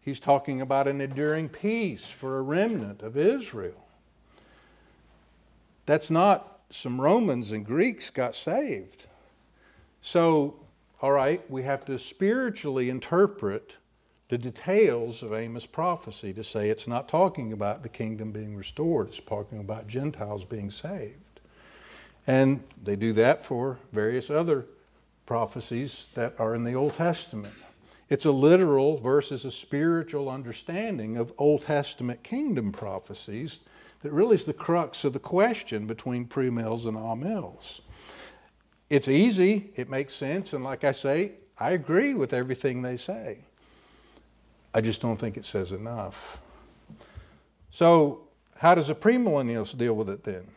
He's 0.01 0.19
talking 0.19 0.61
about 0.61 0.87
an 0.87 0.99
enduring 0.99 1.49
peace 1.49 2.05
for 2.05 2.37
a 2.37 2.41
remnant 2.41 3.01
of 3.01 3.15
Israel. 3.15 3.87
That's 5.85 6.09
not 6.09 6.59
some 6.69 6.99
Romans 6.99 7.51
and 7.51 7.65
Greeks 7.65 8.09
got 8.09 8.35
saved. 8.35 9.05
So, 10.01 10.55
all 11.01 11.11
right, 11.11 11.49
we 11.49 11.63
have 11.63 11.85
to 11.85 11.97
spiritually 11.97 12.89
interpret 12.89 13.77
the 14.31 14.37
details 14.37 15.21
of 15.23 15.33
Amos' 15.33 15.65
prophecy 15.65 16.31
to 16.31 16.41
say 16.41 16.69
it's 16.69 16.87
not 16.87 17.09
talking 17.09 17.51
about 17.51 17.83
the 17.83 17.89
kingdom 17.89 18.31
being 18.31 18.55
restored, 18.55 19.09
it's 19.09 19.19
talking 19.19 19.59
about 19.59 19.87
Gentiles 19.87 20.45
being 20.45 20.71
saved. 20.71 21.41
And 22.25 22.63
they 22.81 22.95
do 22.95 23.11
that 23.11 23.43
for 23.43 23.77
various 23.91 24.29
other 24.29 24.67
prophecies 25.25 26.07
that 26.13 26.39
are 26.39 26.55
in 26.55 26.63
the 26.63 26.75
Old 26.75 26.93
Testament. 26.93 27.53
It's 28.07 28.23
a 28.23 28.31
literal 28.31 28.97
versus 28.99 29.43
a 29.43 29.51
spiritual 29.51 30.29
understanding 30.29 31.17
of 31.17 31.33
Old 31.37 31.63
Testament 31.63 32.23
kingdom 32.23 32.71
prophecies 32.71 33.59
that 34.01 34.13
really 34.13 34.35
is 34.35 34.45
the 34.45 34.53
crux 34.53 35.03
of 35.03 35.11
the 35.11 35.19
question 35.19 35.87
between 35.87 36.25
premills 36.25 36.85
and 36.85 36.95
amills. 36.95 37.81
It's 38.89 39.09
easy, 39.09 39.71
it 39.75 39.89
makes 39.89 40.15
sense, 40.15 40.53
and 40.53 40.63
like 40.63 40.85
I 40.85 40.93
say, 40.93 41.33
I 41.57 41.71
agree 41.71 42.13
with 42.13 42.31
everything 42.31 42.81
they 42.81 42.95
say. 42.95 43.39
I 44.73 44.81
just 44.81 45.01
don't 45.01 45.17
think 45.17 45.37
it 45.37 45.45
says 45.45 45.71
enough. 45.71 46.39
So, 47.69 48.27
how 48.57 48.75
does 48.75 48.89
a 48.89 48.95
premillennialist 48.95 49.77
deal 49.77 49.95
with 49.95 50.09
it 50.09 50.23
then? 50.23 50.47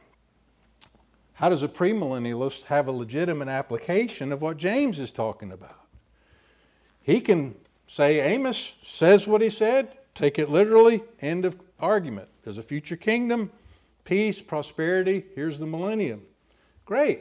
How 1.35 1.49
does 1.49 1.63
a 1.63 1.69
premillennialist 1.69 2.65
have 2.65 2.87
a 2.87 2.93
legitimate 2.93 3.49
application 3.49 4.33
of 4.33 4.41
what 4.41 4.57
James 4.57 5.01
is 5.01 5.11
talking 5.11 5.51
about? 5.51 5.81
He 7.03 7.21
can 7.21 7.57
say, 7.87 8.21
Amos 8.21 8.77
says 8.83 9.27
what 9.27 9.43
he 9.43 9.51
said, 9.51 9.89
take 10.15 10.39
it 10.39 10.49
literally, 10.49 11.03
end 11.21 11.45
of 11.45 11.61
argument. 11.81 12.29
There's 12.45 12.59
a 12.59 12.63
future 12.63 12.97
kingdom, 12.97 13.51
peace, 14.05 14.41
prosperity, 14.41 15.25
here's 15.35 15.59
the 15.59 15.67
millennium. 15.67 16.23
Great. 16.85 17.21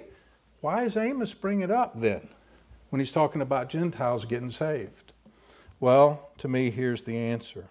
Why 0.62 0.84
does 0.84 0.96
Amos 0.96 1.34
bring 1.34 1.62
it 1.62 1.72
up 1.72 2.00
then 2.00 2.30
when 2.89 3.00
he's 3.00 3.12
talking 3.12 3.41
about 3.41 3.70
Gentiles 3.70 4.26
getting 4.26 4.52
saved? 4.52 5.03
Well, 5.84 6.30
to 6.38 6.48
me, 6.48 6.70
here's 6.70 7.04
the 7.04 7.18
answer. 7.18 7.66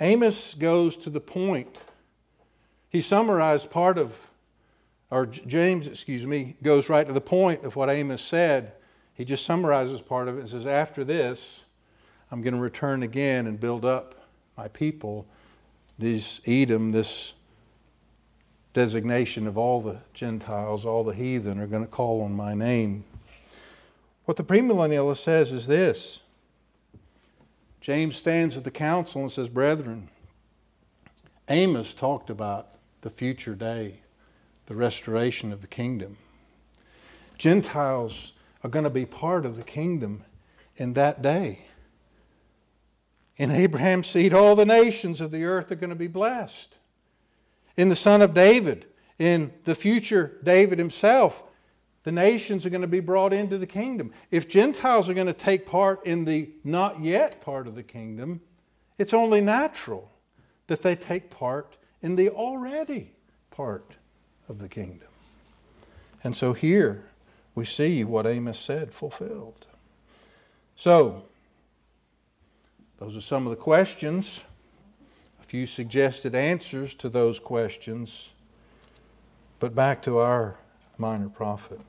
Amos 0.00 0.54
goes 0.54 0.96
to 0.96 1.08
the 1.08 1.20
point. 1.20 1.78
He 2.88 3.00
summarized 3.00 3.70
part 3.70 3.96
of, 3.96 4.28
or 5.08 5.24
James, 5.24 5.86
excuse 5.86 6.26
me, 6.26 6.56
goes 6.64 6.88
right 6.88 7.06
to 7.06 7.12
the 7.12 7.20
point 7.20 7.64
of 7.64 7.76
what 7.76 7.90
Amos 7.90 8.20
said 8.20 8.72
he 9.14 9.24
just 9.24 9.46
summarizes 9.46 10.00
part 10.00 10.26
of 10.26 10.36
it 10.36 10.40
and 10.40 10.48
says, 10.48 10.66
After 10.66 11.04
this, 11.04 11.62
I'm 12.32 12.42
going 12.42 12.54
to 12.54 12.60
return 12.60 13.04
again 13.04 13.46
and 13.46 13.60
build 13.60 13.84
up 13.84 14.26
my 14.56 14.66
people. 14.66 15.28
These 16.00 16.40
Edom, 16.44 16.90
this 16.90 17.34
designation 18.72 19.46
of 19.46 19.56
all 19.56 19.80
the 19.80 19.98
Gentiles, 20.12 20.84
all 20.84 21.04
the 21.04 21.14
heathen, 21.14 21.60
are 21.60 21.68
going 21.68 21.84
to 21.84 21.88
call 21.88 22.22
on 22.22 22.32
my 22.32 22.52
name. 22.52 23.04
What 24.24 24.36
the 24.36 24.42
premillennialist 24.42 25.18
says 25.18 25.52
is 25.52 25.68
this 25.68 26.18
James 27.86 28.16
stands 28.16 28.56
at 28.56 28.64
the 28.64 28.70
council 28.72 29.20
and 29.20 29.30
says, 29.30 29.48
Brethren, 29.48 30.08
Amos 31.48 31.94
talked 31.94 32.30
about 32.30 32.70
the 33.02 33.10
future 33.10 33.54
day, 33.54 34.00
the 34.66 34.74
restoration 34.74 35.52
of 35.52 35.60
the 35.60 35.68
kingdom. 35.68 36.16
Gentiles 37.38 38.32
are 38.64 38.70
going 38.70 38.82
to 38.82 38.90
be 38.90 39.06
part 39.06 39.46
of 39.46 39.54
the 39.54 39.62
kingdom 39.62 40.24
in 40.76 40.94
that 40.94 41.22
day. 41.22 41.66
In 43.36 43.52
Abraham's 43.52 44.08
seed, 44.08 44.34
all 44.34 44.56
the 44.56 44.64
nations 44.64 45.20
of 45.20 45.30
the 45.30 45.44
earth 45.44 45.70
are 45.70 45.76
going 45.76 45.90
to 45.90 45.94
be 45.94 46.08
blessed. 46.08 46.78
In 47.76 47.88
the 47.88 47.94
Son 47.94 48.20
of 48.20 48.34
David, 48.34 48.86
in 49.16 49.52
the 49.62 49.76
future 49.76 50.38
David 50.42 50.80
himself, 50.80 51.44
the 52.06 52.12
nations 52.12 52.64
are 52.64 52.70
going 52.70 52.82
to 52.82 52.86
be 52.86 53.00
brought 53.00 53.32
into 53.32 53.58
the 53.58 53.66
kingdom. 53.66 54.12
If 54.30 54.48
Gentiles 54.48 55.08
are 55.08 55.14
going 55.14 55.26
to 55.26 55.32
take 55.32 55.66
part 55.66 56.06
in 56.06 56.24
the 56.24 56.48
not 56.62 57.02
yet 57.02 57.40
part 57.40 57.66
of 57.66 57.74
the 57.74 57.82
kingdom, 57.82 58.42
it's 58.96 59.12
only 59.12 59.40
natural 59.40 60.08
that 60.68 60.82
they 60.82 60.94
take 60.94 61.30
part 61.30 61.76
in 62.00 62.14
the 62.14 62.28
already 62.28 63.10
part 63.50 63.94
of 64.48 64.60
the 64.60 64.68
kingdom. 64.68 65.08
And 66.22 66.36
so 66.36 66.52
here, 66.52 67.06
we 67.56 67.64
see 67.64 68.04
what 68.04 68.24
Amos 68.24 68.60
said 68.60 68.94
fulfilled. 68.94 69.66
So, 70.76 71.24
those 73.00 73.16
are 73.16 73.20
some 73.20 73.48
of 73.48 73.50
the 73.50 73.56
questions, 73.56 74.44
a 75.40 75.44
few 75.44 75.66
suggested 75.66 76.36
answers 76.36 76.94
to 76.94 77.08
those 77.08 77.40
questions. 77.40 78.30
But 79.58 79.74
back 79.74 80.02
to 80.02 80.18
our 80.18 80.54
minor 80.98 81.28
prophet. 81.28 81.80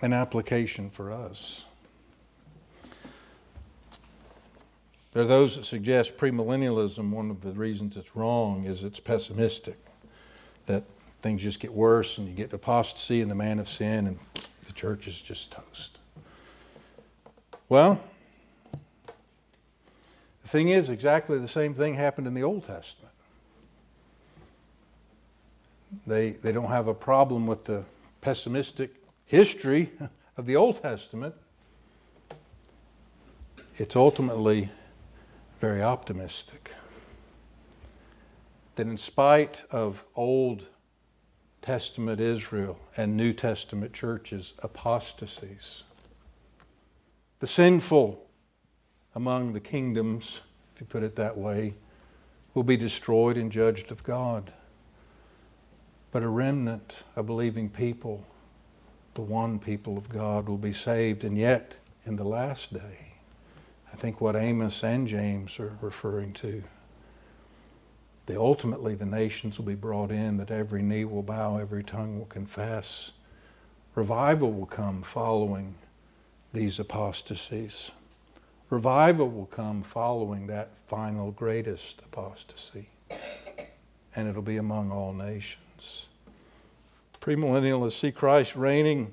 An 0.00 0.12
application 0.12 0.90
for 0.90 1.12
us. 1.12 1.64
There 5.12 5.22
are 5.22 5.26
those 5.26 5.56
that 5.56 5.64
suggest 5.64 6.16
premillennialism, 6.16 7.10
one 7.10 7.30
of 7.30 7.40
the 7.40 7.52
reasons 7.52 7.96
it's 7.96 8.14
wrong 8.14 8.64
is 8.64 8.84
it's 8.84 9.00
pessimistic. 9.00 9.76
That 10.66 10.84
things 11.22 11.42
just 11.42 11.60
get 11.60 11.72
worse 11.72 12.18
and 12.18 12.28
you 12.28 12.34
get 12.34 12.52
apostasy 12.52 13.20
and 13.22 13.30
the 13.30 13.34
man 13.34 13.58
of 13.58 13.68
sin 13.68 14.06
and 14.06 14.18
the 14.66 14.72
church 14.72 15.08
is 15.08 15.20
just 15.20 15.50
toast. 15.50 15.98
Well, 17.68 18.00
the 20.42 20.48
thing 20.48 20.68
is, 20.68 20.90
exactly 20.90 21.38
the 21.38 21.48
same 21.48 21.74
thing 21.74 21.94
happened 21.94 22.26
in 22.26 22.34
the 22.34 22.42
Old 22.42 22.64
Testament. 22.64 23.12
They, 26.06 26.30
they 26.30 26.52
don't 26.52 26.68
have 26.68 26.86
a 26.86 26.94
problem 26.94 27.46
with 27.46 27.64
the 27.64 27.84
pessimistic 28.20 28.94
history 29.28 29.92
of 30.36 30.46
the 30.46 30.56
Old 30.56 30.82
Testament. 30.82 31.34
It's 33.76 33.94
ultimately 33.94 34.70
very 35.60 35.82
optimistic. 35.82 36.72
That 38.74 38.86
in 38.86 38.96
spite 38.96 39.62
of 39.70 40.04
old 40.16 40.68
Testament 41.62 42.20
Israel 42.20 42.78
and 42.96 43.16
New 43.16 43.32
Testament 43.32 43.92
churches 43.92 44.54
apostasies. 44.60 45.84
The 47.40 47.46
sinful 47.46 48.24
among 49.14 49.52
the 49.52 49.60
kingdoms, 49.60 50.40
if 50.74 50.80
you 50.80 50.86
put 50.86 51.02
it 51.02 51.16
that 51.16 51.36
way, 51.36 51.74
will 52.54 52.62
be 52.62 52.76
destroyed 52.76 53.36
and 53.36 53.52
judged 53.52 53.92
of 53.92 54.02
God. 54.02 54.52
But 56.10 56.22
a 56.22 56.28
remnant, 56.28 57.02
a 57.14 57.22
believing 57.22 57.68
people, 57.68 58.24
the 59.18 59.22
one 59.22 59.58
people 59.58 59.98
of 59.98 60.08
God, 60.08 60.48
will 60.48 60.56
be 60.56 60.72
saved. 60.72 61.24
And 61.24 61.36
yet, 61.36 61.74
in 62.06 62.14
the 62.14 62.22
last 62.22 62.72
day, 62.72 63.14
I 63.92 63.96
think 63.96 64.20
what 64.20 64.36
Amos 64.36 64.84
and 64.84 65.08
James 65.08 65.58
are 65.58 65.76
referring 65.80 66.34
to 66.34 66.62
the, 68.26 68.40
ultimately 68.40 68.94
the 68.94 69.06
nations 69.06 69.58
will 69.58 69.64
be 69.64 69.74
brought 69.74 70.12
in, 70.12 70.36
that 70.36 70.52
every 70.52 70.82
knee 70.82 71.04
will 71.04 71.24
bow, 71.24 71.56
every 71.56 71.82
tongue 71.82 72.16
will 72.16 72.26
confess. 72.26 73.10
Revival 73.96 74.52
will 74.52 74.66
come 74.66 75.02
following 75.02 75.74
these 76.52 76.78
apostasies. 76.78 77.90
Revival 78.70 79.28
will 79.28 79.46
come 79.46 79.82
following 79.82 80.46
that 80.46 80.70
final 80.86 81.32
greatest 81.32 82.02
apostasy. 82.02 82.88
And 84.14 84.28
it'll 84.28 84.42
be 84.42 84.58
among 84.58 84.92
all 84.92 85.12
nations. 85.12 86.07
Premillennialists 87.28 88.00
see 88.00 88.10
Christ 88.10 88.56
reigning 88.56 89.12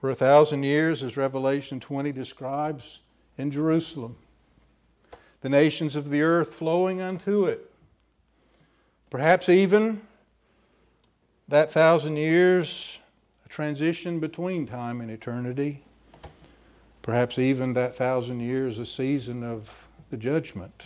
for 0.00 0.08
a 0.08 0.14
thousand 0.14 0.62
years, 0.62 1.02
as 1.02 1.18
Revelation 1.18 1.78
20 1.78 2.10
describes, 2.10 3.00
in 3.36 3.50
Jerusalem. 3.50 4.16
The 5.42 5.50
nations 5.50 5.96
of 5.96 6.08
the 6.08 6.22
earth 6.22 6.54
flowing 6.54 7.02
unto 7.02 7.44
it. 7.44 7.70
Perhaps 9.10 9.50
even 9.50 10.00
that 11.46 11.70
thousand 11.70 12.16
years, 12.16 13.00
a 13.44 13.50
transition 13.50 14.18
between 14.18 14.66
time 14.66 15.02
and 15.02 15.10
eternity. 15.10 15.84
Perhaps 17.02 17.38
even 17.38 17.74
that 17.74 17.94
thousand 17.94 18.40
years, 18.40 18.78
a 18.78 18.86
season 18.86 19.44
of 19.44 19.88
the 20.08 20.16
judgment, 20.16 20.84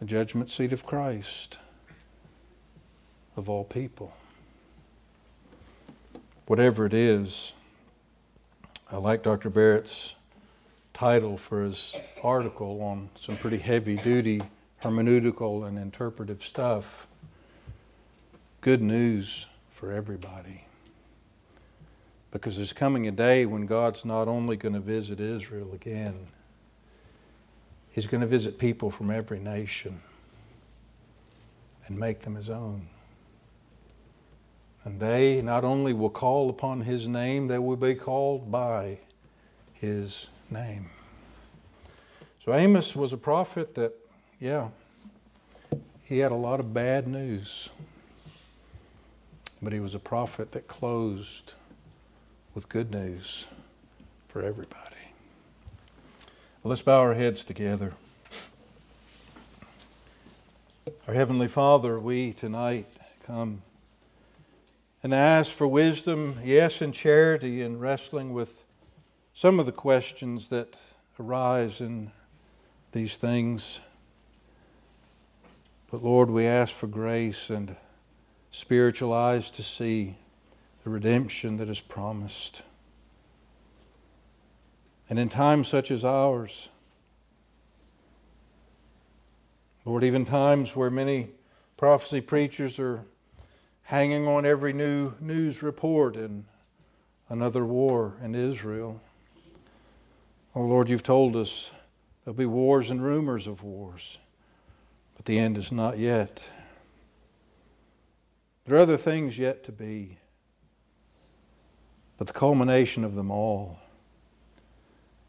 the 0.00 0.04
judgment 0.04 0.50
seat 0.50 0.74
of 0.74 0.84
Christ, 0.84 1.60
of 3.38 3.48
all 3.48 3.64
people. 3.64 4.12
Whatever 6.46 6.84
it 6.86 6.94
is, 6.94 7.54
I 8.90 8.96
like 8.96 9.22
Dr. 9.22 9.50
Barrett's 9.50 10.14
title 10.92 11.36
for 11.36 11.62
his 11.62 11.94
article 12.22 12.82
on 12.82 13.08
some 13.18 13.36
pretty 13.36 13.58
heavy 13.58 13.96
duty 13.96 14.42
hermeneutical 14.84 15.66
and 15.66 15.78
interpretive 15.78 16.44
stuff. 16.44 17.06
good 18.60 18.82
news 18.82 19.46
for 19.72 19.92
everybody. 19.92 20.64
Because 22.30 22.56
there's 22.56 22.72
coming 22.72 23.06
a 23.06 23.10
day 23.10 23.46
when 23.46 23.66
God's 23.66 24.04
not 24.04 24.28
only 24.28 24.56
going 24.56 24.74
to 24.74 24.80
visit 24.80 25.20
Israel 25.20 25.72
again, 25.72 26.26
He's 27.90 28.06
going 28.06 28.22
to 28.22 28.26
visit 28.26 28.58
people 28.58 28.90
from 28.90 29.10
every 29.10 29.38
nation 29.38 30.00
and 31.86 31.98
make 31.98 32.22
them 32.22 32.34
His 32.34 32.50
own. 32.50 32.88
And 34.84 35.00
they 35.00 35.40
not 35.40 35.64
only 35.64 35.92
will 35.92 36.10
call 36.10 36.50
upon 36.50 36.82
His 36.82 37.08
name, 37.08 37.48
they 37.48 37.58
will 37.58 37.76
be 37.76 37.94
called 37.94 38.52
by 38.52 38.98
His 39.72 40.28
name. 40.50 40.90
So 42.38 42.54
Amos 42.54 42.94
was 42.94 43.12
a 43.12 43.16
prophet 43.16 43.74
that, 43.76 43.94
yeah, 44.38 44.68
he 46.02 46.18
had 46.18 46.30
a 46.30 46.36
lot 46.36 46.60
of 46.60 46.74
bad 46.74 47.08
news. 47.08 47.70
But 49.62 49.72
he 49.72 49.80
was 49.80 49.94
a 49.94 49.98
prophet 49.98 50.52
that 50.52 50.68
closed 50.68 51.54
with 52.54 52.68
good 52.68 52.90
news 52.90 53.46
for 54.28 54.42
everybody. 54.42 54.80
Well, 56.62 56.70
let's 56.70 56.82
bow 56.82 57.00
our 57.00 57.14
heads 57.14 57.44
together. 57.44 57.94
Our 61.08 61.14
Heavenly 61.14 61.48
Father, 61.48 61.98
we 61.98 62.32
tonight 62.34 62.86
come 63.24 63.62
and 65.04 65.12
ask 65.12 65.52
for 65.52 65.68
wisdom, 65.68 66.38
yes, 66.42 66.80
and 66.80 66.94
charity 66.94 67.60
in 67.60 67.78
wrestling 67.78 68.32
with 68.32 68.64
some 69.34 69.60
of 69.60 69.66
the 69.66 69.72
questions 69.72 70.48
that 70.48 70.78
arise 71.20 71.82
in 71.82 72.10
these 72.92 73.18
things. 73.18 73.80
But 75.90 76.02
Lord, 76.02 76.30
we 76.30 76.46
ask 76.46 76.72
for 76.72 76.86
grace 76.86 77.50
and 77.50 77.76
spiritual 78.50 79.12
eyes 79.12 79.50
to 79.50 79.62
see 79.62 80.16
the 80.84 80.90
redemption 80.90 81.58
that 81.58 81.68
is 81.68 81.80
promised. 81.80 82.62
And 85.10 85.18
in 85.18 85.28
times 85.28 85.68
such 85.68 85.90
as 85.90 86.02
ours, 86.02 86.70
Lord, 89.84 90.02
even 90.02 90.24
times 90.24 90.74
where 90.74 90.88
many 90.88 91.28
prophecy 91.76 92.22
preachers 92.22 92.78
are 92.78 93.04
hanging 93.84 94.26
on 94.26 94.44
every 94.44 94.72
new 94.72 95.14
news 95.20 95.62
report 95.62 96.16
and 96.16 96.44
another 97.28 97.64
war 97.64 98.16
in 98.22 98.34
Israel. 98.34 99.00
Oh 100.54 100.62
Lord, 100.62 100.88
you've 100.88 101.02
told 101.02 101.36
us 101.36 101.70
there'll 102.24 102.36
be 102.36 102.46
wars 102.46 102.90
and 102.90 103.02
rumors 103.02 103.46
of 103.46 103.62
wars, 103.62 104.18
but 105.16 105.26
the 105.26 105.38
end 105.38 105.56
is 105.58 105.72
not 105.72 105.98
yet. 105.98 106.48
There 108.64 108.76
are 108.76 108.80
other 108.80 108.96
things 108.96 109.38
yet 109.38 109.62
to 109.64 109.72
be. 109.72 110.18
But 112.16 112.28
the 112.28 112.32
culmination 112.32 113.04
of 113.04 113.14
them 113.14 113.30
all 113.30 113.78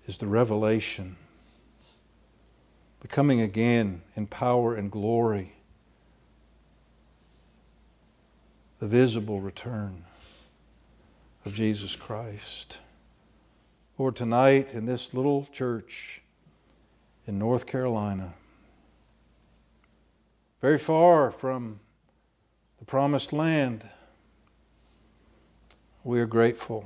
is 0.07 0.17
the 0.17 0.27
revelation, 0.27 1.17
the 2.99 3.07
coming 3.07 3.41
again 3.41 4.03
in 4.15 4.27
power 4.27 4.75
and 4.75 4.91
glory, 4.91 5.54
the 8.80 8.88
visible 8.88 9.39
return 9.39 10.03
of 11.45 11.53
Jesus 11.53 11.95
Christ. 11.95 12.80
Lord, 13.97 14.15
tonight 14.15 14.73
in 14.73 14.86
this 14.86 15.13
little 15.13 15.47
church 15.51 16.21
in 17.26 17.39
North 17.39 17.65
Carolina, 17.65 18.34
very 20.61 20.78
far 20.78 21.32
from 21.32 21.80
the 22.80 22.86
promised 22.86 23.32
land, 23.32 23.88
we 26.03 26.19
are 26.19 26.26
grateful 26.26 26.86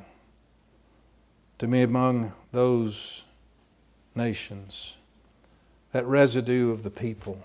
to 1.58 1.68
be 1.68 1.82
among 1.82 2.34
those 2.52 3.24
nations, 4.16 4.96
that 5.92 6.06
residue 6.06 6.72
of 6.72 6.84
the 6.84 6.92
people 6.92 7.42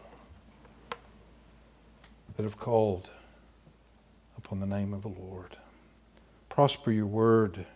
that 2.36 2.42
have 2.42 2.58
called 2.58 3.10
upon 4.44 4.60
the 4.60 4.66
name 4.66 4.92
of 4.92 5.02
the 5.02 5.08
Lord. 5.08 5.56
Prosper 6.48 6.92
your 6.92 7.06
word. 7.06 7.66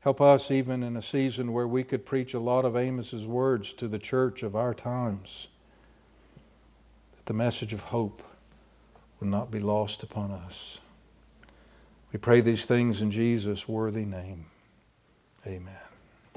Help 0.00 0.20
us, 0.20 0.50
even 0.50 0.82
in 0.82 0.96
a 0.96 1.02
season 1.02 1.52
where 1.52 1.66
we 1.66 1.84
could 1.84 2.04
preach 2.04 2.34
a 2.34 2.40
lot 2.40 2.64
of 2.64 2.76
Amos's 2.76 3.26
words 3.26 3.72
to 3.74 3.88
the 3.88 3.98
church 3.98 4.42
of 4.42 4.54
our 4.54 4.74
times, 4.74 5.48
that 7.16 7.26
the 7.26 7.34
message 7.34 7.72
of 7.72 7.80
hope 7.80 8.22
will 9.18 9.28
not 9.28 9.50
be 9.50 9.60
lost 9.60 10.02
upon 10.02 10.30
us. 10.30 10.80
We 12.12 12.18
pray 12.18 12.40
these 12.40 12.66
things 12.66 13.00
in 13.00 13.10
Jesus' 13.10 13.68
worthy 13.68 14.04
name. 14.04 14.46
Amen. 15.46 15.89